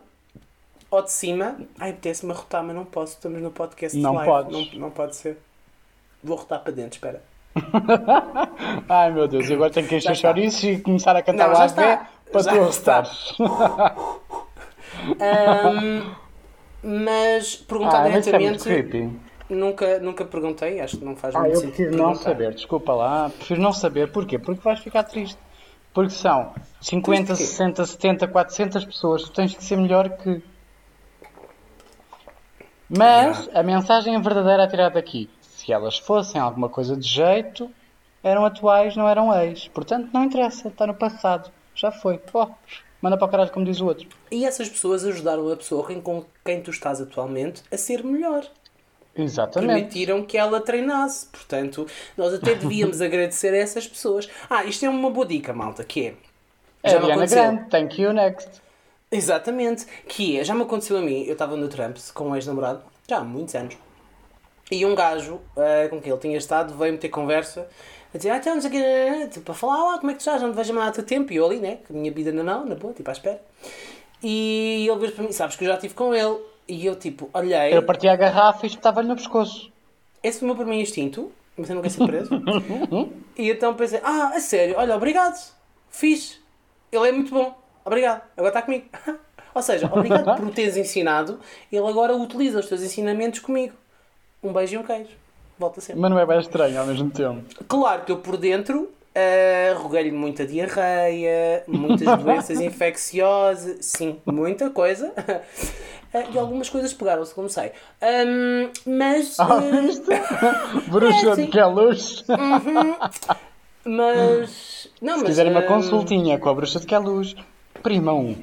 ao 0.90 1.02
de 1.02 1.10
cima. 1.10 1.56
Ai, 1.78 1.90
apetece-me 1.90 2.32
arrotar, 2.32 2.62
mas 2.62 2.74
não 2.76 2.84
posso, 2.84 3.14
estamos 3.14 3.40
no 3.42 3.50
podcast 3.50 3.98
Não 3.98 4.14
live. 4.14 4.30
podes. 4.30 4.72
Não, 4.74 4.80
não 4.80 4.90
pode 4.90 5.16
ser. 5.16 5.38
Vou 6.22 6.36
arrotar 6.36 6.60
para 6.60 6.72
dentro, 6.72 6.92
espera. 6.96 7.22
Ai 8.88 9.10
meu 9.12 9.26
Deus, 9.28 9.50
agora 9.50 9.70
tenho 9.70 9.86
que 9.88 9.96
encher 9.96 10.16
chouriços 10.16 10.62
e 10.64 10.78
começar 10.78 11.14
a 11.16 11.22
cantar 11.22 11.48
Não, 11.48 11.54
já 11.54 11.64
AV 11.64 11.70
está. 11.70 12.08
Para 12.32 12.42
tu 12.42 12.48
arrotares. 12.50 13.34
Ahm, 15.20 16.14
mas 16.82 17.56
perguntar 17.56 18.02
Ah, 18.04 18.08
é 18.08 18.20
diretamente 18.20 18.62
creepy. 18.64 19.10
nunca, 19.48 19.98
nunca 20.00 20.24
perguntei, 20.24 20.80
acho 20.80 20.98
que 20.98 21.04
não 21.04 21.16
faz 21.16 21.34
Ah, 21.34 21.40
muito 21.40 21.54
eu 21.54 21.60
sentido. 21.60 21.76
prefiro 21.76 22.02
não 22.02 22.14
saber, 22.14 22.54
desculpa 22.54 22.92
lá. 22.94 23.30
Prefiro 23.30 23.60
não 23.60 23.72
saber, 23.72 24.10
porquê? 24.12 24.38
Porque 24.38 24.60
vais 24.62 24.80
ficar 24.80 25.04
triste. 25.04 25.38
Porque 25.94 26.10
são 26.10 26.52
50, 26.80 27.26
Triste 27.34 27.42
de 27.42 27.48
quê? 27.50 27.56
60, 27.56 27.86
70, 27.86 28.26
400 28.28 28.84
pessoas, 28.84 29.22
tu 29.24 29.30
tens 29.32 29.54
que 29.54 29.62
ser 29.62 29.76
melhor 29.76 30.08
que. 30.08 30.42
Mas 32.88 33.48
a 33.54 33.62
mensagem 33.62 34.20
verdadeira 34.20 34.64
a 34.64 34.68
tirar 34.68 34.90
daqui, 34.90 35.28
se 35.40 35.72
elas 35.72 35.98
fossem 35.98 36.40
alguma 36.40 36.68
coisa 36.68 36.96
de 36.96 37.06
jeito, 37.06 37.70
eram 38.22 38.44
atuais, 38.44 38.96
não 38.96 39.08
eram 39.08 39.34
ex. 39.42 39.68
Portanto, 39.68 40.10
não 40.12 40.24
interessa, 40.24 40.68
está 40.68 40.86
no 40.86 40.94
passado. 40.94 41.50
Já 41.74 41.90
foi. 41.90 42.20
Ó, 42.34 42.48
manda 43.00 43.16
para 43.16 43.26
o 43.26 43.30
caralho, 43.30 43.50
como 43.50 43.64
diz 43.64 43.80
o 43.80 43.86
outro. 43.86 44.08
E 44.30 44.44
essas 44.44 44.68
pessoas 44.68 45.04
ajudaram 45.04 45.50
a 45.50 45.56
pessoa 45.56 45.84
com- 46.02 46.24
quem 46.44 46.60
tu 46.62 46.70
estás 46.70 47.00
atualmente 47.00 47.62
a 47.72 47.76
ser 47.76 48.04
melhor. 48.04 48.44
Exatamente. 49.14 49.72
Permitiram 49.74 50.22
que 50.24 50.38
ela 50.38 50.60
treinasse. 50.60 51.26
Portanto, 51.26 51.86
nós 52.16 52.32
até 52.32 52.54
devíamos 52.54 53.00
agradecer 53.02 53.52
a 53.52 53.58
essas 53.58 53.86
pessoas. 53.86 54.28
Ah, 54.48 54.64
isto 54.64 54.84
é 54.86 54.88
uma 54.88 55.10
boa 55.10 55.26
dica, 55.26 55.52
malta, 55.52 55.84
que 55.84 56.06
é. 56.06 56.14
É 56.82 56.90
Já 56.90 56.96
Ariana 56.96 57.14
aconteceu. 57.14 57.42
Grande, 57.42 57.70
thank 57.70 58.00
you, 58.02 58.12
next. 58.12 58.48
Exatamente. 59.10 59.84
Que 60.08 60.38
é, 60.38 60.44
já 60.44 60.54
me 60.54 60.62
aconteceu 60.62 60.96
a 60.96 61.02
mim, 61.02 61.24
eu 61.24 61.34
estava 61.34 61.56
no 61.56 61.68
Trumps 61.68 62.10
com 62.10 62.28
um 62.30 62.34
ex-namorado, 62.36 62.82
já 63.08 63.18
há 63.18 63.24
muitos 63.24 63.54
anos, 63.54 63.76
e 64.70 64.86
um 64.86 64.94
gajo 64.94 65.38
eh, 65.56 65.88
com 65.88 66.00
quem 66.00 66.10
ele 66.10 66.20
tinha 66.20 66.38
estado 66.38 66.74
veio-me 66.74 66.96
ter 66.98 67.10
conversa, 67.10 67.68
a 68.14 68.16
dizer, 68.16 68.30
ah, 68.30 68.36
então, 68.36 68.54
não 68.54 68.60
sei 68.60 68.70
o 68.70 68.72
quê, 68.72 69.28
tipo, 69.30 69.52
a 69.52 69.54
falar, 69.54 69.94
ah, 69.94 69.98
como 69.98 70.10
é 70.10 70.14
que 70.14 70.18
tu 70.18 70.22
estás, 70.22 70.42
não 70.42 70.52
te 70.52 70.56
vejo 70.56 70.72
há 70.72 70.76
nada 70.76 70.92
teu 70.92 71.04
tempo, 71.04 71.32
e 71.32 71.36
eu 71.36 71.46
ali, 71.46 71.58
né, 71.58 71.78
com 71.86 71.94
a 71.94 71.96
minha 71.96 72.12
vida 72.12 72.30
na 72.32 72.44
mão, 72.44 72.66
na 72.66 72.74
boa, 72.74 72.92
tipo, 72.92 73.08
à 73.08 73.12
espera. 73.12 73.40
E 74.22 74.86
ele 74.88 74.98
veio 74.98 75.12
para 75.12 75.24
mim, 75.24 75.32
sabes 75.32 75.56
que 75.56 75.64
eu 75.64 75.68
já 75.68 75.74
estive 75.74 75.94
com 75.94 76.14
ele, 76.14 76.38
e 76.68 76.84
eu, 76.84 76.94
tipo, 76.94 77.30
olhei, 77.32 77.74
Eu 77.74 77.82
parti 77.82 78.06
a 78.06 78.14
garrafa 78.14 78.66
e 78.66 78.68
espetava-lhe 78.68 79.08
no 79.08 79.16
pescoço. 79.16 79.72
esse 80.22 80.40
foi 80.40 80.46
o 80.46 80.48
meu 80.48 80.56
primeiro 80.56 80.82
instinto, 80.82 81.32
mas 81.56 81.70
eu 81.70 81.74
não 81.74 81.82
quero 81.82 81.94
ser 81.94 82.06
preso. 82.06 82.30
e 83.36 83.50
então 83.50 83.74
pensei, 83.74 84.00
ah, 84.02 84.32
a 84.34 84.40
sério, 84.40 84.74
olha, 84.76 84.94
obrigado, 84.94 85.38
fixe, 85.90 86.38
ele 86.90 87.08
é 87.08 87.12
muito 87.12 87.32
bom, 87.32 87.56
obrigado, 87.84 88.22
agora 88.36 88.48
está 88.48 88.62
comigo. 88.62 88.86
Ou 89.54 89.62
seja, 89.62 89.86
obrigado 89.92 90.36
por 90.36 90.46
o 90.46 90.50
teres 90.50 90.76
ensinado, 90.76 91.38
ele 91.70 91.86
agora 91.86 92.14
utiliza 92.16 92.60
os 92.60 92.66
teus 92.66 92.82
ensinamentos 92.82 93.40
comigo. 93.40 93.74
Um 94.42 94.52
beijo 94.52 94.74
e 94.74 94.78
um 94.78 94.82
queijo. 94.82 95.21
Volta 95.62 95.80
sempre. 95.80 96.00
Mas 96.00 96.10
não 96.10 96.18
é 96.18 96.26
bem 96.26 96.40
estranho 96.40 96.80
ao 96.80 96.86
mesmo 96.86 97.10
tempo. 97.10 97.42
Claro 97.68 98.02
que 98.04 98.10
eu 98.12 98.16
por 98.18 98.36
dentro 98.36 98.90
ah, 99.14 99.74
roguei-lhe 99.78 100.10
muita 100.10 100.44
diarreia, 100.46 101.62
muitas 101.68 102.06
doenças 102.22 102.60
infecciosas, 102.60 103.76
sim, 103.80 104.18
muita 104.26 104.70
coisa. 104.70 105.12
Ah, 106.12 106.24
e 106.34 106.38
algumas 106.38 106.68
coisas 106.68 106.92
pegaram-se, 106.92 107.34
como 107.34 107.48
sei. 107.48 107.72
Ahm, 108.00 108.70
mas. 108.86 109.38
Ah, 109.38 109.60
viste? 109.60 110.06
Bruxa 110.90 111.30
É, 111.32 111.36
de 111.36 111.46
que 111.46 111.58
é 111.58 111.64
luz. 111.66 112.24
mas. 113.84 114.88
Não, 115.00 115.14
Se 115.14 115.20
mas. 115.20 115.22
quiserem 115.22 115.52
uma 115.52 115.60
ahm, 115.60 115.66
consultinha 115.68 116.38
com 116.38 116.48
a 116.48 116.54
bruxa 116.54 116.80
de 116.80 116.86
que 116.86 116.94
é 116.94 116.98
luz, 116.98 117.34
prima 117.82 118.12
um. 118.12 118.34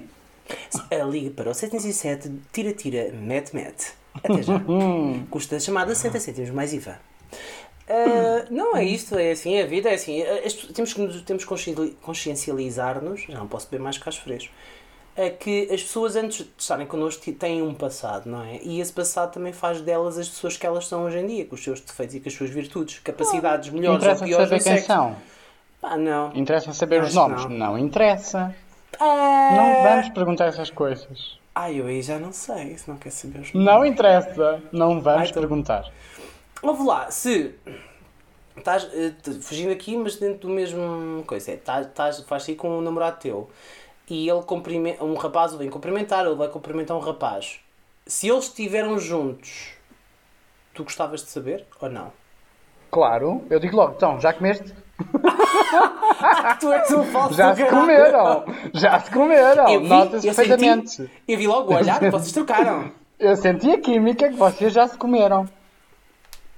Ah, 0.92 1.04
Ligue 1.04 1.30
para 1.32 1.52
o 1.52 1.54
707 1.54 2.32
Tira 2.52 2.74
Tira 2.74 3.12
Met 3.14 3.54
Met. 3.56 3.94
Até 4.16 4.42
já. 4.42 4.60
Custa 5.30 5.58
a 5.58 5.60
chamada 5.60 5.94
60 5.94 6.20
cêntimos 6.20 6.50
mais 6.50 6.74
IVA. 6.74 7.00
Ah, 7.90 8.46
não 8.52 8.78
é 8.78 8.84
isto, 8.84 9.18
é 9.18 9.32
assim, 9.32 9.56
é 9.56 9.64
a 9.64 9.66
vida, 9.66 9.90
é 9.90 9.96
assim. 9.96 10.22
as 10.22 10.54
pessoas- 10.54 10.74
temos 10.74 10.94
que 10.94 11.22
temos 11.24 11.46
consciencializar-nos, 12.02 13.22
já 13.28 13.38
não 13.38 13.48
posso 13.48 13.68
beber 13.70 13.84
mais 13.84 13.98
casos 13.98 14.20
frescos, 14.20 14.52
é 15.16 15.30
que 15.30 15.64
as 15.72 15.82
pessoas 15.84 16.16
antes 16.16 16.46
de 16.46 16.50
estarem 16.58 16.86
connosco 16.88 17.32
têm 17.34 17.62
um 17.62 17.74
passado, 17.74 18.30
não 18.30 18.44
é? 18.44 18.60
E 18.62 18.80
esse 18.80 18.94
passado 18.94 19.34
também 19.34 19.52
faz 19.52 19.82
delas 19.82 20.18
as 20.18 20.30
pessoas 20.30 20.56
que 20.56 20.66
elas 20.66 20.88
são 20.88 21.04
hoje 21.06 21.18
em 21.18 21.28
dia, 21.28 21.46
com 21.46 21.56
os 21.56 21.64
seus 21.64 21.82
defeitos 21.82 22.16
e 22.16 22.20
com 22.20 22.30
as 22.30 22.36
suas 22.36 22.50
virtudes, 22.50 23.00
capacidades 23.00 23.70
melhores 23.70 23.98
ou 24.04 24.12
Interessa 24.12 24.26
piores 24.26 24.50
saber 24.50 24.64
quem 24.64 24.82
são. 24.86 25.16
Pá, 25.82 25.98
não. 25.98 26.32
Interessa 26.36 26.74
saber 26.74 27.02
os 27.02 27.08
Acho 27.08 27.12
que 27.12 27.16
nomes. 27.18 27.44
não. 27.46 27.72
Não. 27.72 27.78
interessa. 27.80 28.56
Ah, 29.00 29.50
Não 29.56 29.84
vamos 29.84 30.10
perguntar 30.10 30.46
essas 30.48 30.70
coisas. 30.70 31.38
Ai, 31.56 31.80
eu 31.80 31.86
aí 31.88 32.02
já 32.02 32.20
não 32.20 32.32
sei, 32.32 32.78
se 32.78 32.88
não 32.90 32.98
quer 32.98 33.12
saber 33.12 33.40
os 33.40 33.54
Não 33.54 33.86
interessa. 33.86 34.62
Não 34.72 35.02
vamos 35.02 35.28
Ai, 35.30 35.34
perguntar. 35.34 35.86
Ouve 36.62 36.84
lá, 36.84 37.10
se 37.10 37.56
estás 38.58 38.84
t- 39.12 39.34
fugindo 39.42 39.72
aqui, 39.72 39.96
mas 39.98 40.18
dentro 40.18 40.48
do 40.48 40.50
mesmo 40.50 41.24
coisa, 41.26 41.52
é, 41.52 41.54
estás, 41.56 41.88
estás, 41.88 42.20
aí 42.50 42.56
com 42.56 42.78
um 42.78 42.82
namorado 42.82 43.20
teu 43.20 43.50
e 44.10 44.28
ele 44.30 44.42
cumprimenta, 44.42 45.04
um 45.04 45.14
rapaz 45.16 45.54
o 45.54 45.58
vem 45.58 45.70
cumprimentar, 45.70 46.26
ele 46.26 46.36
vai 46.36 46.48
cumprimentar 46.50 46.98
um 46.98 47.00
rapaz. 47.00 47.60
Se 48.06 48.28
eles 48.28 48.46
estiveram 48.46 48.98
juntos, 48.98 49.70
tu 50.74 50.84
gostavas 50.84 51.24
de 51.24 51.30
saber 51.30 51.66
ou 51.80 51.90
não? 51.90 52.12
Claro, 52.92 53.44
eu 53.50 53.60
digo 53.60 53.76
logo, 53.78 53.94
então, 53.96 54.20
já 54.20 54.34
comeste? 54.34 54.74
tu 56.60 56.74
és 56.74 56.92
um 56.92 57.04
falso 57.06 57.36
Já 57.36 57.56
se 57.56 57.64
caralho. 57.64 57.82
comeram! 57.82 58.46
Já 58.74 59.00
se 59.00 59.12
comeram! 59.12 59.70
Eu 59.70 59.82
vi, 59.82 59.88
Nota-se 59.88 60.28
eu 60.28 60.34
perfeitamente. 60.36 60.90
senti, 60.90 61.12
eu 61.28 61.38
vi 61.38 61.48
logo 61.48 61.72
o 61.72 61.76
olhar 61.78 62.00
que 62.00 62.10
vocês 62.10 62.32
trocaram. 62.32 62.92
Eu 63.20 63.36
senti 63.36 63.70
a 63.72 63.80
química 63.80 64.28
que 64.30 64.36
vocês 64.36 64.74
já 64.74 64.88
se 64.88 64.98
comeram. 64.98 65.48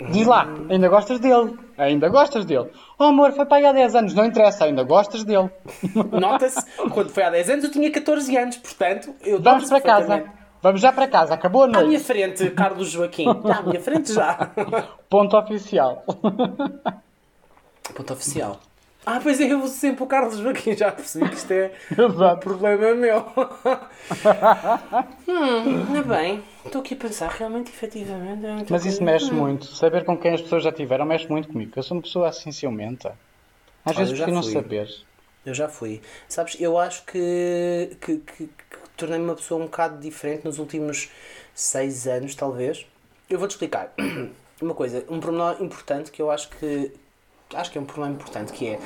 Diz 0.10 0.26
lá, 0.26 0.48
ainda 0.70 0.88
gostas 0.90 1.20
dele? 1.20 1.58
Ainda 1.78 2.10
gostas 2.10 2.46
dele? 2.46 2.70
Oh 2.98 3.06
amor, 3.06 3.32
foi 3.34 3.46
para 3.46 3.58
aí 3.58 3.66
há 3.66 3.72
10 3.72 3.96
anos, 3.96 4.14
não 4.14 4.26
interessa, 4.26 4.66
ainda 4.66 4.84
gostas 4.84 5.24
dele. 5.24 5.50
Nota-se, 6.12 6.66
quando 6.92 7.10
foi 7.10 7.24
há 7.24 7.30
10 7.30 7.50
anos 7.50 7.66
eu 7.66 7.72
tinha 7.72 7.92
14 7.92 8.38
anos, 8.38 8.58
portanto, 8.58 9.14
eu 9.24 9.42
Vamos 9.42 9.68
para 9.70 9.82
casa. 9.82 10.24
Vamos 10.62 10.80
já 10.80 10.92
para 10.94 11.08
casa, 11.08 11.34
acabou 11.34 11.64
a 11.64 11.66
À 11.66 11.68
minha 11.70 11.82
noite. 11.84 12.00
frente, 12.04 12.50
Carlos 12.52 12.90
Joaquim. 12.90 13.26
À 13.50 13.64
minha 13.64 13.80
frente 13.82 14.14
já. 14.14 14.52
Ponto 15.10 15.36
oficial. 15.36 16.04
Ponto 17.96 18.14
oficial. 18.14 18.60
Ah, 19.06 19.20
pois 19.22 19.42
é, 19.42 19.52
eu 19.52 19.62
uso 19.62 19.74
sempre 19.74 20.04
o 20.04 20.08
Carlos 20.08 20.38
Joaquim, 20.38 20.76
já 20.78 20.92
percebi 20.92 21.28
que 21.28 21.36
isto 21.36 21.52
é 21.52 21.72
um 21.98 22.06
Exato. 22.06 22.40
problema 22.40 22.94
meu. 22.94 23.26
hum, 25.28 25.96
é 25.98 26.04
bem, 26.04 26.44
estou 26.64 26.82
aqui 26.82 26.94
a 26.94 26.98
pensar, 26.98 27.30
realmente, 27.32 27.72
efetivamente. 27.72 28.46
é 28.46 28.66
Mas 28.70 28.86
isso 28.86 29.04
mexe 29.04 29.34
muito. 29.34 29.66
Saber 29.66 30.06
com 30.06 30.16
quem 30.18 30.36
as 30.36 30.42
pessoas 30.42 30.64
já 30.64 30.72
tiveram 30.72 31.06
mexe 31.06 31.28
muito 31.28 31.48
comigo. 31.50 31.72
Eu 31.76 31.82
sou 31.84 31.98
uma 31.98 32.04
pessoa 32.04 32.30
assim 32.30 32.52
ciumenta. 32.52 33.18
Às 33.84 33.98
Olha, 33.98 34.06
vezes 34.06 34.14
prefiro 34.14 34.36
não 34.36 34.44
saber. 34.44 34.88
Eu 35.44 35.54
já 35.56 35.68
fui. 35.68 36.02
Sabes, 36.30 36.56
eu 36.60 36.78
acho 36.78 37.04
que, 37.06 37.98
que, 38.00 38.18
que, 38.18 38.46
que 38.48 38.78
tornei-me 38.96 39.26
uma 39.26 39.36
pessoa 39.36 39.60
um 39.60 39.66
bocado 39.66 40.00
diferente 40.00 40.46
nos 40.46 40.60
últimos 40.60 41.10
seis 41.56 42.06
anos, 42.08 42.36
talvez. 42.36 42.86
Eu 43.30 43.40
vou-te 43.40 43.52
explicar. 43.52 43.94
Uma 44.62 44.76
coisa, 44.76 45.04
um 45.10 45.20
pormenor 45.20 45.58
importante 45.60 46.12
que 46.12 46.22
eu 46.22 46.30
acho 46.30 46.48
que. 46.52 46.92
Acho 47.54 47.72
que 47.72 47.78
é 47.78 47.82
um 47.82 47.86
pormenor 47.86 48.16
importante, 48.16 48.52
que 48.54 48.68
é. 48.68 48.80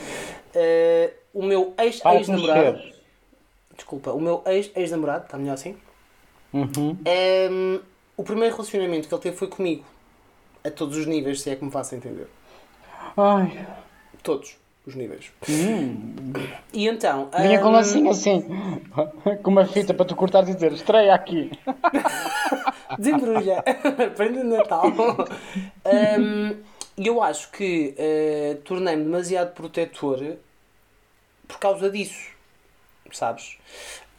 eh, 0.53 1.13
o 1.33 1.43
meu 1.43 1.73
mexer. 1.77 2.93
Desculpa, 3.75 4.11
o 4.11 4.21
meu 4.21 4.41
ex- 4.45 4.71
ex-namorado, 4.75 5.25
está 5.25 5.37
melhor 5.37 5.53
assim? 5.53 5.75
Uhum. 6.53 6.97
Ehm, 7.05 7.79
o 8.15 8.23
primeiro 8.23 8.55
relacionamento 8.55 9.07
que 9.07 9.13
ele 9.13 9.21
teve 9.21 9.35
foi 9.35 9.47
comigo. 9.47 9.83
A 10.63 10.71
todos 10.71 10.97
os 10.97 11.05
níveis, 11.05 11.41
se 11.41 11.49
é 11.49 11.55
que 11.55 11.63
me 11.63 11.69
faço 11.71 11.93
entender. 11.93 12.27
Ai, 13.17 13.67
Todos. 14.23 14.57
os 14.87 14.95
níveis. 14.95 15.31
E 16.73 16.87
então. 16.87 17.29
Vinha 17.39 17.59
com 17.59 17.65
um 17.65 17.69
hum, 17.69 17.73
lacinho 17.73 18.09
assim, 18.09 18.43
com 19.43 19.51
uma 19.51 19.65
fita 19.65 19.93
para 19.93 20.05
tu 20.05 20.15
cortares 20.15 20.49
e 20.49 20.53
dizer 20.55 20.71
estreia 20.71 21.13
aqui. 21.13 21.51
Desembrulha. 22.97 23.63
Prende 24.15 24.43
Natal. 24.43 24.85
Hum, 26.17 26.55
E 26.97 27.07
eu 27.07 27.21
acho 27.21 27.51
que 27.51 27.93
eh, 27.97 28.57
tornei-me 28.63 29.03
demasiado 29.03 29.53
protetor 29.53 30.37
por 31.47 31.59
causa 31.59 31.89
disso. 31.89 32.33
Sabes? 33.11 33.57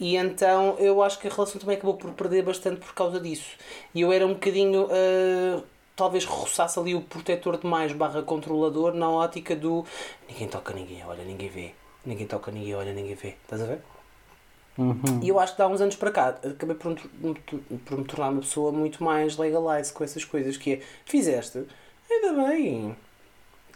E 0.01 0.17
então 0.17 0.77
eu 0.79 1.03
acho 1.03 1.19
que 1.19 1.29
a 1.29 1.31
relação 1.31 1.61
também 1.61 1.77
acabou 1.77 1.97
por 1.97 2.13
perder 2.13 2.43
bastante 2.45 2.81
por 2.81 2.95
causa 2.95 3.21
disso. 3.21 3.57
E 3.95 4.01
eu 4.03 4.13
era 4.13 4.27
um 4.27 4.35
bocadinho. 4.35 4.89
eh, 4.91 5.63
talvez 5.97 6.25
roçasse 6.27 6.79
ali 6.79 6.95
o 6.95 7.03
protetor 7.03 7.59
demais 7.59 7.93
barra 7.93 8.23
controlador 8.23 8.95
na 8.95 9.11
ótica 9.11 9.57
do 9.57 9.85
ninguém 10.29 10.49
toca 10.49 10.75
ninguém, 10.75 11.05
olha, 11.07 11.25
ninguém 11.25 11.49
vê. 11.49 11.73
Ninguém 12.05 12.27
toca 12.27 12.51
ninguém, 12.53 12.75
olha, 12.75 12.93
ninguém 12.93 13.15
vê. 13.15 13.31
Estás 13.45 13.63
a 13.63 13.67
ver? 13.67 13.81
E 15.23 15.29
eu 15.29 15.39
acho 15.39 15.57
que 15.57 15.63
há 15.63 15.67
uns 15.67 15.81
anos 15.81 15.97
para 15.97 16.11
cá 16.11 16.29
acabei 16.29 16.77
por, 16.77 16.91
me- 16.91 17.35
por 17.85 17.99
me 17.99 18.05
tornar 18.05 18.31
uma 18.31 18.41
pessoa 18.41 18.71
muito 18.73 19.03
mais 19.03 19.37
legalize 19.37 19.93
com 19.93 20.05
essas 20.05 20.25
coisas 20.25 20.57
que 20.57 20.75
é 20.75 20.81
fizeste, 21.05 21.65
ainda 22.11 22.33
bem. 22.49 22.97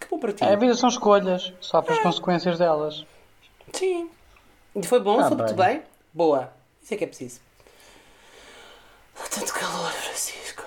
Que 0.00 0.06
bom 0.08 0.18
para 0.18 0.32
ti. 0.32 0.44
A 0.44 0.56
vida 0.56 0.74
são 0.74 0.88
escolhas, 0.88 1.52
sofre 1.60 1.92
as 1.94 2.00
consequências 2.00 2.58
delas. 2.58 3.04
Sim. 3.72 4.08
E 4.74 4.82
foi 4.86 5.00
bom, 5.00 5.18
Tá 5.18 5.28
soube-te 5.28 5.54
bem. 5.54 5.66
bem? 5.78 5.82
Boa. 6.12 6.52
Isso 6.82 6.94
é 6.94 6.96
que 6.96 7.04
é 7.04 7.06
preciso. 7.06 7.40
Há 9.16 9.28
tanto 9.28 9.52
calor, 9.52 9.90
Francisco. 9.92 10.64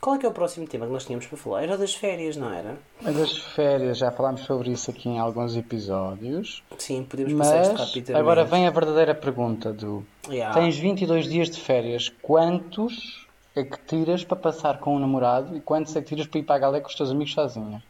Qual 0.00 0.16
é 0.16 0.18
que 0.18 0.24
é 0.24 0.28
o 0.28 0.32
próximo 0.32 0.66
tema 0.66 0.86
que 0.86 0.92
nós 0.92 1.04
tínhamos 1.04 1.26
para 1.26 1.36
falar? 1.36 1.62
Era 1.62 1.76
das 1.76 1.94
férias, 1.94 2.34
não 2.36 2.50
era? 2.52 2.78
Mas 3.02 3.18
as 3.20 3.36
férias, 3.36 3.98
já 3.98 4.10
falámos 4.10 4.42
sobre 4.42 4.70
isso 4.70 4.90
aqui 4.90 5.08
em 5.10 5.18
alguns 5.18 5.54
episódios. 5.56 6.62
Sim, 6.78 7.02
podemos 7.04 7.34
passar 7.34 7.60
isto 7.62 7.72
Mas 7.72 7.80
rapidamente. 7.88 8.20
agora 8.20 8.44
vem 8.44 8.66
a 8.66 8.70
verdadeira 8.70 9.14
pergunta 9.14 9.72
do 9.72 10.04
Yeah. 10.28 10.58
Tens 10.58 10.78
22 10.78 11.28
dias 11.28 11.50
de 11.50 11.60
férias, 11.60 12.08
quantos 12.22 13.26
é 13.54 13.64
que 13.64 13.78
tiras 13.86 14.24
para 14.24 14.36
passar 14.36 14.78
com 14.78 14.96
um 14.96 14.98
namorado 14.98 15.56
e 15.56 15.60
quantos 15.60 15.94
é 15.96 16.00
que 16.00 16.08
tiras 16.08 16.26
para 16.26 16.40
ir 16.40 16.42
para 16.44 16.56
a 16.56 16.58
galera 16.58 16.82
com 16.82 16.88
os 16.90 16.94
teus 16.94 17.10
amigos 17.10 17.32
sozinha? 17.32 17.82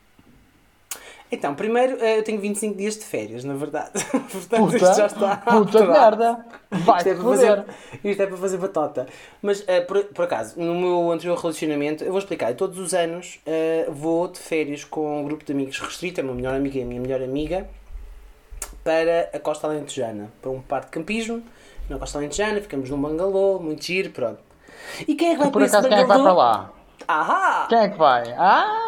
Então, 1.33 1.55
primeiro, 1.55 1.97
eh, 2.01 2.19
eu 2.19 2.25
tenho 2.25 2.41
25 2.41 2.77
dias 2.77 2.97
de 2.97 3.05
férias, 3.05 3.45
na 3.45 3.55
verdade. 3.55 3.93
Portanto, 4.33 4.65
Puta, 4.65 4.77
isto 4.77 4.97
já 4.97 5.07
está. 5.07 5.37
puta 5.37 5.87
merda! 5.87 6.45
Isto 6.73 6.85
Vai 6.85 7.01
é, 7.01 7.05
te 7.05 7.15
para 7.15 7.23
fazer, 7.23 7.65
isto 8.03 8.23
é 8.23 8.27
para 8.27 8.37
fazer 8.37 8.57
batota. 8.57 9.07
Mas, 9.41 9.65
eh, 9.69 9.81
por, 9.81 10.03
por 10.07 10.25
acaso, 10.25 10.59
no 10.61 10.75
meu 10.75 11.13
anterior 11.13 11.39
relacionamento, 11.39 12.03
eu 12.03 12.11
vou 12.11 12.19
explicar. 12.19 12.51
Eu, 12.51 12.57
todos 12.57 12.79
os 12.79 12.93
anos 12.95 13.39
eh, 13.47 13.87
vou 13.89 14.27
de 14.27 14.41
férias 14.41 14.83
com 14.83 15.21
um 15.21 15.25
grupo 15.25 15.45
de 15.45 15.53
amigos 15.53 15.79
restrito, 15.79 16.21
a 16.21 16.25
minha 16.25 16.35
melhor 16.35 16.55
amiga 16.57 16.79
e 16.79 16.83
a 16.83 16.87
minha 16.87 17.01
melhor 17.01 17.23
amiga, 17.23 17.69
para 18.83 19.31
a 19.33 19.39
Costa 19.39 19.69
Alentejana, 19.69 20.33
para 20.43 20.51
um 20.51 20.61
parque 20.61 20.87
de 20.87 20.93
campismo. 20.93 21.45
Na 21.89 21.97
Costa 21.97 22.19
Alentejana, 22.19 22.61
ficamos 22.61 22.91
num 22.91 23.01
bangalô, 23.01 23.61
muito 23.61 23.85
giro, 23.85 24.11
pronto. 24.11 24.50
E 25.07 25.15
quem 25.15 25.31
é 25.31 25.33
que 25.35 25.39
vai 25.41 25.51
para 25.51 25.65
esse 25.65 25.75
acaso 25.77 25.89
quem 25.89 25.99
é 25.99 26.03
que 26.03 26.09
vai 26.09 26.19
para 26.23 26.33
lá? 26.33 26.71
Ahá! 27.09 27.67
Quem 27.69 27.79
é 27.79 27.89
que 27.89 27.99
vai? 27.99 28.33
Ah! 28.39 28.87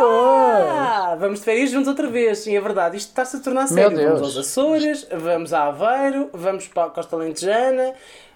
Ah, 0.00 1.16
vamos 1.18 1.38
de 1.40 1.44
férias 1.44 1.70
juntos 1.70 1.88
outra 1.88 2.08
vez, 2.08 2.38
sim, 2.38 2.56
é 2.56 2.60
verdade. 2.60 2.96
Isto 2.96 3.08
está-se 3.08 3.36
a 3.36 3.40
tornar 3.40 3.66
sério. 3.66 3.96
Vamos 3.96 4.22
aos 4.22 4.36
Açores, 4.36 5.06
vamos 5.12 5.52
a 5.52 5.64
Aveiro, 5.66 6.30
vamos 6.32 6.68
para 6.68 6.84
a 6.84 6.90
Costa 6.90 7.16
Alentejana. 7.16 7.94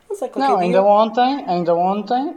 Não 0.08 0.16
sei 0.16 0.30
Não, 0.36 0.56
dia. 0.56 0.66
ainda 0.66 0.82
ontem, 0.82 1.44
ainda 1.46 1.74
ontem, 1.74 2.36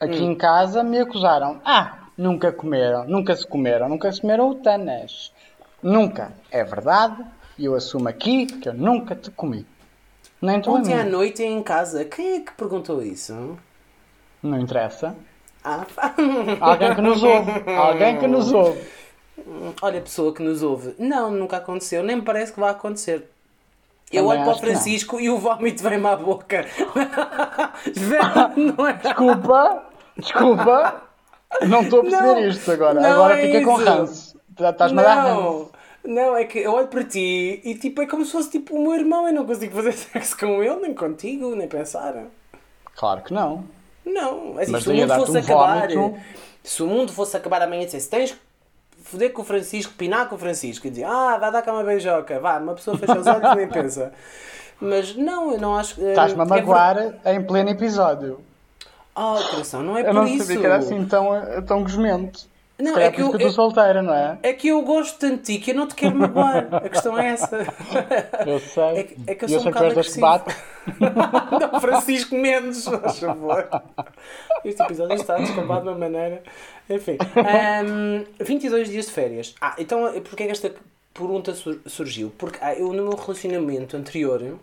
aqui 0.00 0.20
Hum. 0.22 0.32
em 0.32 0.34
casa 0.34 0.82
me 0.82 0.98
acusaram. 0.98 1.60
Ah, 1.64 1.98
nunca 2.16 2.50
comeram, 2.52 3.04
nunca 3.04 3.34
se 3.36 3.46
comeram, 3.46 3.88
nunca 3.88 4.10
se 4.12 4.20
comeram 4.20 4.50
o 4.50 4.54
tanas. 4.56 5.32
Nunca. 5.82 6.32
É 6.50 6.64
verdade. 6.64 7.24
E 7.58 7.64
eu 7.66 7.74
assumo 7.74 8.08
aqui 8.08 8.46
que 8.46 8.68
eu 8.68 8.74
nunca 8.74 9.14
te 9.14 9.30
comi. 9.30 9.66
Nem 10.40 10.60
tu 10.60 10.70
Ontem 10.72 10.94
à 10.94 11.04
noite 11.04 11.42
em 11.42 11.62
casa, 11.62 12.04
quem 12.04 12.36
é 12.36 12.40
que 12.40 12.52
perguntou 12.52 13.02
isso? 13.02 13.56
Não 14.42 14.58
interessa. 14.60 15.14
Ah, 15.64 15.84
Alguém 16.60 16.94
que 16.94 17.00
nos 17.00 17.22
ouve. 17.22 17.52
Alguém 17.76 18.18
que 18.18 18.26
nos 18.26 18.52
ouve. 18.52 18.80
olha, 19.80 19.98
a 19.98 20.02
pessoa 20.02 20.34
que 20.34 20.42
nos 20.42 20.62
ouve. 20.62 20.94
Não, 20.98 21.30
nunca 21.30 21.58
aconteceu, 21.58 22.02
nem 22.02 22.16
me 22.16 22.22
parece 22.22 22.52
que 22.52 22.58
vai 22.60 22.70
acontecer. 22.70 23.28
Eu 24.12 24.24
Também 24.24 24.38
olho 24.40 24.44
para 24.50 24.56
o. 24.56 24.58
Francisco 24.60 25.20
e 25.20 25.30
o 25.30 25.38
vómito 25.38 25.82
vem-me 25.82 26.06
à 26.06 26.16
boca. 26.16 26.66
é? 27.86 28.92
Desculpa, 29.02 29.82
desculpa. 30.16 31.02
Não 31.66 31.82
estou 31.82 32.00
a 32.00 32.02
perceber 32.02 32.26
Não, 32.26 32.48
isto 32.48 32.72
agora. 32.72 33.12
agora 33.12 33.40
é 33.40 33.46
fica 33.46 33.64
com 33.64 33.76
isso. 33.76 33.84
ranço. 33.84 34.40
Já 34.58 34.70
Estás-me 34.70 35.00
a 35.00 35.02
dar 35.02 35.14
ranço. 35.22 35.70
Não, 36.04 36.14
não, 36.14 36.36
é 36.36 36.44
que 36.44 36.58
eu 36.58 36.72
olho 36.72 36.88
para 36.88 37.04
ti 37.04 37.60
e 37.64 37.74
tipo, 37.76 38.02
é 38.02 38.06
como 38.06 38.24
se 38.24 38.32
fosse 38.32 38.50
tipo 38.50 38.74
o 38.74 38.82
meu 38.82 38.94
irmão. 38.94 39.26
Eu 39.26 39.32
não 39.34 39.46
consigo 39.46 39.74
fazer 39.74 39.92
sexo 39.94 40.36
com 40.38 40.62
ele, 40.62 40.76
nem 40.76 40.94
contigo, 40.94 41.54
nem 41.54 41.68
pensar. 41.68 42.14
Claro 42.96 43.22
que 43.22 43.32
não. 43.32 43.64
Não, 44.04 44.58
é 44.58 44.62
assim, 44.62 44.72
Mas 44.72 44.82
se 44.82 44.90
o 44.90 44.94
mundo 44.94 45.14
fosse 45.14 45.32
um 45.32 45.40
acabar, 45.40 45.88
vómito. 45.88 46.20
se 46.62 46.82
o 46.82 46.86
mundo 46.86 47.12
fosse 47.12 47.36
acabar 47.36 47.62
amanhã 47.62 47.84
dissesse 47.84 48.08
tens 48.08 48.32
que 48.32 48.38
foder 49.04 49.32
com 49.32 49.42
o 49.42 49.44
Francisco, 49.44 49.92
pinar 49.96 50.28
com 50.28 50.34
o 50.34 50.38
Francisco, 50.38 50.86
e 50.86 50.90
dizer 50.90 51.04
ah, 51.04 51.36
vai 51.38 51.52
dar 51.52 51.62
cá 51.62 51.72
uma 51.72 51.84
beijoca, 51.84 52.40
vá, 52.40 52.58
uma 52.58 52.74
pessoa 52.74 52.96
fecha 52.98 53.18
os 53.18 53.26
olhos 53.26 53.52
e 53.52 53.56
nem 53.56 53.68
pensa. 53.68 54.12
Mas 54.80 55.14
não, 55.14 55.52
eu 55.52 55.60
não 55.60 55.76
acho 55.76 55.94
que. 55.94 56.02
Estás-me 56.02 56.40
a 56.40 56.44
é 56.44 56.46
magoar 56.46 57.14
em 57.24 57.42
pleno 57.44 57.70
episódio. 57.70 58.40
Ah, 59.14 59.38
coração, 59.50 59.82
não 59.82 59.96
é 59.96 60.00
Eu 60.00 60.06
por 60.06 60.14
não 60.14 60.26
isso. 60.26 60.46
sabia 60.46 60.60
que 60.60 60.66
era 60.66 60.76
assim 60.76 61.04
tão, 61.04 61.30
tão 61.66 61.82
gosmento. 61.82 62.50
Não, 62.78 62.98
é 62.98 63.10
por 63.10 63.36
que 63.36 63.42
eu- 63.42 63.46
eu- 63.46 63.52
solteira, 63.52 64.02
não 64.02 64.12
é? 64.14 64.38
É 64.42 64.52
que 64.52 64.68
eu 64.68 64.82
gosto 64.82 65.18
tanto 65.18 65.36
de 65.36 65.42
ti 65.42 65.58
que 65.58 65.70
eu 65.70 65.74
não 65.74 65.86
te 65.86 65.94
quero 65.94 66.16
magoar. 66.16 66.68
A 66.74 66.88
questão 66.88 67.16
é 67.18 67.28
essa. 67.28 67.58
Eu 68.46 68.58
sei. 68.58 68.84
É 68.84 69.02
que, 69.04 69.16
é 69.28 69.34
que 69.36 69.44
eu 69.44 69.48
eu 69.48 69.60
sou 69.60 69.68
um 69.68 69.72
bocado 69.72 70.02
tu 70.02 70.12
que 70.12 70.18
bate. 70.20 70.56
não, 71.72 71.80
Francisco 71.80 72.34
Mendes, 72.34 72.88
por 72.88 73.10
favor. 73.12 73.68
Este 74.64 74.82
episódio 74.82 75.14
está 75.14 75.36
descambado 75.36 75.82
de 75.82 75.88
uma 75.90 75.98
maneira. 75.98 76.42
Enfim. 76.90 77.18
ahm, 77.36 78.24
22 78.40 78.88
dias 78.88 79.06
de 79.06 79.12
férias. 79.12 79.54
Ah, 79.60 79.74
então 79.78 80.00
porquê 80.22 80.44
é 80.44 80.46
que 80.46 80.52
esta 80.52 80.72
pergunta 81.14 81.54
sur- 81.54 81.80
surgiu? 81.86 82.32
Porque 82.36 82.58
ah, 82.60 82.74
eu 82.74 82.88
no 82.92 83.04
meu 83.04 83.16
relacionamento 83.16 83.96
anterior. 83.96 84.58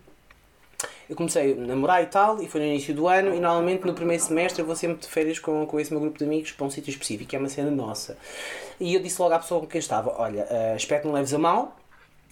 Eu 1.09 1.15
comecei 1.15 1.53
a 1.53 1.55
namorar 1.55 2.03
e 2.03 2.05
tal, 2.05 2.39
e 2.41 2.47
foi 2.47 2.61
no 2.61 2.67
início 2.67 2.93
do 2.93 3.07
ano, 3.07 3.33
e 3.33 3.39
normalmente 3.39 3.83
no 3.83 3.95
primeiro 3.95 4.21
semestre 4.21 4.61
eu 4.61 4.65
vou 4.65 4.75
sempre 4.75 4.99
de 4.99 5.07
férias 5.07 5.39
com, 5.39 5.65
com 5.65 5.79
esse 5.79 5.91
meu 5.91 5.99
grupo 5.99 6.19
de 6.19 6.23
amigos 6.23 6.51
para 6.51 6.67
um 6.67 6.69
sítio 6.69 6.91
específico, 6.91 7.31
que 7.31 7.35
é 7.35 7.39
uma 7.39 7.49
cena 7.49 7.71
nossa. 7.71 8.15
E 8.79 8.93
eu 8.93 9.01
disse 9.01 9.19
logo 9.19 9.33
à 9.33 9.39
pessoa 9.39 9.59
com 9.61 9.67
quem 9.67 9.79
estava: 9.79 10.13
Olha, 10.21 10.47
ah, 10.49 10.75
espero 10.75 11.01
que 11.01 11.07
não 11.07 11.15
leves 11.15 11.33
a 11.33 11.39
mal, 11.39 11.75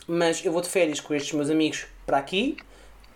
mas 0.07 0.45
eu 0.45 0.51
vou 0.51 0.61
de 0.61 0.69
férias 0.69 0.99
com 0.99 1.13
estes 1.15 1.33
meus 1.33 1.49
amigos 1.49 1.87
para 2.05 2.19
aqui, 2.19 2.55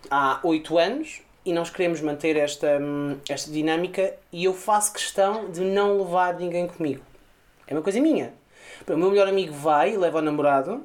há 0.09 0.39
8 0.43 0.77
anos 0.79 1.21
e 1.45 1.53
nós 1.53 1.69
queremos 1.69 2.01
manter 2.01 2.35
esta, 2.35 2.77
hum, 2.79 3.17
esta 3.27 3.51
dinâmica 3.51 4.15
e 4.31 4.45
eu 4.45 4.53
faço 4.53 4.93
questão 4.93 5.49
de 5.49 5.61
não 5.61 5.97
levar 5.97 6.35
ninguém 6.35 6.67
comigo. 6.67 7.01
É 7.67 7.73
uma 7.73 7.81
coisa 7.81 7.99
minha. 7.99 8.33
O 8.87 8.97
meu 8.97 9.09
melhor 9.09 9.27
amigo 9.27 9.53
vai 9.53 9.93
e 9.93 9.97
leva 9.97 10.19
o 10.19 10.21
namorado, 10.21 10.83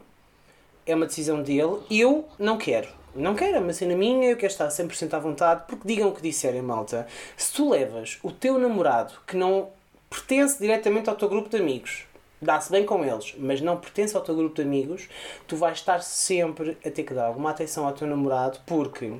é 0.87 0.95
uma 0.95 1.07
decisão 1.07 1.43
dele, 1.43 1.81
eu 1.91 2.27
não 2.39 2.57
quero. 2.57 2.89
Não 3.17 3.35
quero, 3.35 3.61
uma 3.61 3.73
cena 3.73 3.97
minha, 3.97 4.31
eu 4.31 4.37
quero 4.37 4.53
estar 4.53 4.69
100% 4.69 5.15
à 5.15 5.19
vontade, 5.19 5.65
porque 5.67 5.89
digam 5.89 6.09
o 6.09 6.13
que 6.13 6.21
disserem, 6.21 6.61
malta. 6.61 7.07
Se 7.37 7.53
tu 7.53 7.71
levas 7.71 8.19
o 8.23 8.31
teu 8.31 8.59
namorado, 8.59 9.15
que 9.27 9.37
não 9.37 9.71
pertence 10.11 10.59
diretamente 10.59 11.09
ao 11.09 11.17
teu 11.17 11.29
grupo 11.29 11.49
de 11.49 11.57
amigos, 11.57 12.05
dá-se 12.41 12.71
bem 12.71 12.85
com 12.85 13.05
eles, 13.05 13.35
mas 13.39 13.61
não 13.61 13.79
pertence 13.79 14.15
ao 14.17 14.23
teu 14.23 14.37
grupo 14.37 14.57
de 14.57 14.63
amigos, 14.63 15.09
tu 15.47 15.57
vais 15.57 15.79
estar 15.79 16.03
sempre 16.03 16.77
a 16.85 16.91
ter 16.91 17.05
que 17.05 17.15
dar 17.15 17.27
alguma 17.27 17.51
atenção 17.51 17.87
ao 17.87 17.93
teu 17.93 18.07
namorado, 18.07 18.59
porque 18.67 19.13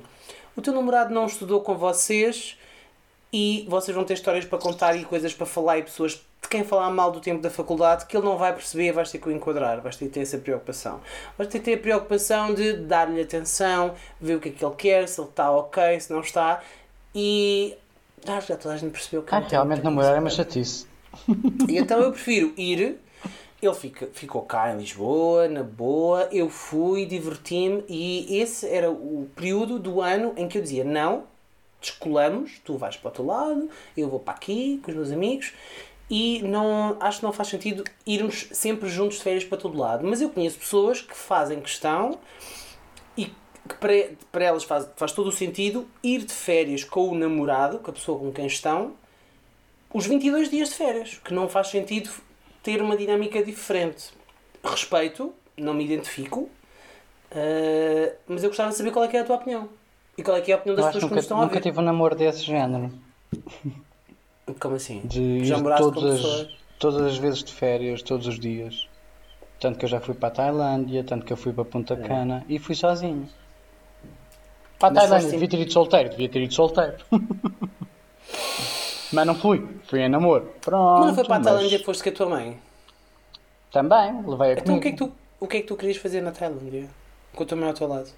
o 0.55 0.61
teu 0.61 0.73
namorado 0.73 1.13
não 1.13 1.25
estudou 1.25 1.61
com 1.61 1.75
vocês 1.75 2.57
e 3.31 3.65
vocês 3.69 3.93
vão 3.95 4.03
ter 4.05 4.13
histórias 4.13 4.45
para 4.45 4.57
contar 4.57 4.95
e 4.95 5.03
coisas 5.03 5.33
para 5.33 5.45
falar 5.45 5.77
e 5.79 5.83
pessoas 5.83 6.13
de 6.41 6.47
quem 6.49 6.63
falar 6.63 6.89
mal 6.91 7.11
do 7.11 7.19
tempo 7.19 7.41
da 7.41 7.49
faculdade 7.49 8.05
que 8.05 8.15
ele 8.15 8.25
não 8.25 8.37
vai 8.37 8.53
perceber 8.53 8.91
vais 8.93 9.11
ter 9.11 9.17
que 9.17 9.27
o 9.27 9.31
enquadrar, 9.31 9.81
vais 9.81 9.95
ter 9.97 10.05
que 10.05 10.11
ter 10.11 10.21
essa 10.21 10.37
preocupação. 10.37 11.01
Vais 11.37 11.49
ter 11.49 11.59
que 11.59 11.65
ter 11.65 11.73
a 11.73 11.77
preocupação 11.77 12.53
de 12.53 12.73
dar-lhe 12.73 13.21
atenção, 13.21 13.93
ver 14.21 14.35
o 14.35 14.39
que 14.39 14.49
é 14.49 14.51
que 14.51 14.63
ele 14.63 14.75
quer, 14.75 15.07
se 15.07 15.19
ele 15.19 15.29
está 15.29 15.51
ok, 15.51 15.99
se 15.99 16.11
não 16.13 16.21
está 16.21 16.61
e. 17.13 17.75
Ah, 18.25 18.39
já 18.39 18.55
toda 18.57 18.75
a 18.75 18.77
gente 18.77 18.91
percebeu 18.91 19.23
que 19.23 19.33
Ah, 19.33 19.41
tem 19.41 19.51
realmente 19.51 19.83
namorar 19.83 20.15
é 20.15 20.19
uma 20.19 20.29
chatice. 20.29 20.85
e 21.67 21.77
então 21.77 21.99
eu 21.99 22.11
prefiro 22.11 22.53
ir. 22.57 22.97
Ele 23.59 23.73
fica, 23.73 24.07
ficou 24.13 24.43
cá 24.43 24.71
em 24.71 24.77
Lisboa, 24.77 25.47
na 25.47 25.63
boa. 25.63 26.29
Eu 26.31 26.47
fui, 26.49 27.05
diverti-me. 27.07 27.83
E 27.89 28.39
esse 28.39 28.67
era 28.67 28.91
o 28.91 29.27
período 29.35 29.79
do 29.79 29.99
ano 29.99 30.33
em 30.37 30.47
que 30.47 30.57
eu 30.59 30.61
dizia: 30.61 30.83
Não, 30.83 31.23
descolamos, 31.81 32.59
tu 32.63 32.77
vais 32.77 32.95
para 32.97 33.09
o 33.09 33.11
teu 33.11 33.25
lado, 33.25 33.69
eu 33.95 34.09
vou 34.09 34.19
para 34.19 34.33
aqui 34.33 34.79
com 34.83 34.91
os 34.91 34.97
meus 34.97 35.11
amigos. 35.11 35.53
E 36.09 36.41
não, 36.43 36.95
acho 36.99 37.19
que 37.19 37.25
não 37.25 37.33
faz 37.33 37.49
sentido 37.49 37.83
irmos 38.05 38.47
sempre 38.51 38.87
juntos 38.87 39.17
de 39.17 39.23
férias 39.23 39.43
para 39.43 39.57
todo 39.57 39.77
lado. 39.77 40.07
Mas 40.07 40.21
eu 40.21 40.29
conheço 40.29 40.57
pessoas 40.57 41.01
que 41.01 41.15
fazem 41.15 41.59
questão 41.59 42.17
e 43.17 43.25
que 43.25 43.75
para, 43.79 43.91
para 44.31 44.45
elas 44.45 44.63
faz, 44.63 44.89
faz 44.95 45.11
todo 45.11 45.27
o 45.27 45.31
sentido 45.31 45.87
ir 46.01 46.23
de 46.23 46.33
férias 46.33 46.83
com 46.83 47.09
o 47.09 47.15
namorado, 47.15 47.79
com 47.79 47.91
a 47.91 47.93
pessoa 47.93 48.17
com 48.17 48.31
quem 48.31 48.47
estão, 48.47 48.93
os 49.93 50.05
22 50.05 50.49
dias 50.49 50.69
de 50.69 50.75
férias, 50.75 51.19
que 51.23 51.33
não 51.33 51.49
faz 51.49 51.67
sentido 51.67 52.09
ter 52.63 52.81
uma 52.81 52.95
dinâmica 52.95 53.43
diferente. 53.43 54.11
Respeito, 54.63 55.33
não 55.57 55.73
me 55.73 55.85
identifico, 55.85 56.41
uh, 57.31 58.15
mas 58.27 58.43
eu 58.43 58.49
gostava 58.49 58.69
de 58.69 58.75
saber 58.75 58.91
qual 58.91 59.05
é 59.05 59.15
é 59.15 59.19
a 59.19 59.23
tua 59.23 59.35
opinião. 59.35 59.69
E 60.17 60.23
qual 60.23 60.37
é 60.37 60.41
que 60.41 60.51
é 60.51 60.55
a 60.55 60.57
opinião 60.57 60.75
das 60.75 60.85
pessoas 60.87 61.03
que 61.03 61.09
que 61.09 61.15
nos 61.15 61.21
nunca, 61.21 61.21
estão 61.21 61.37
a 61.37 61.41
nunca 61.43 61.53
ver. 61.55 61.61
tive 61.61 61.79
um 61.79 61.83
namoro 61.83 62.15
desse 62.15 62.43
género. 62.43 62.91
Como 64.59 64.75
assim? 64.75 65.01
De 65.05 65.45
Já 65.45 65.57
moraste 65.57 65.83
com 65.83 65.91
todas, 65.91 66.21
pessoas? 66.21 66.49
todas 66.79 67.01
as 67.03 67.17
vezes 67.17 67.43
de 67.43 67.53
férias, 67.53 68.01
todos 68.01 68.25
os 68.27 68.39
dias. 68.39 68.87
Tanto 69.59 69.77
que 69.79 69.85
eu 69.85 69.89
já 69.89 69.99
fui 69.99 70.13
para 70.15 70.27
a 70.29 70.31
Tailândia, 70.31 71.03
tanto 71.03 71.25
que 71.25 71.33
eu 71.33 71.37
fui 71.37 71.51
para 71.53 71.65
Punta 71.65 71.95
Cana 71.97 72.45
e 72.47 72.57
fui 72.59 72.75
sozinho. 72.75 73.27
Para 74.79 74.89
a 74.89 74.91
É. 74.91 74.93
Mas 74.93 75.09
Tailândia, 75.09 75.31
devia 75.31 75.49
ter 75.49 75.59
ido 75.59 75.73
solteiro, 75.73 76.09
devia 76.09 76.29
ter 76.29 76.41
ido 76.43 76.53
solteiro. 76.53 76.95
mas 79.11 79.25
não 79.27 79.35
fui, 79.35 79.67
fui 79.87 79.99
em 80.01 80.09
namoro. 80.09 80.51
Pronto. 80.61 80.99
Mas 80.99 81.07
não 81.07 81.15
foi 81.15 81.25
para 81.25 81.35
a 81.35 81.39
mas 81.39 81.47
Tailândia, 81.47 81.83
foste 81.83 82.03
com 82.03 82.09
a 82.09 82.13
tua 82.13 82.29
mãe. 82.29 82.57
Também, 83.71 84.21
levei 84.25 84.49
a 84.53 84.53
Então 84.53 84.63
comigo. 84.63 84.77
o 84.77 84.81
que, 84.81 84.87
é 84.87 84.91
que 84.91 84.97
tu, 84.97 85.11
o 85.39 85.47
que 85.47 85.57
é 85.57 85.61
que 85.61 85.67
tu 85.67 85.75
querias 85.75 85.97
fazer 85.97 86.21
na 86.21 86.31
Tailândia? 86.31 86.87
Com 87.35 87.43
a 87.43 87.45
tua 87.45 87.57
mãe 87.57 87.67
ao 87.67 87.73
teu 87.73 87.87
lado? 87.87 88.09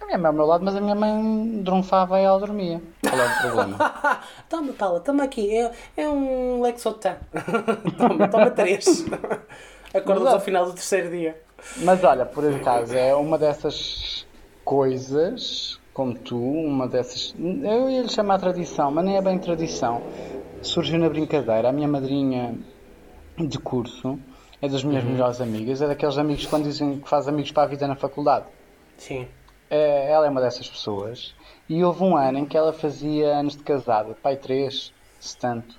A 0.00 0.06
minha 0.06 0.18
mãe 0.18 0.28
ao 0.28 0.32
meu 0.32 0.46
lado, 0.46 0.64
mas 0.64 0.76
a 0.76 0.80
minha 0.80 0.94
mãe 0.94 1.62
drunfava 1.62 2.20
e 2.20 2.24
ela 2.24 2.38
dormia. 2.38 2.80
Qual 3.02 3.20
é 3.20 3.26
o 3.26 3.40
problema? 3.40 3.94
toma, 4.48 4.72
Paula, 4.72 5.00
toma 5.00 5.24
aqui. 5.24 5.54
É, 5.56 5.72
é 5.96 6.08
um 6.08 6.62
Lexotan. 6.62 7.16
toma, 7.98 8.28
toma 8.28 8.50
três. 8.50 9.04
Acordas 9.92 10.34
ao 10.34 10.40
final 10.40 10.66
do 10.66 10.72
terceiro 10.72 11.10
dia. 11.10 11.40
Mas 11.78 12.02
olha, 12.04 12.24
por 12.24 12.46
acaso, 12.46 12.96
é 12.96 13.14
uma 13.14 13.36
dessas 13.36 14.26
coisas, 14.64 15.80
como 15.92 16.14
tu, 16.14 16.38
uma 16.38 16.86
dessas. 16.86 17.34
Eu 17.38 17.90
ia 17.90 18.02
lhe 18.02 18.08
chamar 18.08 18.38
tradição, 18.38 18.90
mas 18.90 19.04
nem 19.04 19.16
é 19.16 19.22
bem 19.22 19.38
tradição. 19.38 20.02
Surgiu 20.62 20.98
na 20.98 21.08
brincadeira. 21.08 21.70
A 21.70 21.72
minha 21.72 21.88
madrinha 21.88 22.54
de 23.36 23.58
curso 23.58 24.18
é 24.60 24.68
das 24.68 24.82
minhas 24.82 25.04
melhores 25.04 25.40
amigas, 25.40 25.80
é 25.80 25.86
daqueles 25.86 26.18
amigos 26.18 26.44
que 26.44 26.50
quando 26.50 26.64
dizem 26.64 26.98
que 27.00 27.08
faz 27.08 27.28
amigos 27.28 27.52
para 27.52 27.62
a 27.62 27.66
vida 27.66 27.86
na 27.86 27.96
faculdade. 27.96 28.46
Sim. 28.96 29.26
É, 29.70 30.10
ela 30.10 30.26
é 30.26 30.30
uma 30.30 30.40
dessas 30.40 30.68
pessoas. 30.68 31.34
E 31.68 31.84
houve 31.84 32.02
um 32.02 32.16
ano 32.16 32.38
em 32.38 32.46
que 32.46 32.56
ela 32.56 32.72
fazia 32.72 33.36
anos 33.36 33.56
de 33.56 33.62
casada, 33.62 34.16
pai 34.22 34.36
3, 34.36 34.92
se 35.20 35.36
tanto. 35.36 35.76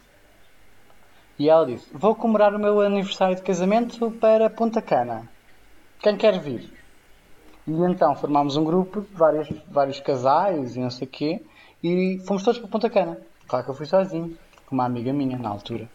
E 1.37 1.49
ela 1.49 1.65
disse: 1.65 1.87
Vou 1.93 2.13
comemorar 2.13 2.53
o 2.53 2.59
meu 2.59 2.81
aniversário 2.81 3.35
de 3.35 3.41
casamento 3.41 4.11
para 4.11 4.49
Punta 4.49 4.81
Cana. 4.81 5.27
Quem 5.99 6.15
quer 6.17 6.37
vir? 6.39 6.71
E 7.65 7.71
então 7.71 8.15
formámos 8.15 8.57
um 8.57 8.63
grupo 8.63 9.05
vários, 9.13 9.49
vários 9.67 9.99
casais 9.99 10.75
e 10.75 10.79
não 10.79 10.89
sei 10.89 11.07
o 11.07 11.09
quê. 11.09 11.41
E 11.83 12.19
fomos 12.27 12.43
todos 12.43 12.59
para 12.59 12.69
Punta 12.69 12.89
Cana. 12.89 13.17
Claro 13.47 13.65
que 13.65 13.71
eu 13.71 13.75
fui 13.75 13.85
sozinho, 13.85 14.37
com 14.65 14.75
uma 14.75 14.85
amiga 14.85 15.11
minha 15.13 15.37
na 15.37 15.49
altura. 15.49 15.89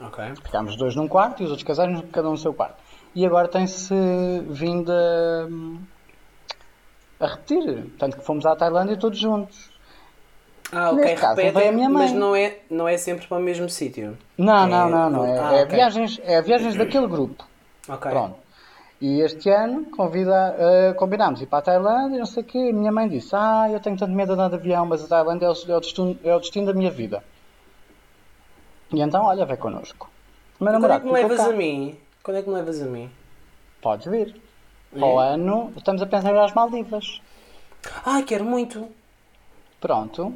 Ok. 0.00 0.24
Ficámos 0.42 0.76
dois 0.76 0.94
num 0.94 1.08
quarto 1.08 1.42
e 1.42 1.44
os 1.44 1.50
outros 1.50 1.66
casais 1.66 2.02
cada 2.12 2.28
um 2.28 2.32
no 2.32 2.38
seu 2.38 2.52
quarto. 2.52 2.76
E 3.14 3.24
agora 3.24 3.48
tem-se 3.48 3.94
vindo 4.48 4.92
a, 4.92 5.48
a 7.20 7.26
repetir. 7.26 7.86
Tanto 7.98 8.16
que 8.16 8.24
fomos 8.24 8.44
à 8.46 8.54
Tailândia 8.56 8.96
todos 8.96 9.18
juntos. 9.18 9.70
Ah, 10.70 10.90
ok. 10.90 11.02
Neste 11.04 11.20
caso, 11.20 11.36
Repetem, 11.40 11.68
a 11.68 11.72
minha 11.72 11.88
mãe. 11.88 12.02
mas 12.04 12.12
não 12.12 12.36
é, 12.36 12.58
não 12.70 12.86
é 12.86 12.96
sempre 12.98 13.26
para 13.26 13.38
o 13.38 13.40
mesmo 13.40 13.68
sítio. 13.70 14.18
Não, 14.36 14.64
É- 14.64 14.66
não, 14.68 14.88
não, 14.90 15.10
não. 15.10 15.24
É, 15.26 15.38
Ah, 15.38 15.54
é 15.54 15.62
ok. 15.64 15.76
viagens, 15.76 16.20
é 16.24 16.42
viagens 16.42 16.76
daquele 16.76 17.06
grupo. 17.06 17.44
Ok. 17.88 18.10
Pronto. 18.10 18.36
E 19.00 19.20
este 19.20 19.48
ano 19.48 19.86
convida, 19.96 20.56
eh, 20.58 20.92
combinámos 20.94 21.40
ir 21.40 21.46
para 21.46 21.60
a 21.60 21.62
Tailândia 21.62 22.16
e 22.16 22.18
não 22.18 22.26
sei 22.26 22.42
o 22.42 22.46
quê. 22.46 22.58
A 22.70 22.76
minha 22.76 22.90
mãe 22.92 23.08
disse: 23.08 23.30
Ah, 23.32 23.68
eu 23.70 23.78
tenho 23.80 23.96
tanto 23.96 24.12
medo 24.12 24.26
de 24.28 24.32
andar 24.34 24.48
de 24.48 24.56
avião, 24.56 24.84
mas 24.84 25.02
a 25.04 25.06
Tailândia 25.08 25.46
é 25.46 25.48
o, 25.50 25.54
é 25.72 25.76
o 25.76 25.80
destino, 25.80 26.18
é 26.24 26.34
o 26.34 26.40
destino 26.40 26.66
da 26.66 26.74
minha 26.74 26.90
vida. 26.90 27.22
E 28.92 29.00
então, 29.00 29.24
olha, 29.24 29.46
vem 29.46 29.56
connosco. 29.56 30.10
Meu 30.60 30.74
E 30.74 30.78
quando 30.80 30.92
é 30.92 30.98
que 31.00 31.06
me 31.06 31.12
levas 31.12 31.36
cá. 31.38 31.46
a 31.46 31.52
mim? 31.52 31.96
Quando 32.22 32.36
é 32.38 32.42
que 32.42 32.48
me 32.48 32.54
levas 32.56 32.82
a 32.82 32.86
mim? 32.86 33.10
Podes 33.80 34.06
vir. 34.06 34.34
Para 34.92 35.06
o 35.06 35.22
É? 35.22 35.28
ano, 35.34 35.72
estamos 35.76 36.00
a 36.02 36.06
pensar 36.06 36.30
em 36.30 36.36
ir 36.36 36.40
às 36.40 36.54
Maldivas. 36.54 37.20
Ai, 38.04 38.22
quero 38.22 38.44
muito. 38.44 38.88
Pronto. 39.80 40.34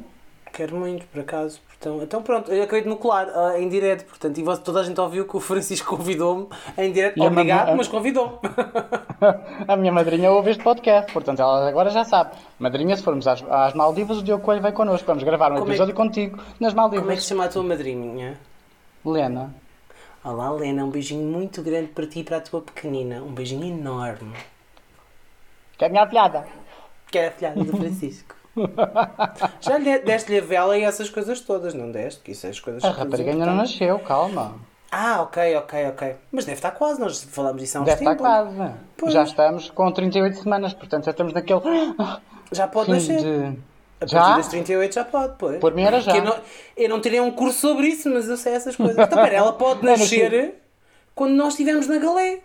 Quero 0.51 0.75
muito, 0.75 1.05
por 1.07 1.21
acaso. 1.21 1.59
Então, 1.79 2.01
então 2.01 2.21
pronto, 2.23 2.49
eu 2.49 2.63
acabei 2.63 2.83
de 2.83 2.87
me 2.87 2.95
colar 2.95 3.27
ah, 3.35 3.59
em 3.59 3.67
direto. 3.67 4.05
Portanto, 4.05 4.37
e 4.37 4.43
toda 4.63 4.79
a 4.79 4.83
gente 4.83 5.01
ouviu 5.01 5.27
que 5.27 5.35
o 5.35 5.39
Francisco 5.39 5.89
convidou-me 5.97 6.47
em 6.77 6.91
direto. 6.91 7.17
E 7.17 7.21
Obrigado, 7.21 7.75
mas 7.75 7.87
convidou-me. 7.87 8.37
a 9.67 9.75
minha 9.75 9.91
madrinha 9.91 10.31
ouve 10.31 10.51
este 10.51 10.63
podcast, 10.63 11.11
portanto 11.11 11.41
ela 11.41 11.67
agora 11.67 11.89
já 11.89 12.05
sabe. 12.05 12.35
Madrinha, 12.57 12.95
se 12.95 13.03
formos 13.03 13.27
às, 13.27 13.43
às 13.49 13.73
Maldivas, 13.73 14.19
o 14.19 14.23
Diogo 14.23 14.43
Coelho 14.43 14.61
vai 14.61 14.71
connosco. 14.71 15.05
Vamos 15.05 15.23
gravar 15.23 15.51
um 15.51 15.55
Como 15.55 15.67
é 15.67 15.69
episódio 15.71 15.93
contigo 15.93 16.39
nas 16.59 16.73
Maldivas. 16.73 17.03
Como 17.03 17.11
é 17.11 17.15
que 17.15 17.21
se 17.21 17.27
chama 17.27 17.45
a 17.45 17.49
tua 17.49 17.63
madrinha? 17.63 18.39
Lena. 19.03 19.53
Olá, 20.23 20.49
Lena. 20.51 20.85
Um 20.85 20.89
beijinho 20.89 21.25
muito 21.25 21.61
grande 21.61 21.87
para 21.89 22.07
ti 22.07 22.19
e 22.19 22.23
para 22.23 22.37
a 22.37 22.41
tua 22.41 22.61
pequenina. 22.61 23.21
Um 23.21 23.33
beijinho 23.33 23.65
enorme. 23.65 24.33
Que 25.77 25.85
é 25.85 25.87
a 25.87 25.89
minha 25.89 26.03
afilhada. 26.03 26.45
Que 27.11 27.17
é 27.19 27.27
a 27.27 27.31
filhada 27.31 27.63
do 27.63 27.75
Francisco. 27.77 28.35
Já 29.61 29.77
lhe 29.77 29.99
deste-lhe 29.99 30.37
a 30.37 30.41
vela 30.41 30.77
e 30.77 30.83
essas 30.83 31.09
coisas 31.09 31.41
todas, 31.41 31.73
não 31.73 31.91
deste? 31.91 32.21
Que 32.21 32.31
isso 32.31 32.45
é 32.45 32.51
as 32.51 32.59
coisas 32.59 32.83
A 32.83 32.91
rapariga 32.91 33.31
ainda 33.31 33.45
não 33.47 33.55
nasceu, 33.55 33.97
calma. 33.99 34.55
Ah, 34.91 35.23
ok, 35.23 35.55
ok, 35.57 35.87
ok. 35.87 36.15
Mas 36.31 36.45
deve 36.45 36.57
estar 36.59 36.71
quase, 36.71 36.99
nós 37.01 37.23
falamos 37.23 37.59
disso 37.61 37.79
há 37.79 37.81
uns 37.81 37.85
Deve 37.85 37.99
estar 38.01 38.11
tempos. 38.11 38.25
quase. 38.55 38.75
Pois. 38.95 39.13
Já 39.13 39.23
estamos 39.23 39.69
com 39.71 39.91
38 39.91 40.37
semanas, 40.37 40.73
portanto 40.73 41.05
já 41.05 41.11
estamos 41.11 41.33
naquele 41.33 41.61
Já 42.53 42.67
pode 42.67 42.91
nascer. 42.91 43.19
de. 43.51 43.72
A 44.03 44.07
partir 44.07 44.29
Já? 44.29 44.37
das 44.37 44.47
38 44.47 44.95
já 44.95 45.05
pode, 45.05 45.33
pois. 45.37 45.59
Por 45.59 45.73
mim 45.73 45.83
era 45.83 45.99
já. 46.01 46.15
Eu 46.15 46.23
não, 46.23 46.35
eu 46.75 46.89
não 46.89 47.01
tirei 47.01 47.19
um 47.19 47.31
curso 47.31 47.59
sobre 47.59 47.87
isso, 47.87 48.09
mas 48.09 48.27
eu 48.27 48.37
sei 48.37 48.53
essas 48.53 48.75
coisas. 48.75 48.97
Então, 48.97 49.21
pera, 49.23 49.35
ela 49.35 49.53
pode 49.53 49.83
nascer 49.85 50.55
quando 51.15 51.33
nós 51.33 51.53
estivermos 51.53 51.87
na 51.87 51.97
galé. 51.97 52.39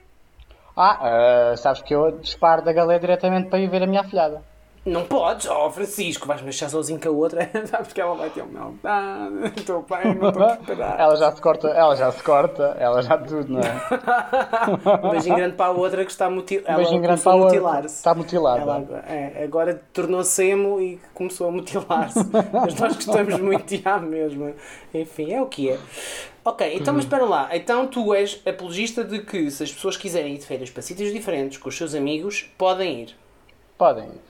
Ah, 0.76 1.50
ah, 1.52 1.56
sabes 1.56 1.82
que 1.82 1.94
eu 1.94 2.12
disparo 2.12 2.62
da 2.62 2.72
galé 2.72 2.98
diretamente 2.98 3.48
para 3.48 3.58
ir 3.58 3.68
ver 3.68 3.82
a 3.82 3.86
minha 3.86 4.00
afilhada. 4.00 4.42
Não 4.88 5.04
podes, 5.04 5.46
oh 5.48 5.70
Francisco, 5.70 6.26
vais-me 6.26 6.44
deixar 6.44 6.68
sozinho 6.68 7.00
com 7.00 7.08
a 7.08 7.12
outra, 7.12 7.50
sabes 7.66 7.92
que 7.92 8.00
ela 8.00 8.14
vai 8.14 8.30
ter 8.30 8.42
um 8.42 8.46
meltdown, 8.46 9.44
estou 9.56 9.82
bem, 9.88 10.14
não 10.14 10.28
estou 10.28 10.56
preparado. 10.64 11.00
Ela 11.00 11.16
já 11.16 11.32
se 11.32 11.40
corta, 11.40 11.68
ela 11.68 11.96
já 11.96 12.12
se 12.12 12.22
corta, 12.22 12.76
ela 12.78 13.02
já 13.02 13.18
tudo, 13.18 13.52
não 13.52 13.60
é? 13.60 14.98
Um 15.04 15.10
beijinho 15.10 15.36
grande 15.36 15.54
para 15.54 15.66
a 15.66 15.70
outra 15.70 16.04
que 16.04 16.10
está 16.10 16.30
mutil... 16.30 16.62
Um 16.68 16.76
beijinho 16.76 17.02
grande 17.02 17.22
para 17.22 17.32
a 17.32 17.36
mutilar-se. 17.36 17.96
Está 17.96 18.14
mutilada. 18.14 18.60
Ela 18.60 18.76
agora, 18.76 19.04
é, 19.06 19.44
agora 19.44 19.82
tornou-se 19.92 20.44
emo 20.44 20.80
e 20.80 21.00
começou 21.14 21.48
a 21.48 21.50
mutilar-se. 21.50 22.24
Mas 22.52 22.74
nós 22.74 22.94
gostamos 22.96 23.38
muito 23.38 23.66
de 23.66 23.82
a 23.86 23.98
mesma. 23.98 24.52
Enfim, 24.92 25.32
é 25.32 25.42
o 25.42 25.46
que 25.46 25.70
é. 25.70 25.78
Ok, 26.44 26.74
então 26.74 26.94
mas 26.94 27.04
espera 27.04 27.24
lá. 27.24 27.48
Então 27.54 27.86
tu 27.86 28.14
és 28.14 28.40
apologista 28.46 29.04
de 29.04 29.20
que 29.20 29.50
se 29.50 29.62
as 29.62 29.72
pessoas 29.72 29.96
quiserem 29.96 30.34
ir 30.34 30.38
de 30.38 30.46
férias 30.46 30.70
para 30.70 30.82
sítios 30.82 31.12
diferentes 31.12 31.58
com 31.58 31.68
os 31.68 31.76
seus 31.76 31.94
amigos, 31.94 32.50
podem 32.56 33.02
ir. 33.02 33.16
Podem 33.76 34.06
ir. 34.06 34.27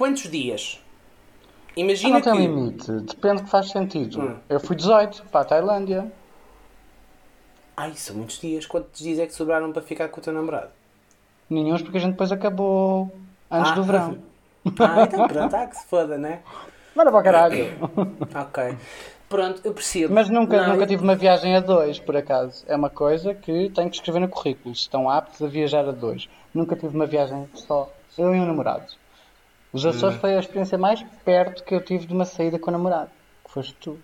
Quantos 0.00 0.30
dias? 0.30 0.80
Ah, 0.82 1.72
Imagina 1.76 2.14
não 2.14 2.20
tem 2.22 2.32
que... 2.32 2.38
limite, 2.38 2.90
depende 3.02 3.42
que 3.42 3.50
faz 3.50 3.68
sentido. 3.68 4.18
Hum. 4.18 4.36
Eu 4.48 4.58
fui 4.58 4.74
18 4.74 5.24
para 5.30 5.42
a 5.42 5.44
Tailândia. 5.44 6.10
Ai, 7.76 7.92
são 7.96 8.16
muitos 8.16 8.40
dias. 8.40 8.64
Quantos 8.64 8.98
dias 8.98 9.18
é 9.18 9.26
que 9.26 9.34
sobraram 9.34 9.70
para 9.74 9.82
ficar 9.82 10.08
com 10.08 10.18
o 10.18 10.22
teu 10.24 10.32
namorado? 10.32 10.70
Nenhum, 11.50 11.76
porque 11.76 11.98
a 11.98 12.00
gente 12.00 12.12
depois 12.12 12.32
acabou 12.32 13.12
antes 13.50 13.72
Ah. 13.72 13.74
do 13.74 13.82
verão. 13.84 14.18
Ah, 14.80 15.02
então 15.02 15.28
pronto, 15.28 15.54
ah, 15.54 15.66
que 15.66 15.76
se 15.76 15.86
foda, 15.86 16.16
né? 16.16 16.40
Manda 16.96 17.10
para 17.10 17.20
o 17.20 17.22
caralho. 17.22 17.66
Ok. 18.42 18.76
Pronto, 19.28 19.60
eu 19.64 19.74
percebo. 19.74 20.14
Mas 20.14 20.30
nunca, 20.30 20.56
Não, 20.62 20.68
nunca 20.70 20.84
eu- 20.84 20.88
tive 20.88 21.02
uma 21.04 21.14
viagem 21.14 21.54
a 21.56 21.60
dois, 21.60 21.98
por 21.98 22.16
acaso. 22.16 22.64
É 22.66 22.74
uma 22.74 22.88
coisa 22.88 23.34
que 23.34 23.68
tenho 23.74 23.90
que 23.90 23.96
escrever 23.96 24.20
no 24.20 24.28
currículo. 24.30 24.74
Se 24.74 24.80
estão 24.82 25.10
aptos 25.10 25.42
a 25.42 25.46
viajar 25.46 25.86
a 25.86 25.92
dois. 25.92 26.26
Nunca 26.54 26.74
tive 26.74 26.96
uma 26.96 27.04
viagem 27.06 27.46
só. 27.54 27.92
Eu 28.16 28.34
e 28.34 28.40
um 28.40 28.46
namorado. 28.46 28.98
Os 29.72 29.84
Açores 29.86 30.16
Hum. 30.16 30.20
foi 30.20 30.34
a 30.36 30.40
experiência 30.40 30.76
mais 30.76 31.02
perto 31.24 31.62
que 31.64 31.74
eu 31.74 31.80
tive 31.84 32.06
de 32.06 32.12
uma 32.12 32.24
saída 32.24 32.58
com 32.58 32.70
o 32.70 32.72
namorado. 32.72 33.10
Que 33.44 33.50
foste 33.52 33.74
tu. 33.74 33.98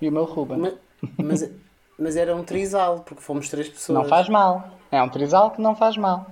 E 0.00 0.08
o 0.08 0.12
meu 0.12 0.24
Ruben. 0.24 0.58
Ma- 0.58 0.72
Mas, 1.18 1.50
mas 1.98 2.16
era 2.16 2.34
um 2.34 2.42
trisal, 2.44 3.00
porque 3.00 3.20
fomos 3.22 3.48
três 3.48 3.68
pessoas. 3.68 3.98
Não 3.98 4.04
faz 4.08 4.28
mal. 4.28 4.68
É 4.90 5.02
um 5.02 5.08
trisal 5.08 5.50
que 5.50 5.60
não 5.60 5.74
faz 5.74 5.96
mal. 5.96 6.26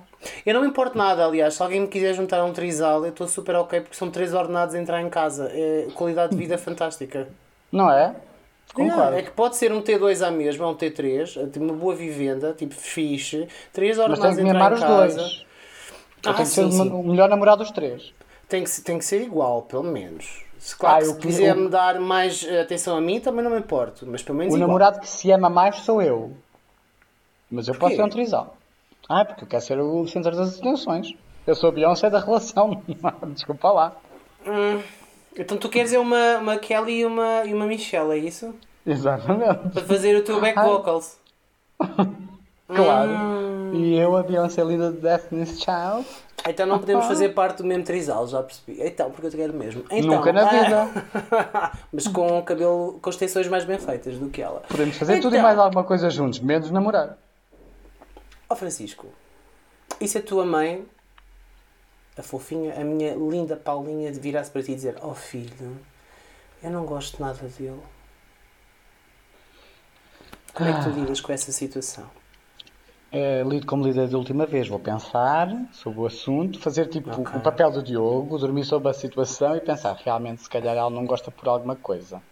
Eu 0.45 0.55
não 0.55 0.61
me 0.63 0.69
importo 0.69 0.97
nada, 0.97 1.25
aliás, 1.25 1.55
se 1.55 1.63
alguém 1.63 1.81
me 1.81 1.89
quiser 1.89 2.15
juntar 2.15 2.41
a 2.41 2.45
um 2.45 2.53
trisal, 2.53 3.05
eu 3.05 3.11
estou 3.11 3.27
super 3.27 3.57
ok, 3.57 3.81
porque 3.81 3.97
são 3.97 4.11
três 4.11 4.33
ordenados 4.35 4.75
a 4.75 4.79
entrar 4.79 5.01
em 5.01 5.09
casa. 5.09 5.51
É 5.53 5.89
qualidade 5.95 6.33
de 6.33 6.37
vida 6.39 6.57
fantástica. 6.59 7.29
Não 7.73 7.91
é? 7.91 8.15
Concordo. 8.73 9.01
Yeah, 9.01 9.19
é 9.19 9.23
que 9.23 9.31
pode 9.33 9.57
ser 9.57 9.73
um 9.73 9.81
T2 9.83 10.25
à 10.25 10.31
mesma, 10.31 10.69
um 10.69 10.75
T3, 10.77 11.51
tem 11.51 11.61
uma 11.63 11.73
boa 11.75 11.95
vivenda, 11.95 12.53
tipo 12.53 12.75
fixe, 12.75 13.49
três 13.73 13.97
Mas 13.99 14.09
ordenados 14.11 14.35
a 14.35 14.37
que 14.39 14.43
me 14.45 14.49
entrar 14.51 14.61
amar 14.61 14.73
em 14.73 14.75
os 14.75 14.81
casa. 14.81 15.17
dois. 15.17 15.33
Eu 15.33 16.31
Ah, 16.31 16.35
tenho 16.35 16.37
que 16.37 16.45
ser 16.47 16.65
sim, 16.65 16.71
sim. 16.71 16.91
o 16.91 17.03
melhor 17.03 17.29
namorado 17.29 17.63
dos 17.65 17.73
três. 17.73 18.13
Tem, 18.51 18.65
que, 18.65 18.81
tem 18.83 18.99
que 18.99 19.05
ser 19.05 19.23
igual, 19.23 19.63
pelo 19.63 19.85
menos. 19.85 20.43
Se, 20.59 20.77
claro, 20.77 21.03
Ah, 21.03 21.15
se 21.15 21.17
quiser 21.19 21.57
me 21.57 21.69
dar 21.71 21.99
mais 22.01 22.45
eh, 22.45 22.61
atenção 22.61 22.97
a 22.97 23.01
mim, 23.01 23.19
também 23.21 23.43
não 23.43 23.51
me 23.53 23.59
importo, 23.59 24.07
mas 24.07 24.23
pelo 24.23 24.37
menos 24.37 24.53
O 24.53 24.57
igual. 24.57 24.69
namorado 24.69 25.01
que 25.01 25.09
se 25.09 25.31
ama 25.31 25.49
mais 25.49 25.77
sou 25.77 26.03
eu. 26.03 26.37
Mas 27.51 27.67
eu 27.69 27.75
posso 27.75 27.81
Porquê? 27.81 27.97
ser 27.97 28.03
um 28.03 28.09
trisal. 28.11 28.57
Ah, 29.09 29.25
porque 29.25 29.45
eu 29.45 29.49
quero 29.49 29.63
ser 29.63 29.79
o 29.81 30.07
centro 30.07 30.37
das 30.37 30.59
atenções. 30.59 31.15
Eu 31.47 31.55
sou 31.55 31.71
a 31.71 31.73
Beyoncé 31.73 32.11
da 32.11 32.21
relação. 32.21 32.83
Desculpa 33.33 33.71
lá. 33.71 33.97
Hum, 34.47 34.83
então 35.37 35.57
tu 35.57 35.69
queres 35.69 35.93
é 35.93 35.99
uma, 35.99 36.39
uma 36.39 36.59
Kelly 36.59 37.01
e 37.01 37.07
uma, 37.07 37.45
e 37.47 37.55
uma 37.55 37.67
Michelle, 37.67 38.13
é 38.13 38.19
isso? 38.19 38.55
Exatamente. 38.87 39.71
Para 39.71 39.83
fazer 39.85 40.15
o 40.17 40.23
teu 40.25 40.41
back 40.41 40.59
Ai. 40.59 40.67
vocals. 40.69 41.17
Claro. 42.75 43.11
Hum. 43.11 43.75
E 43.75 43.99
eu, 43.99 44.17
a 44.17 44.23
Beyoncé 44.23 44.63
linda 44.65 44.91
de 44.91 44.99
Destiny's 44.99 45.61
Child. 45.61 46.07
Então 46.49 46.67
não 46.67 46.79
podemos 46.79 47.05
fazer 47.07 47.29
parte 47.31 47.59
do 47.59 47.65
mesmo 47.65 47.85
trisal, 47.85 48.27
já 48.27 48.43
percebi. 48.43 48.81
Então, 48.83 49.11
porque 49.11 49.27
eu 49.27 49.31
te 49.31 49.37
quero 49.37 49.53
mesmo. 49.53 49.85
Então, 49.91 50.17
Nunca 50.17 50.33
na 50.33 50.45
vida. 50.49 50.89
Mas 51.93 52.09
com 52.09 52.39
o 52.39 52.43
cabelo, 52.43 52.99
com 53.03 53.11
as 53.11 53.17
tensões 53.17 53.47
mais 53.47 53.65
bem 53.65 53.79
feitas 53.79 54.17
do 54.17 54.31
que 54.31 54.41
ela. 54.41 54.61
Podemos 54.69 54.97
fazer 54.97 55.21
tudo 55.21 55.35
e 55.35 55.39
Então, 55.39 55.43
mais 55.43 55.59
alguma 55.59 55.85
coisa 55.85 56.09
juntos, 56.09 56.41
menos 56.41 56.71
namorar. 56.71 57.19
Ó 58.49 58.57
Francisco, 58.57 59.07
e 60.01 60.09
se 60.09 60.17
a 60.19 60.23
tua 60.23 60.47
mãe, 60.47 60.85
a 62.17 62.23
fofinha, 62.23 62.75
a 62.81 62.83
minha 62.85 63.15
linda 63.15 63.55
Paulinha, 63.55 64.11
virasse 64.11 64.51
para 64.51 64.63
ti 64.63 64.73
e 64.73 64.75
dizer: 64.75 64.97
Oh 65.03 65.15
filho, 65.15 65.77
eu 66.63 66.71
não 66.71 66.85
gosto 66.87 67.21
nada 67.23 67.47
dele. 67.59 67.79
Como 70.55 70.69
é 70.69 70.73
que 70.73 70.83
tu 70.85 70.89
Ah. 70.89 70.93
lidas 70.93 71.21
com 71.21 71.33
essa 71.33 71.53
situação? 71.53 72.05
É, 73.13 73.43
lido 73.43 73.67
como 73.67 73.85
lidei 73.85 74.07
da 74.07 74.17
última 74.17 74.47
vez. 74.47 74.69
Vou 74.69 74.79
pensar 74.79 75.49
sobre 75.73 76.01
o 76.01 76.07
assunto, 76.07 76.61
fazer 76.61 76.87
tipo 76.87 77.11
Ok. 77.11 77.37
o 77.37 77.41
papel 77.41 77.71
do 77.73 77.83
Diogo, 77.83 78.39
dormir 78.39 78.65
sobre 78.65 78.89
a 78.89 78.93
situação 78.93 79.57
e 79.57 79.61
pensar, 79.61 79.97
realmente, 80.05 80.43
se 80.43 80.49
calhar 80.49 80.77
ela 80.77 80.91
não 80.91 81.05
gosta 81.05 81.31
por 81.31 81.49
alguma 81.49 81.75
coisa. 81.75 82.23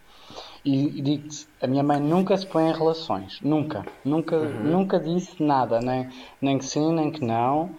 E, 0.64 0.98
e 0.98 1.02
digo-te, 1.02 1.48
a 1.60 1.66
minha 1.66 1.82
mãe 1.82 1.98
nunca 1.98 2.36
se 2.36 2.46
põe 2.46 2.68
em 2.68 2.72
relações. 2.72 3.40
Nunca. 3.42 3.84
Nunca, 4.04 4.38
nunca 4.38 5.00
disse 5.00 5.42
nada. 5.42 5.80
Nem, 5.80 6.08
nem 6.40 6.58
que 6.58 6.64
sim, 6.64 6.92
nem 6.92 7.10
que 7.10 7.24
não. 7.24 7.70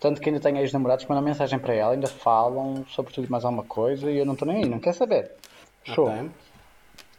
Tanto 0.00 0.20
que 0.20 0.28
ainda 0.28 0.40
tenho 0.40 0.58
ex-namorados 0.58 1.04
que 1.04 1.10
mandam 1.10 1.24
mensagem 1.24 1.58
para 1.58 1.74
ela, 1.74 1.92
ainda 1.92 2.06
falam 2.06 2.84
sobre 2.88 3.12
tudo 3.12 3.28
mais 3.28 3.44
alguma 3.44 3.64
coisa 3.64 4.10
e 4.10 4.18
eu 4.18 4.24
não 4.24 4.34
estou 4.34 4.46
nem 4.46 4.58
aí, 4.58 4.68
não 4.68 4.78
quero 4.78 4.96
saber. 4.96 5.32
Show. 5.84 6.08
Ok? 6.08 6.30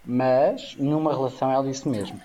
Mas, 0.05 0.75
numa 0.77 1.11
relação, 1.11 1.51
ela 1.51 1.63
disse 1.63 1.87
mesmo: 1.87 2.19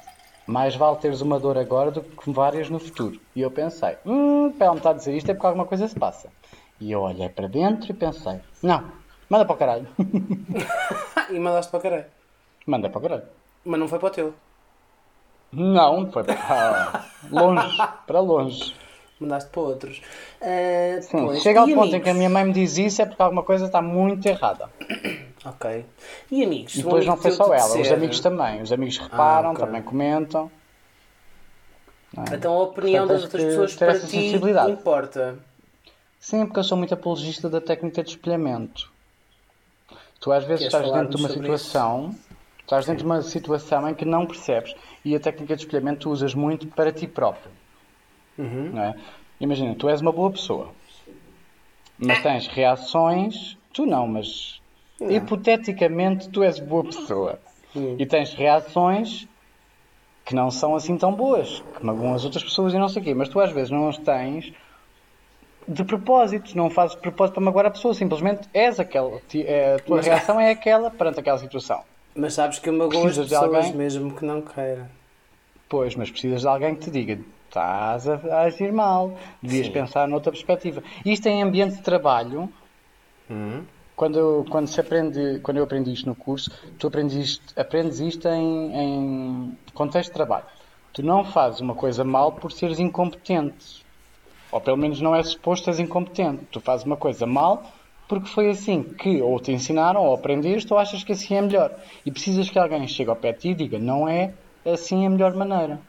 mais 0.47 0.74
vale 0.76 0.97
teres 0.99 1.20
uma 1.20 1.38
dor 1.40 1.57
agora 1.59 1.90
do 1.90 2.03
que 2.03 2.30
várias 2.30 2.68
no 2.68 2.78
futuro. 2.78 3.20
E 3.34 3.40
eu 3.40 3.51
pensei: 3.51 3.97
hum, 4.05 4.53
para 4.53 4.66
ela 4.66 4.74
me 4.74 4.80
estar 4.80 4.90
a 4.90 4.95
dizer 4.95 5.16
isto 5.16 5.30
é 5.30 5.34
porque 5.34 5.47
alguma 5.47 5.66
coisa 5.66 5.88
se 5.88 5.99
passa. 5.99 6.28
E 6.80 6.90
eu 6.92 7.01
olhei 7.03 7.28
para 7.28 7.49
dentro 7.49 7.90
e 7.90 7.95
pensei: 7.95 8.40
não, 8.62 8.84
manda 9.28 9.45
para 9.45 9.55
o 9.55 9.59
caralho. 9.59 9.88
E 11.30 11.38
mandaste 11.38 11.70
para 11.70 11.78
o 11.78 11.82
caralho. 11.82 12.05
manda 12.66 12.90
para 12.90 12.99
o 12.99 13.03
caralho. 13.03 13.22
Mas 13.64 13.80
não 13.80 13.88
foi 13.88 13.99
para 13.99 14.09
o 14.09 14.11
teu. 14.11 14.34
Não, 15.51 16.11
foi 16.12 16.24
para 16.24 17.05
longe, 17.30 17.76
para 18.07 18.20
longe. 18.20 18.74
Mandaste 19.20 19.49
para 19.51 19.62
outros. 19.62 20.03
Ah, 20.42 21.01
Sim, 21.01 21.24
pois, 21.26 21.42
chega 21.42 21.61
ao 21.61 21.68
e 21.68 21.74
ponto 21.74 21.86
em 21.86 21.88
amigos? 21.90 22.05
que 22.05 22.11
a 22.11 22.14
minha 22.14 22.28
mãe 22.28 22.45
me 22.45 22.53
diz 22.53 22.76
isso 22.76 23.01
é 23.01 23.07
porque 23.07 23.22
alguma 23.22 23.42
coisa 23.42 23.64
está 23.66 23.80
muito 23.80 24.26
errada. 24.26 24.68
Ok. 25.45 25.84
E 26.30 26.42
amigos? 26.45 26.72
E 26.72 26.76
Se 26.76 26.80
um 26.80 26.84
depois 26.84 27.07
não 27.07 27.16
foi 27.16 27.30
só 27.30 27.53
ela, 27.53 27.80
os 27.80 27.92
amigos 27.92 28.20
também. 28.20 28.62
Os 28.62 28.72
amigos 28.72 28.99
reparam, 28.99 29.53
ok. 29.53 29.64
também 29.64 29.82
comentam. 29.82 30.51
É? 32.16 32.34
Então 32.34 32.55
a 32.55 32.62
opinião 32.62 33.07
Portanto, 33.07 33.22
das 33.22 33.22
outras 33.24 33.45
pessoas 33.45 33.74
para 33.74 33.95
ti 34.01 34.07
sensibilidade. 34.07 34.72
importa. 34.72 35.38
Sim, 36.18 36.47
porque 36.47 36.61
eu 36.61 36.64
sou 36.64 36.78
muito 36.78 36.95
apologista 36.95 37.51
da 37.51 37.61
técnica 37.61 38.03
de 38.03 38.11
espelhamento. 38.11 38.90
Tu 40.20 40.32
às 40.32 40.45
vezes 40.45 40.68
Queres 40.68 40.74
estás 40.86 40.92
dentro 40.99 41.16
de 41.16 41.22
uma 41.22 41.28
situação, 41.28 42.14
estás 42.61 42.86
dentro 42.86 43.01
de 43.01 43.05
uma 43.05 43.20
situação 43.20 43.86
em 43.88 43.95
que 43.95 44.07
não 44.07 44.24
percebes 44.26 44.74
e 45.05 45.14
a 45.14 45.20
técnica 45.20 45.55
de 45.55 45.62
espelhamento 45.62 46.01
tu 46.01 46.11
usas 46.11 46.32
muito 46.34 46.66
para 46.68 46.90
ti 46.90 47.07
próprio. 47.07 47.51
Uhum. 48.38 48.70
Não 48.72 48.82
é? 48.82 48.95
Imagina, 49.38 49.74
tu 49.74 49.88
és 49.88 50.01
uma 50.01 50.12
boa 50.12 50.30
pessoa, 50.30 50.70
mas 51.99 52.22
tens 52.22 52.47
reações, 52.47 53.59
tu 53.72 53.84
não, 53.84 54.07
mas 54.07 54.62
hipoteticamente 55.01 56.28
tu 56.30 56.42
és 56.42 56.59
boa 56.59 56.84
pessoa 56.84 57.38
Hum. 57.76 57.97
e 57.99 58.07
tens 58.07 58.32
reações 58.34 59.26
que 60.24 60.34
não 60.34 60.51
são 60.51 60.74
assim 60.76 60.97
tão 60.97 61.12
boas, 61.12 61.62
que 61.76 61.84
magoam 61.84 62.14
as 62.14 62.24
outras 62.24 62.42
pessoas 62.45 62.72
e 62.72 62.78
não 62.78 62.88
sei 62.88 63.03
o 63.03 63.05
quê, 63.05 63.14
mas 63.14 63.28
tu 63.28 63.40
às 63.40 63.51
vezes 63.51 63.70
não 63.70 63.88
as 63.88 63.99
tens 63.99 64.53
de 65.66 65.82
propósito, 65.84 66.57
não 66.57 66.70
fazes 66.70 66.95
de 66.95 67.03
propósito 67.03 67.34
para 67.34 67.42
magoar 67.45 67.66
a 67.66 67.70
pessoa, 67.70 67.92
simplesmente 67.95 68.49
és 68.55 68.78
aquela, 68.78 69.20
é, 69.34 69.74
a 69.74 69.78
tua 69.80 69.97
Mas- 69.97 70.07
reação 70.07 70.38
é 70.40 70.51
aquela 70.51 70.90
perante 70.90 71.20
aquela 71.20 71.38
situação. 71.38 71.82
Mas 72.14 72.34
sabes 72.34 72.59
que 72.61 72.68
eu 72.68 72.72
magoo 72.72 72.99
as 72.99 73.16
Precisas 73.16 73.26
de 73.28 73.34
pessoas 73.34 73.57
alguém? 73.66 73.74
mesmo 73.74 74.14
que 74.14 74.24
não 74.24 74.40
queira. 74.40 74.88
Pois, 75.68 75.97
mas 75.97 76.11
precisas 76.11 76.42
de 76.42 76.47
alguém 76.49 76.74
que 76.76 76.82
te 76.82 76.90
diga 76.92 77.18
estás 77.49 78.09
a, 78.09 78.14
a 78.30 78.40
agir 78.42 78.72
mal, 78.72 79.16
devias 79.42 79.66
Sim. 79.66 79.72
pensar 79.72 80.07
noutra 80.07 80.30
perspectiva. 80.30 80.82
Isto 81.05 81.26
em 81.28 81.42
ambiente 81.42 81.76
de 81.76 81.82
trabalho, 81.82 82.49
Hum. 83.30 83.64
Quando, 83.97 84.45
quando, 84.51 84.66
se 84.66 84.80
aprende, 84.80 85.40
quando 85.40 85.59
eu 85.59 85.64
aprendi 85.64 85.92
isto 85.92 86.09
no 86.09 86.14
curso, 86.14 86.51
tu 86.78 86.86
aprendes 86.86 87.14
isto, 87.16 87.59
aprendes 87.59 88.01
isto 88.01 88.28
em, 88.28 88.76
em 88.76 89.59
contexto 89.72 90.11
de 90.11 90.14
trabalho. 90.14 90.47
Tu 90.92 91.03
não 91.03 91.24
fazes 91.24 91.61
uma 91.61 91.74
coisa 91.74 92.05
mal 92.05 92.32
por 92.32 92.53
seres 92.53 92.78
incompetente. 92.78 93.84
Ou 94.51 94.61
pelo 94.61 94.76
menos 94.76 95.01
não 95.01 95.14
é 95.14 95.22
suposto 95.22 95.64
seres 95.64 95.80
incompetente. 95.80 96.45
Tu 96.51 96.61
fazes 96.61 96.86
uma 96.86 96.97
coisa 96.97 97.26
mal 97.26 97.64
porque 98.07 98.28
foi 98.28 98.51
assim 98.51 98.82
que 98.82 99.22
ou 99.22 99.40
te 99.40 99.51
ensinaram, 99.51 100.03
ou 100.03 100.14
aprendeste, 100.14 100.72
ou 100.72 100.78
achas 100.78 101.03
que 101.03 101.12
assim 101.12 101.34
é 101.34 101.40
melhor. 101.40 101.72
E 102.05 102.11
precisas 102.11 102.51
que 102.51 102.59
alguém 102.59 102.86
chegue 102.86 103.11
ao 103.11 103.16
pé 103.16 103.32
de 103.32 103.38
ti 103.38 103.49
e 103.51 103.55
diga, 103.55 103.78
não 103.78 104.09
é 104.09 104.34
assim 104.64 105.07
a 105.07 105.11
melhor 105.11 105.34
maneira. 105.34 105.80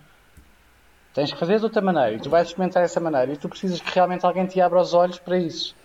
Tens 1.14 1.32
que 1.32 1.40
fazer 1.40 1.60
de 1.60 1.64
outra 1.64 1.82
maneira 1.82 2.14
e 2.14 2.20
tu 2.20 2.30
vais 2.30 2.48
experimentar 2.48 2.84
essa 2.84 3.00
maneira 3.00 3.32
e 3.34 3.38
tu 3.38 3.48
precisas 3.48 3.80
que 3.80 3.94
realmente 3.94 4.26
alguém 4.26 4.46
te 4.46 4.60
abra 4.60 4.82
os 4.82 4.94
olhos 4.94 5.20
para 5.20 5.38
isso. 5.38 5.76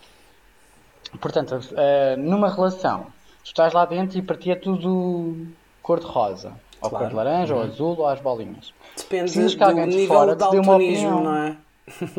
Portanto, 1.18 1.58
eh, 1.76 2.16
numa 2.16 2.48
relação, 2.48 3.06
tu 3.42 3.46
estás 3.46 3.72
lá 3.72 3.84
dentro 3.84 4.18
e 4.18 4.22
para 4.22 4.36
ti 4.36 4.50
é 4.50 4.54
tudo 4.56 5.46
cor-de-rosa. 5.82 6.52
Ou 6.82 6.88
Claro. 6.88 7.04
cor 7.04 7.10
de 7.10 7.14
laranja, 7.16 7.54
ou 7.54 7.62
azul, 7.62 7.96
ou 7.98 8.06
às 8.06 8.20
bolinhas. 8.20 8.72
Depende 8.96 9.24
Precisas 9.24 9.54
que 9.54 9.62
alguém 9.62 9.88
de 9.88 10.06
fora 10.06 10.34
de 10.34 10.44
te 10.44 10.50
dê 10.50 10.58
uma 10.58 10.74
opinião. 10.76 11.22
não 11.24 11.36
é? 11.36 11.56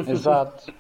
Exato. 0.08 0.72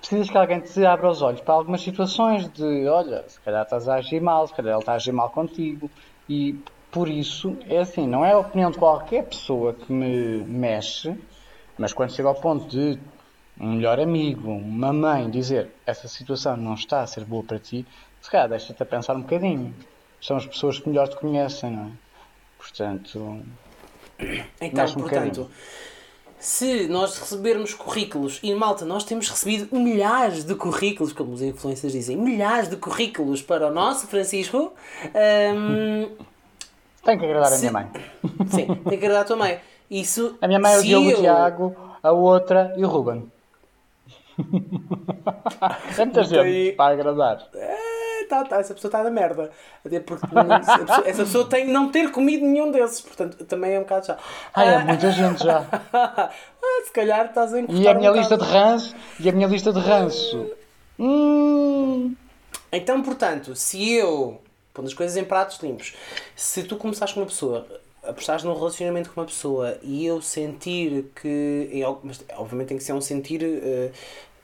Precisas 0.00 0.30
que 0.30 0.38
alguém 0.38 0.60
te 0.60 0.86
abra 0.86 1.10
os 1.10 1.20
olhos 1.20 1.40
para 1.40 1.54
algumas 1.54 1.80
situações 1.82 2.48
de, 2.52 2.86
olha, 2.88 3.24
se 3.28 3.40
calhar 3.40 3.62
estás 3.62 3.88
a 3.88 3.96
agir 3.96 4.20
mal, 4.22 4.46
se 4.46 4.54
calhar 4.54 4.72
ele 4.74 4.80
está 4.80 4.92
a 4.92 4.96
agir 4.96 5.12
mal 5.12 5.28
contigo. 5.30 5.90
E 6.28 6.58
por 6.90 7.08
isso, 7.08 7.56
é 7.68 7.78
assim, 7.78 8.06
não 8.06 8.24
é 8.24 8.32
a 8.32 8.38
opinião 8.38 8.70
de 8.70 8.78
qualquer 8.78 9.24
pessoa 9.24 9.74
que 9.74 9.92
me 9.92 10.38
mexe, 10.44 11.14
mas 11.76 11.92
quando 11.92 12.10
chega 12.12 12.28
ao 12.28 12.34
ponto 12.36 12.66
de 12.68 12.98
um 13.60 13.72
melhor 13.74 13.98
amigo, 14.00 14.50
uma 14.50 14.92
mãe 14.92 15.30
dizer 15.30 15.68
essa 15.86 16.08
situação 16.08 16.56
não 16.56 16.74
está 16.74 17.00
a 17.02 17.06
ser 17.06 17.24
boa 17.24 17.42
para 17.42 17.58
ti, 17.58 17.86
se 18.20 18.30
calhar 18.30 18.48
deixa-te 18.48 18.82
a 18.82 18.86
pensar 18.86 19.14
um 19.16 19.22
bocadinho. 19.22 19.74
São 20.20 20.36
as 20.36 20.46
pessoas 20.46 20.78
que 20.78 20.88
melhor 20.88 21.08
te 21.08 21.16
conhecem, 21.16 21.70
não 21.70 21.84
é? 21.86 21.90
Portanto, 22.58 23.40
Então, 24.60 24.84
um 24.86 24.92
portanto, 24.94 25.02
bocadinho. 25.02 25.50
se 26.38 26.88
nós 26.88 27.18
recebermos 27.18 27.74
currículos, 27.74 28.40
e 28.42 28.54
malta, 28.54 28.84
nós 28.84 29.04
temos 29.04 29.28
recebido 29.28 29.74
milhares 29.76 30.44
de 30.44 30.54
currículos, 30.54 31.12
como 31.12 31.32
os 31.32 31.42
influencers 31.42 31.92
dizem, 31.92 32.16
milhares 32.16 32.68
de 32.68 32.76
currículos 32.76 33.40
para 33.42 33.66
o 33.68 33.70
nosso 33.72 34.06
Francisco. 34.06 34.72
Ahm, 35.14 36.08
tem 37.04 37.18
que 37.18 37.24
agradar 37.24 37.52
a 37.52 37.56
Se- 37.56 37.60
minha 37.60 37.72
mãe. 37.72 37.86
sim, 38.48 38.66
tem 38.66 38.98
que 38.98 39.04
agradar 39.04 39.22
a 39.22 39.24
tua 39.24 39.36
mãe. 39.36 39.60
Isso, 39.90 40.36
A 40.42 40.48
minha 40.48 40.58
mãe 40.58 40.74
é 40.74 40.78
o 40.78 40.82
Diogo, 40.82 41.06
o 41.06 41.10
eu- 41.12 41.20
Tiago, 41.20 41.76
a 42.02 42.10
outra 42.10 42.74
e 42.76 42.84
o 42.84 42.88
Ruben. 42.88 43.30
é 45.98 46.04
muita 46.04 46.24
gente 46.24 46.42
tem- 46.42 46.76
para 46.76 46.92
agradar. 46.94 47.48
É, 47.54 48.24
tá, 48.28 48.44
tá, 48.44 48.56
essa 48.58 48.74
pessoa 48.74 48.88
está 48.88 49.02
na 49.02 49.10
merda. 49.10 49.50
Até 49.84 50.00
porque 50.00 50.26
essa 50.60 50.78
pessoa, 50.78 51.08
essa 51.08 51.24
pessoa 51.24 51.48
tem 51.48 51.66
não 51.66 51.90
ter 51.90 52.10
comido 52.10 52.44
nenhum 52.44 52.70
desses, 52.70 53.00
portanto 53.00 53.44
também 53.44 53.74
é 53.74 53.78
um 53.78 53.82
bocado 53.82 54.06
já. 54.06 54.18
Ai, 54.54 54.74
é 54.74 54.84
muita 54.84 55.10
gente 55.10 55.42
já. 55.42 55.64
Ah, 56.68 56.82
se 56.84 56.90
calhar 56.92 57.26
estás 57.26 57.54
a 57.54 57.60
E 57.60 57.86
a 57.86 57.94
minha 57.94 58.10
um 58.10 58.16
lista 58.16 58.36
de 58.36 58.42
ranço, 58.44 58.94
e 59.20 59.28
a 59.28 59.32
minha 59.32 59.46
lista 59.46 59.72
de 59.72 59.78
ranço. 59.78 60.50
Hum, 60.98 62.14
Então, 62.72 63.00
portanto, 63.02 63.54
se 63.54 63.92
eu, 63.92 64.40
pondo 64.74 64.86
as 64.88 64.94
coisas 64.94 65.16
em 65.16 65.22
pratos 65.24 65.60
limpos, 65.62 65.94
se 66.34 66.64
tu 66.64 66.76
começares 66.76 67.14
com 67.14 67.20
uma 67.20 67.26
pessoa, 67.26 67.64
apostares 68.02 68.42
num 68.42 68.52
relacionamento 68.54 69.10
com 69.12 69.20
uma 69.20 69.26
pessoa 69.26 69.78
e 69.82 70.04
eu 70.04 70.20
sentir 70.20 71.04
que. 71.20 71.70
Mas 72.02 72.24
obviamente 72.36 72.68
tem 72.68 72.76
que 72.78 72.82
ser 72.84 72.92
um 72.94 73.00
sentir. 73.00 73.40
eh, 73.44 73.90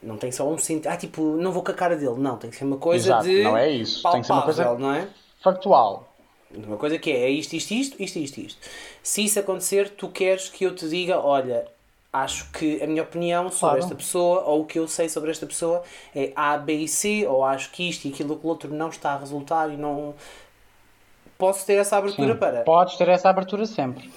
não 0.02 0.16
tem 0.16 0.32
só 0.32 0.48
um 0.48 0.58
sentir. 0.58 0.88
Ah, 0.88 0.96
tipo, 0.96 1.22
não 1.36 1.52
vou 1.52 1.62
com 1.62 1.70
a 1.70 1.74
cara 1.74 1.96
dele. 1.96 2.16
Não, 2.18 2.36
tem 2.36 2.50
que 2.50 2.56
ser 2.56 2.64
uma 2.64 2.76
coisa 2.78 3.06
Exato, 3.08 3.24
de. 3.24 3.42
não 3.44 3.56
é 3.56 3.70
isso. 3.70 4.02
Tem 4.10 4.20
que 4.20 4.26
ser 4.26 4.32
uma 4.32 4.42
coisa- 4.42 4.64
palpável, 4.64 4.86
não 4.88 4.94
é? 4.94 5.08
factual. 5.42 6.08
Uma 6.54 6.76
coisa 6.76 6.98
que 6.98 7.10
é, 7.10 7.22
é 7.24 7.30
isto, 7.30 7.54
isto, 7.54 7.70
isto, 7.72 8.02
isto, 8.02 8.18
isto, 8.18 8.38
isto. 8.40 8.60
Se 9.02 9.24
isso 9.24 9.38
acontecer, 9.40 9.88
tu 9.90 10.08
queres 10.08 10.48
que 10.48 10.64
eu 10.64 10.74
te 10.74 10.86
diga, 10.88 11.18
olha, 11.18 11.66
acho 12.12 12.50
que 12.52 12.82
a 12.82 12.86
minha 12.86 13.02
opinião 13.02 13.44
sobre 13.50 13.58
Claro. 13.58 13.78
esta 13.78 13.94
pessoa, 13.94 14.40
ou 14.44 14.60
o 14.60 14.66
que 14.66 14.78
eu 14.78 14.86
sei 14.86 15.08
sobre 15.08 15.30
esta 15.30 15.46
pessoa, 15.46 15.82
é 16.14 16.30
A, 16.36 16.58
B 16.58 16.74
e 16.74 16.88
C, 16.88 17.26
ou 17.26 17.42
acho 17.42 17.70
que 17.72 17.88
isto 17.88 18.04
e 18.06 18.10
aquilo 18.10 18.36
que 18.36 18.46
o 18.46 18.48
outro 18.50 18.72
não 18.72 18.88
está 18.90 19.12
a 19.14 19.18
resultar 19.18 19.70
e 19.70 19.76
não... 19.76 20.14
Posso 21.38 21.64
ter 21.66 21.74
essa 21.74 21.96
abertura 21.96 22.34
Sim, 22.34 22.38
para... 22.38 22.60
Podes 22.62 22.96
ter 22.96 23.08
essa 23.08 23.30
abertura 23.30 23.64
sempre. 23.66 24.12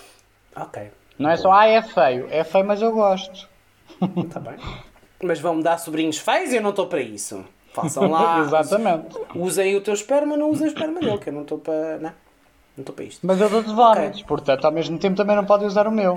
Ok, 0.55 0.91
Não 1.17 1.29
é 1.29 1.37
só, 1.37 1.51
ah, 1.51 1.65
é 1.67 1.81
feio. 1.81 2.27
É 2.29 2.43
feio, 2.43 2.65
mas 2.65 2.81
eu 2.81 2.91
gosto. 2.91 3.47
está 4.25 4.39
bem. 4.41 4.57
Mas 5.25 5.39
vão-me 5.39 5.63
dar 5.63 5.77
sobrinhos 5.79 6.17
feios 6.17 6.51
e 6.53 6.57
eu 6.57 6.61
não 6.61 6.69
estou 6.71 6.87
para 6.87 7.01
isso. 7.01 7.43
Façam 7.73 8.09
lá... 8.09 8.39
Exatamente. 8.45 9.17
Usem 9.35 9.75
o 9.75 9.81
teu 9.81 9.93
esperma, 9.93 10.37
não 10.37 10.49
usem 10.49 10.67
o 10.67 10.69
esperma 10.69 10.99
dele, 11.01 11.17
que 11.17 11.29
eu 11.29 11.33
não 11.33 11.41
estou 11.41 11.57
para... 11.57 11.97
Não, 11.97 12.11
não 12.77 12.81
estou 12.81 12.95
para 12.95 13.05
isto. 13.05 13.25
Mas 13.25 13.39
eu 13.41 13.49
dou-te 13.49 13.73
vómitos, 13.73 14.21
portanto, 14.23 14.65
ao 14.65 14.71
mesmo 14.71 14.97
tempo 14.97 15.15
também 15.17 15.35
não 15.35 15.45
podem 15.45 15.67
usar 15.67 15.87
o 15.87 15.91
meu. 15.91 16.15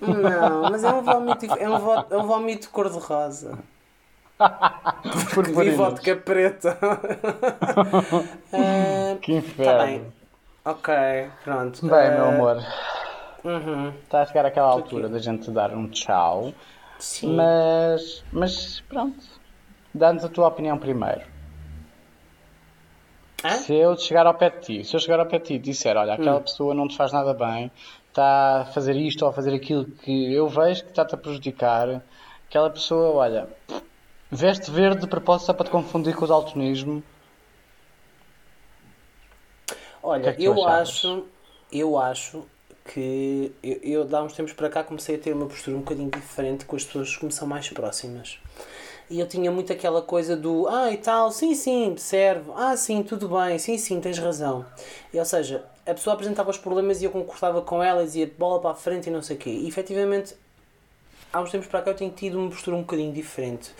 Não, 0.00 0.62
mas 0.70 0.82
é 0.84 0.92
um 0.92 1.00
vómito, 1.02 1.46
é 1.58 1.68
um, 1.70 1.78
vo- 1.78 2.04
é 2.10 2.16
um 2.16 2.26
vómito 2.26 2.68
cor-de-rosa. 2.70 3.58
Vi 5.04 5.34
Purpurinas. 5.34 5.76
vodka 5.76 6.16
preta. 6.16 6.76
Ah, 8.52 9.16
Que 9.22 9.32
Tá 9.32 9.38
inferno. 9.38 9.84
bem. 9.84 10.12
Ok, 10.64 10.94
pronto. 11.44 11.86
Bem, 11.86 12.08
Ah, 12.08 12.10
meu 12.10 12.28
amor, 12.28 12.56
uhum, 13.44 13.92
está 14.04 14.22
a 14.22 14.26
chegar 14.26 14.46
aquela 14.46 14.68
altura 14.68 15.08
da 15.08 15.18
gente 15.18 15.50
dar 15.50 15.72
um 15.72 15.88
tchau. 15.88 16.52
Sim. 17.02 17.36
Mas, 17.36 18.24
mas 18.32 18.80
pronto. 18.88 19.24
Dá-nos 19.94 20.24
a 20.24 20.28
tua 20.28 20.48
opinião 20.48 20.78
primeiro. 20.78 21.22
Hã? 23.44 23.48
Se 23.48 23.74
eu 23.74 23.96
chegar 23.96 24.26
ao 24.26 24.34
pé 24.34 24.50
de 24.50 24.60
ti, 24.60 24.84
se 24.84 24.94
eu 24.96 25.00
chegar 25.00 25.20
ao 25.20 25.26
pé 25.26 25.38
de 25.38 25.44
ti 25.46 25.54
e 25.54 25.58
disser, 25.58 25.96
olha, 25.96 26.14
aquela 26.14 26.40
Hum. 26.40 26.42
pessoa 26.42 26.74
não 26.74 26.88
te 26.88 26.96
faz 26.96 27.12
nada 27.12 27.34
bem, 27.34 27.70
está 28.08 28.62
a 28.62 28.64
fazer 28.66 28.96
isto 28.96 29.22
ou 29.22 29.28
a 29.30 29.32
fazer 29.32 29.54
aquilo 29.54 29.84
que 29.84 30.32
eu 30.32 30.48
vejo 30.48 30.84
que 30.84 30.90
está-te 30.90 31.14
a 31.14 31.18
prejudicar, 31.18 32.02
aquela 32.48 32.70
pessoa, 32.70 33.10
olha, 33.16 33.48
veste 34.30 34.70
verde 34.70 35.02
de 35.02 35.06
propósito 35.08 35.46
só 35.46 35.52
para 35.54 35.66
te 35.66 35.70
confundir 35.70 36.14
com 36.14 36.24
o 36.24 36.28
daltonismo. 36.28 37.02
Olha, 40.02 40.22
que 40.22 40.28
é 40.30 40.32
que 40.34 40.44
eu 40.44 40.52
achavas? 40.54 40.88
acho, 40.88 41.24
eu 41.70 41.98
acho 41.98 42.44
que 42.92 43.52
eu, 43.62 43.80
eu, 43.82 44.04
de 44.04 44.14
há 44.14 44.22
uns 44.22 44.34
tempos 44.34 44.52
para 44.52 44.68
cá 44.68 44.84
comecei 44.84 45.16
a 45.16 45.18
ter 45.18 45.32
uma 45.32 45.46
postura 45.46 45.76
um 45.76 45.80
bocadinho 45.80 46.10
diferente 46.10 46.64
com 46.64 46.76
as 46.76 46.84
pessoas 46.84 47.16
que 47.16 47.24
me 47.24 47.32
são 47.32 47.48
mais 47.48 47.68
próximas. 47.70 48.38
E 49.08 49.18
eu 49.18 49.26
tinha 49.26 49.50
muito 49.50 49.72
aquela 49.72 50.02
coisa 50.02 50.36
do 50.36 50.68
ah 50.68 50.90
e 50.90 50.96
tal, 50.96 51.30
sim, 51.30 51.54
sim, 51.54 51.96
serve, 51.96 52.50
ah 52.54 52.76
sim, 52.76 53.02
tudo 53.02 53.28
bem, 53.28 53.58
sim, 53.58 53.76
sim, 53.78 54.00
tens 54.00 54.18
razão. 54.18 54.64
E, 55.12 55.18
ou 55.18 55.24
seja, 55.24 55.64
a 55.86 55.94
pessoa 55.94 56.14
apresentava 56.14 56.50
os 56.50 56.58
problemas 56.58 57.02
e 57.02 57.04
eu 57.04 57.10
concordava 57.10 57.62
com 57.62 57.82
ela 57.82 58.04
dizia 58.04 58.30
bola 58.38 58.60
para 58.60 58.70
a 58.70 58.74
frente 58.74 59.08
e 59.08 59.10
não 59.10 59.22
sei 59.22 59.36
o 59.36 59.38
quê. 59.38 59.50
E 59.50 59.68
efetivamente, 59.68 60.34
há 61.32 61.40
uns 61.40 61.50
tempos 61.50 61.68
para 61.68 61.82
cá 61.82 61.90
eu 61.90 61.94
tenho 61.94 62.10
tido 62.10 62.38
uma 62.38 62.50
postura 62.50 62.76
um 62.76 62.80
bocadinho 62.80 63.12
diferente. 63.12 63.70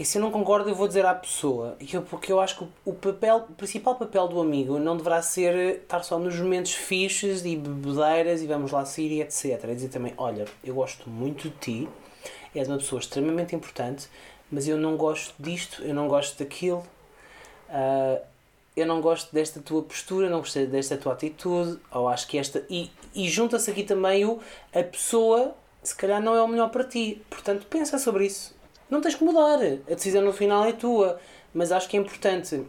E 0.00 0.04
se 0.06 0.16
eu 0.16 0.22
não 0.22 0.30
concordo, 0.30 0.70
eu 0.70 0.74
vou 0.74 0.88
dizer 0.88 1.04
à 1.04 1.14
pessoa. 1.14 1.76
Eu- 1.92 2.00
Porque 2.00 2.32
eu 2.32 2.40
acho 2.40 2.56
que 2.56 2.64
o 2.86 2.94
papel, 2.94 3.44
o 3.50 3.52
principal 3.52 3.96
papel 3.96 4.28
do 4.28 4.40
amigo 4.40 4.78
não 4.78 4.96
deverá 4.96 5.20
ser 5.20 5.82
estar 5.82 6.02
só 6.02 6.18
nos 6.18 6.34
momentos 6.40 6.72
fixes 6.72 7.44
e 7.44 7.54
bebedeiras 7.54 8.40
e 8.40 8.46
vamos 8.46 8.72
lá 8.72 8.82
sair 8.86 9.12
e 9.12 9.20
etc. 9.20 9.62
É 9.64 9.74
dizer 9.74 9.88
também, 9.90 10.14
olha, 10.16 10.46
eu 10.64 10.74
gosto 10.74 11.10
muito 11.10 11.50
de 11.50 11.56
ti, 11.58 11.88
és 12.54 12.66
uma 12.66 12.78
pessoa 12.78 12.98
extremamente 12.98 13.54
importante, 13.54 14.08
mas 14.50 14.66
eu 14.66 14.78
não 14.78 14.96
gosto 14.96 15.34
disto, 15.38 15.82
eu 15.82 15.92
não 15.94 16.08
gosto 16.08 16.38
daquilo, 16.38 16.82
ah, 17.68 18.20
eu 18.74 18.86
não 18.86 19.02
gosto 19.02 19.30
desta 19.34 19.60
tua 19.60 19.82
postura, 19.82 20.30
não 20.30 20.38
gostei 20.38 20.66
desta 20.66 20.96
tua 20.96 21.12
atitude, 21.12 21.78
ou 21.92 22.08
acho 22.08 22.26
que 22.26 22.38
esta. 22.38 22.64
E, 22.70 22.90
e 23.14 23.28
junta-se 23.28 23.70
aqui 23.70 23.82
também 23.82 24.24
o 24.24 24.40
a 24.74 24.82
pessoa, 24.82 25.54
se 25.82 25.94
calhar 25.94 26.22
não 26.22 26.34
é 26.34 26.40
o 26.42 26.48
melhor 26.48 26.70
para 26.70 26.84
ti. 26.84 27.20
Portanto, 27.28 27.66
pensa 27.68 27.98
sobre 27.98 28.24
isso. 28.26 28.58
Não 28.90 29.00
tens 29.00 29.14
que 29.14 29.24
mudar, 29.24 29.58
a 29.90 29.94
decisão 29.94 30.22
no 30.22 30.32
final 30.32 30.64
é 30.64 30.72
tua, 30.72 31.18
mas 31.54 31.70
acho 31.70 31.88
que 31.88 31.96
é 31.96 32.00
importante 32.00 32.62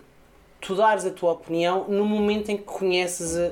tu 0.60 0.76
dares 0.76 1.06
a 1.06 1.10
tua 1.10 1.32
opinião 1.32 1.86
no 1.88 2.06
momento 2.06 2.50
em 2.50 2.58
que 2.58 2.64
conheces 2.64 3.36
a, 3.36 3.52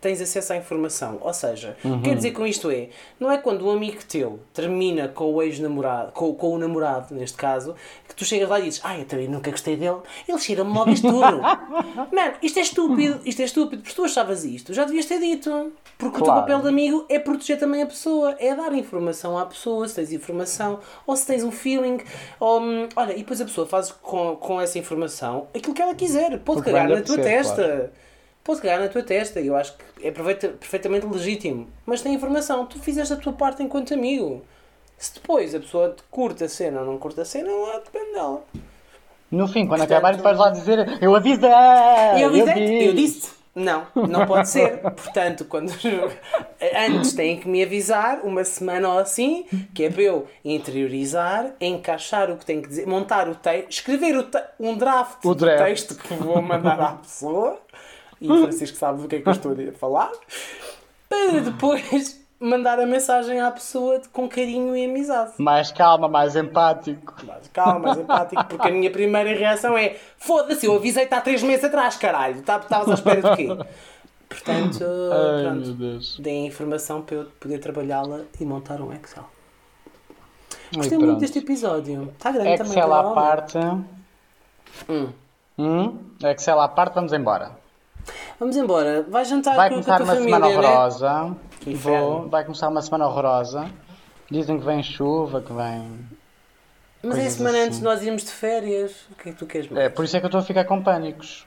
tens 0.00 0.20
acesso 0.20 0.52
à 0.52 0.56
informação. 0.56 1.18
Ou 1.22 1.32
seja, 1.32 1.76
o 1.82 1.96
que 1.96 2.10
quer 2.10 2.16
dizer 2.16 2.32
com 2.32 2.46
isto 2.46 2.70
é, 2.70 2.90
não 3.18 3.32
é 3.32 3.38
quando 3.38 3.66
um 3.66 3.70
amigo 3.70 4.04
teu 4.06 4.38
termina 4.52 5.08
com 5.08 5.32
o 5.32 5.42
ex-namorado, 5.42 6.12
com, 6.12 6.34
com 6.34 6.50
o 6.50 6.58
namorado, 6.58 7.14
neste 7.14 7.38
caso, 7.38 7.74
que 8.14 8.18
tu 8.18 8.24
chegas 8.24 8.48
lá 8.48 8.60
e 8.60 8.64
dizes, 8.64 8.80
ai, 8.84 9.00
eu 9.00 9.04
também 9.06 9.26
nunca 9.28 9.50
gostei 9.50 9.76
dele, 9.76 9.98
ele 10.28 10.38
cheira-me 10.38 10.72
logo 10.72 10.90
isto 10.90 11.08
tudo. 11.10 11.40
Mano, 12.14 12.34
isto 12.42 12.58
é 12.58 12.62
estúpido, 12.62 13.20
isto 13.24 13.42
é 13.42 13.44
estúpido, 13.44 13.82
porque 13.82 13.94
tu 13.96 14.04
achavas 14.04 14.44
isto, 14.44 14.72
já 14.72 14.84
devias 14.84 15.06
ter 15.06 15.18
dito. 15.20 15.72
Porque 15.98 16.18
o 16.18 16.22
teu 16.22 16.24
Claro. 16.32 16.40
papel 16.42 16.60
de 16.62 16.68
amigo 16.68 17.06
é 17.08 17.18
proteger 17.18 17.58
também 17.58 17.82
a 17.82 17.86
pessoa, 17.86 18.36
é 18.40 18.54
dar 18.54 18.72
informação 18.74 19.38
à 19.38 19.46
pessoa, 19.46 19.86
se 19.88 19.94
tens 19.96 20.12
informação, 20.12 20.80
ou 21.06 21.16
se 21.16 21.26
tens 21.26 21.44
um 21.44 21.52
feeling, 21.52 21.98
ou, 22.40 22.60
hum, 22.60 22.88
olha, 22.96 23.12
e 23.12 23.18
depois 23.18 23.40
a 23.40 23.44
pessoa 23.44 23.66
faz 23.66 23.90
com, 23.92 24.36
com 24.36 24.60
essa 24.60 24.78
informação 24.78 25.46
aquilo 25.54 25.72
que 25.74 25.80
ela 25.82 25.94
quiser, 25.94 26.30
pode 26.40 26.60
Porque 26.62 26.70
cagar 26.72 26.88
na 26.88 27.00
tua 27.02 27.14
apetecer, 27.14 27.24
testa. 27.24 27.62
claro. 27.64 27.90
Pode 28.42 28.60
cagar 28.60 28.80
na 28.80 28.88
tua 28.88 29.02
testa, 29.02 29.40
e 29.40 29.46
eu 29.46 29.56
acho 29.56 29.74
que 29.76 30.06
é 30.06 30.10
perfeita- 30.10 30.48
perfeitamente 30.48 31.06
legítimo. 31.06 31.66
Mas 31.86 32.02
tem 32.02 32.12
informação, 32.12 32.66
tu 32.66 32.78
fizeste 32.78 33.12
a 33.14 33.16
tua 33.16 33.32
parte 33.32 33.62
enquanto 33.62 33.94
amigo. 33.94 34.42
Se 34.98 35.14
depois 35.14 35.54
a 35.54 35.60
pessoa 35.60 35.94
curta 36.10 36.44
a 36.46 36.48
cena 36.48 36.80
ou 36.80 36.86
não 36.86 36.98
curta 36.98 37.22
a 37.22 37.24
cena, 37.24 37.50
lá 37.50 37.78
depende 37.78 38.12
dela. 38.12 38.42
No 39.30 39.48
fim, 39.48 39.66
quando 39.66 39.80
Portanto- 39.80 39.98
acabar, 39.98 40.16
vais 40.22 40.38
lá 40.38 40.50
dizer, 40.50 40.98
eu 41.02 41.14
avisei! 41.14 41.50
Eu, 42.16 42.34
eu 42.36 42.46
disse, 42.46 42.84
eu 42.86 42.92
disse." 42.94 43.32
não, 43.54 43.86
não 43.94 44.26
pode 44.26 44.48
ser. 44.48 44.78
Portanto, 44.78 45.44
quando 45.44 45.72
antes 46.88 47.12
têm 47.14 47.38
que 47.38 47.48
me 47.48 47.62
avisar, 47.62 48.20
uma 48.24 48.44
semana 48.44 48.88
ou 48.88 48.98
assim, 48.98 49.44
que 49.74 49.84
é 49.84 49.90
para 49.90 50.02
eu 50.02 50.26
interiorizar, 50.44 51.52
encaixar 51.60 52.30
o 52.30 52.36
que 52.36 52.44
tenho 52.46 52.62
que 52.62 52.68
dizer, 52.68 52.86
montar 52.86 53.28
o 53.28 53.34
texto, 53.34 53.70
escrever 53.70 54.16
o 54.16 54.22
te- 54.24 54.42
um 54.58 54.76
draft, 54.76 55.24
O 55.24 55.34
do 55.34 55.44
draft. 55.44 55.64
texto 55.64 55.94
que 55.96 56.14
vou 56.14 56.40
mandar 56.42 56.80
à 56.80 56.92
pessoa, 56.94 57.58
e 58.20 58.30
o 58.30 58.42
Francisco 58.42 58.76
sabe 58.76 59.02
do 59.02 59.08
que 59.08 59.16
é 59.16 59.20
que 59.20 59.28
eu 59.28 59.32
estou 59.32 59.52
a 59.52 59.72
falar, 59.78 60.12
para 61.08 61.40
depois 61.40 62.23
mandar 62.44 62.78
a 62.78 62.86
mensagem 62.86 63.40
à 63.40 63.50
pessoa 63.50 64.00
com 64.12 64.28
carinho 64.28 64.76
e 64.76 64.84
amizade. 64.84 65.32
Mais 65.38 65.72
calma, 65.72 66.06
mais 66.08 66.36
empático. 66.36 67.14
Mais 67.24 67.48
calma, 67.52 67.78
mais 67.80 67.98
empático, 67.98 68.44
porque 68.44 68.68
a 68.68 68.70
minha 68.70 68.90
primeira 68.90 69.30
reação 69.38 69.76
é 69.78 69.96
foda-se, 70.18 70.66
eu 70.66 70.74
avisei-te 70.76 71.14
há 71.14 71.20
três 71.20 71.42
meses 71.42 71.64
atrás, 71.64 71.96
caralho, 71.96 72.42
Tá- 72.42 72.58
estavas 72.58 72.88
à 72.90 72.94
espera 72.94 73.22
de 73.30 73.36
quê? 73.36 73.48
Portanto, 74.28 74.84
Ai, 75.12 75.42
pronto, 75.44 76.22
deem 76.22 76.46
informação 76.46 77.02
para 77.02 77.16
eu 77.16 77.24
poder 77.38 77.58
trabalhá-la 77.58 78.22
e 78.40 78.44
montar 78.44 78.80
um 78.80 78.92
Excel. 78.92 79.24
E 80.72 80.76
Gostei 80.76 80.98
muito 80.98 81.10
pronto. 81.10 81.20
deste 81.20 81.38
episódio. 81.38 82.12
Está 82.16 82.32
grande 82.32 82.56
também. 82.58 82.72
Excel 82.72 82.88
para 82.88 83.08
à 83.10 83.14
parte. 83.14 83.58
Hum. 84.88 85.08
Hum? 85.58 85.98
Excel 86.24 86.60
à 86.60 86.66
parte, 86.68 86.94
vamos 86.94 87.12
embora. 87.12 87.52
Vamos 88.40 88.56
embora. 88.56 89.06
Vai 89.08 89.24
jantar 89.24 89.54
Vai 89.54 89.68
com, 89.70 89.76
com 89.76 89.80
a 89.80 89.84
começar 89.84 89.96
tua 89.98 90.04
uma 90.06 90.14
família, 90.14 90.50
semana 90.50 91.28
né? 91.28 91.36
Que 91.64 91.72
inferno. 91.72 92.06
Vou. 92.20 92.28
Vai 92.28 92.44
começar 92.44 92.68
uma 92.68 92.82
semana 92.82 93.06
horrorosa. 93.06 93.70
Dizem 94.30 94.58
que 94.58 94.64
vem 94.64 94.82
chuva, 94.82 95.40
que 95.40 95.52
vem. 95.52 95.98
Mas 97.02 97.18
é 97.18 97.26
a 97.26 97.30
semana 97.30 97.58
antes 97.58 97.80
de 97.80 97.86
assim. 97.86 97.96
nós 97.96 98.02
irmos 98.06 98.24
de 98.24 98.30
férias. 98.30 98.92
O 99.10 99.14
que 99.16 99.28
é 99.28 99.32
que 99.32 99.38
tu 99.38 99.46
queres 99.46 99.68
mais? 99.70 99.84
É, 99.84 99.88
por 99.88 100.04
isso 100.04 100.16
é 100.16 100.20
que 100.20 100.26
eu 100.26 100.28
estou 100.28 100.40
a 100.40 100.44
ficar 100.44 100.64
com 100.64 100.82
pânicos. 100.82 101.46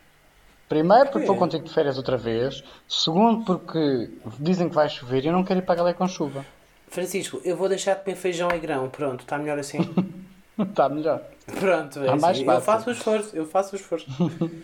Primeiro 0.70 1.10
porque 1.10 1.26
vou 1.26 1.38
contigo 1.38 1.64
de 1.64 1.74
férias 1.74 1.98
outra 1.98 2.18
vez. 2.18 2.64
Segundo 2.88 3.46
porque 3.46 4.10
dizem 4.40 4.68
que 4.70 4.76
vai 4.76 4.90
chover 4.90 5.24
e 5.24 5.28
eu 5.28 5.34
não 5.34 5.44
quero 5.44 5.60
ir 5.60 5.64
para 5.64 5.74
a 5.74 5.78
galera 5.78 5.98
com 5.98 6.08
chuva. 6.08 6.46
Francisco, 6.90 7.42
eu 7.44 7.56
vou 7.58 7.68
deixar 7.70 7.96
de 7.96 8.04
comer 8.04 8.16
feijão 8.18 8.50
e 8.54 8.60
grão. 8.60 8.90
Pronto, 8.90 9.22
está 9.22 9.38
melhor 9.38 9.58
assim? 9.60 9.80
Está 10.60 10.90
melhor. 10.90 11.22
Pronto, 11.60 12.00
é 12.00 12.06
Tá 12.08 12.16
mais 12.16 12.38
assim. 12.38 12.42
eu 12.42 12.62
fácil. 12.62 12.62
faço 12.66 12.90
o 12.90 12.92
esforço, 12.94 13.36
eu 13.36 13.46
faço 13.46 13.76
o 13.76 13.80
esforço. 13.80 14.08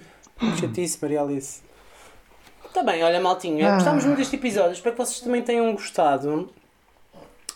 Chatice, 0.60 0.97
Maria 0.99 1.22
Alice. 1.22 1.62
Está 2.74 2.82
bem, 2.91 3.03
olha, 3.03 3.21
maltinha, 3.21 3.69
Ah. 3.71 3.76
gostámos 3.76 4.03
muito 4.03 4.17
deste 4.17 4.36
episódio, 4.36 4.71
espero 4.71 4.95
que 4.95 5.05
vocês 5.05 5.19
também 5.19 5.43
tenham 5.43 5.71
gostado. 5.74 6.49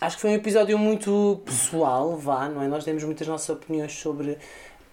Acho 0.00 0.14
que 0.16 0.22
foi 0.22 0.30
um 0.30 0.34
episódio 0.34 0.78
muito 0.78 1.40
pessoal, 1.44 2.16
vá, 2.16 2.48
não 2.48 2.62
é? 2.62 2.68
Nós 2.68 2.84
demos 2.84 3.02
muitas 3.02 3.26
nossas 3.26 3.48
opiniões 3.48 3.92
sobre 3.92 4.38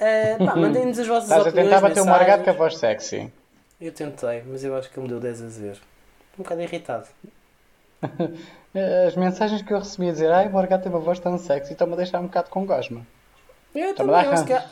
uh, 0.00 0.44
pá, 0.46 0.56
Mandem-nos 0.56 0.98
as 0.98 1.06
vossas 1.06 1.24
Estás 1.24 1.46
a 1.46 1.48
opiniões, 1.48 1.70
tentar 1.74 1.88
bater 1.88 2.00
o 2.00 2.06
morgado 2.06 2.44
com 2.44 2.50
a 2.50 2.52
voz 2.52 2.76
sexy. 2.76 3.32
Eu 3.80 3.92
tentei, 3.92 4.42
mas 4.46 4.64
eu 4.64 4.76
acho 4.76 4.90
que 4.90 4.98
ele 4.98 5.04
me 5.04 5.08
deu 5.10 5.20
10 5.20 5.42
a 5.42 5.48
0. 5.48 5.78
Um 6.38 6.42
bocado 6.42 6.60
irritado. 6.62 7.06
As 9.06 9.16
mensagens 9.16 9.62
que 9.62 9.72
eu 9.72 9.78
recebi 9.78 10.08
a 10.08 10.12
dizer, 10.12 10.30
ai, 10.30 10.46
o 10.46 10.50
morgado 10.50 10.82
tem 10.82 10.92
uma 10.92 11.00
voz 11.00 11.18
tão 11.18 11.36
sexy, 11.38 11.72
estão-me 11.72 11.94
a 11.94 11.96
deixar 11.96 12.20
um 12.20 12.24
bocado 12.26 12.50
com 12.50 12.64
gosma. 12.64 13.04
Eu 13.74 13.94
Também 13.94 14.14
acho 14.16 14.44
que 14.46 14.52
há- 14.52 14.64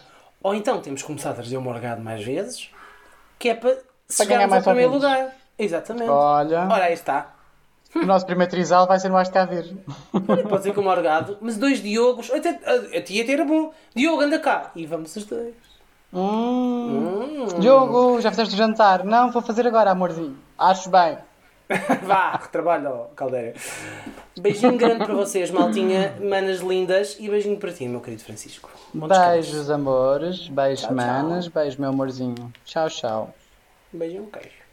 Ou 0.42 0.54
então 0.54 0.80
temos 0.80 1.00
que 1.02 1.06
começar 1.06 1.30
a 1.30 1.34
trazer 1.34 1.56
o 1.56 1.60
Morgado 1.60 2.00
mais 2.00 2.22
vezes, 2.24 2.70
que 3.38 3.48
é 3.48 3.54
para 3.54 3.70
ganhar 3.70 3.82
chegarmos 4.10 4.54
ao 4.56 4.62
primeiro 4.62 4.92
lugar. 4.92 5.32
Exatamente. 5.58 6.10
Olha, 6.10 6.68
Ora, 6.70 6.84
aí 6.84 6.92
está. 6.94 7.34
O 7.94 8.04
nosso 8.04 8.26
primeiro 8.26 8.50
trisal 8.50 8.86
vai 8.86 8.98
ser 8.98 9.10
Cavir. 9.32 9.74
Olha, 10.12 10.42
Pode 10.44 10.62
ser 10.64 10.74
com 10.74 10.80
o 10.80 10.84
Morgado, 10.84 11.38
mas 11.40 11.56
dois 11.56 11.82
Diogos. 11.82 12.30
Até, 12.30 12.50
a, 12.64 12.98
a 12.98 13.02
tia 13.02 13.22
até 13.22 13.32
era 13.32 13.44
bom. 13.44 13.72
Diogo, 13.94 14.22
anda 14.22 14.38
cá. 14.38 14.70
E 14.74 14.86
vamos 14.86 15.14
os 15.16 15.24
dois. 15.24 15.54
Hum. 16.12 17.46
Diogo, 17.58 18.20
já 18.20 18.30
fizeste 18.30 18.54
o 18.54 18.56
jantar? 18.56 19.04
Não, 19.04 19.30
vou 19.30 19.42
fazer 19.42 19.66
agora, 19.66 19.90
amorzinho. 19.90 20.36
Acho 20.58 20.90
bem. 20.90 21.18
Vá, 22.04 22.38
retrabalho, 22.42 23.06
Caldeira. 23.16 23.54
Beijinho 24.38 24.76
grande 24.76 25.04
para 25.04 25.14
vocês, 25.14 25.50
maltinha, 25.50 26.14
manas 26.20 26.60
lindas. 26.60 27.16
E 27.18 27.28
beijinho 27.28 27.58
para 27.58 27.72
ti, 27.72 27.88
meu 27.88 28.00
querido 28.00 28.22
Francisco. 28.22 28.70
Beijos, 28.94 29.68
amores. 29.68 30.48
Beijos, 30.48 30.80
Tchau, 30.86 30.94
tchau. 30.94 30.96
manas. 30.96 31.48
Beijo, 31.48 31.80
meu 31.80 31.90
amorzinho. 31.90 32.52
Tchau, 32.64 32.88
tchau. 32.88 33.34
Beijinho, 33.92 34.26
queijo. 34.26 34.65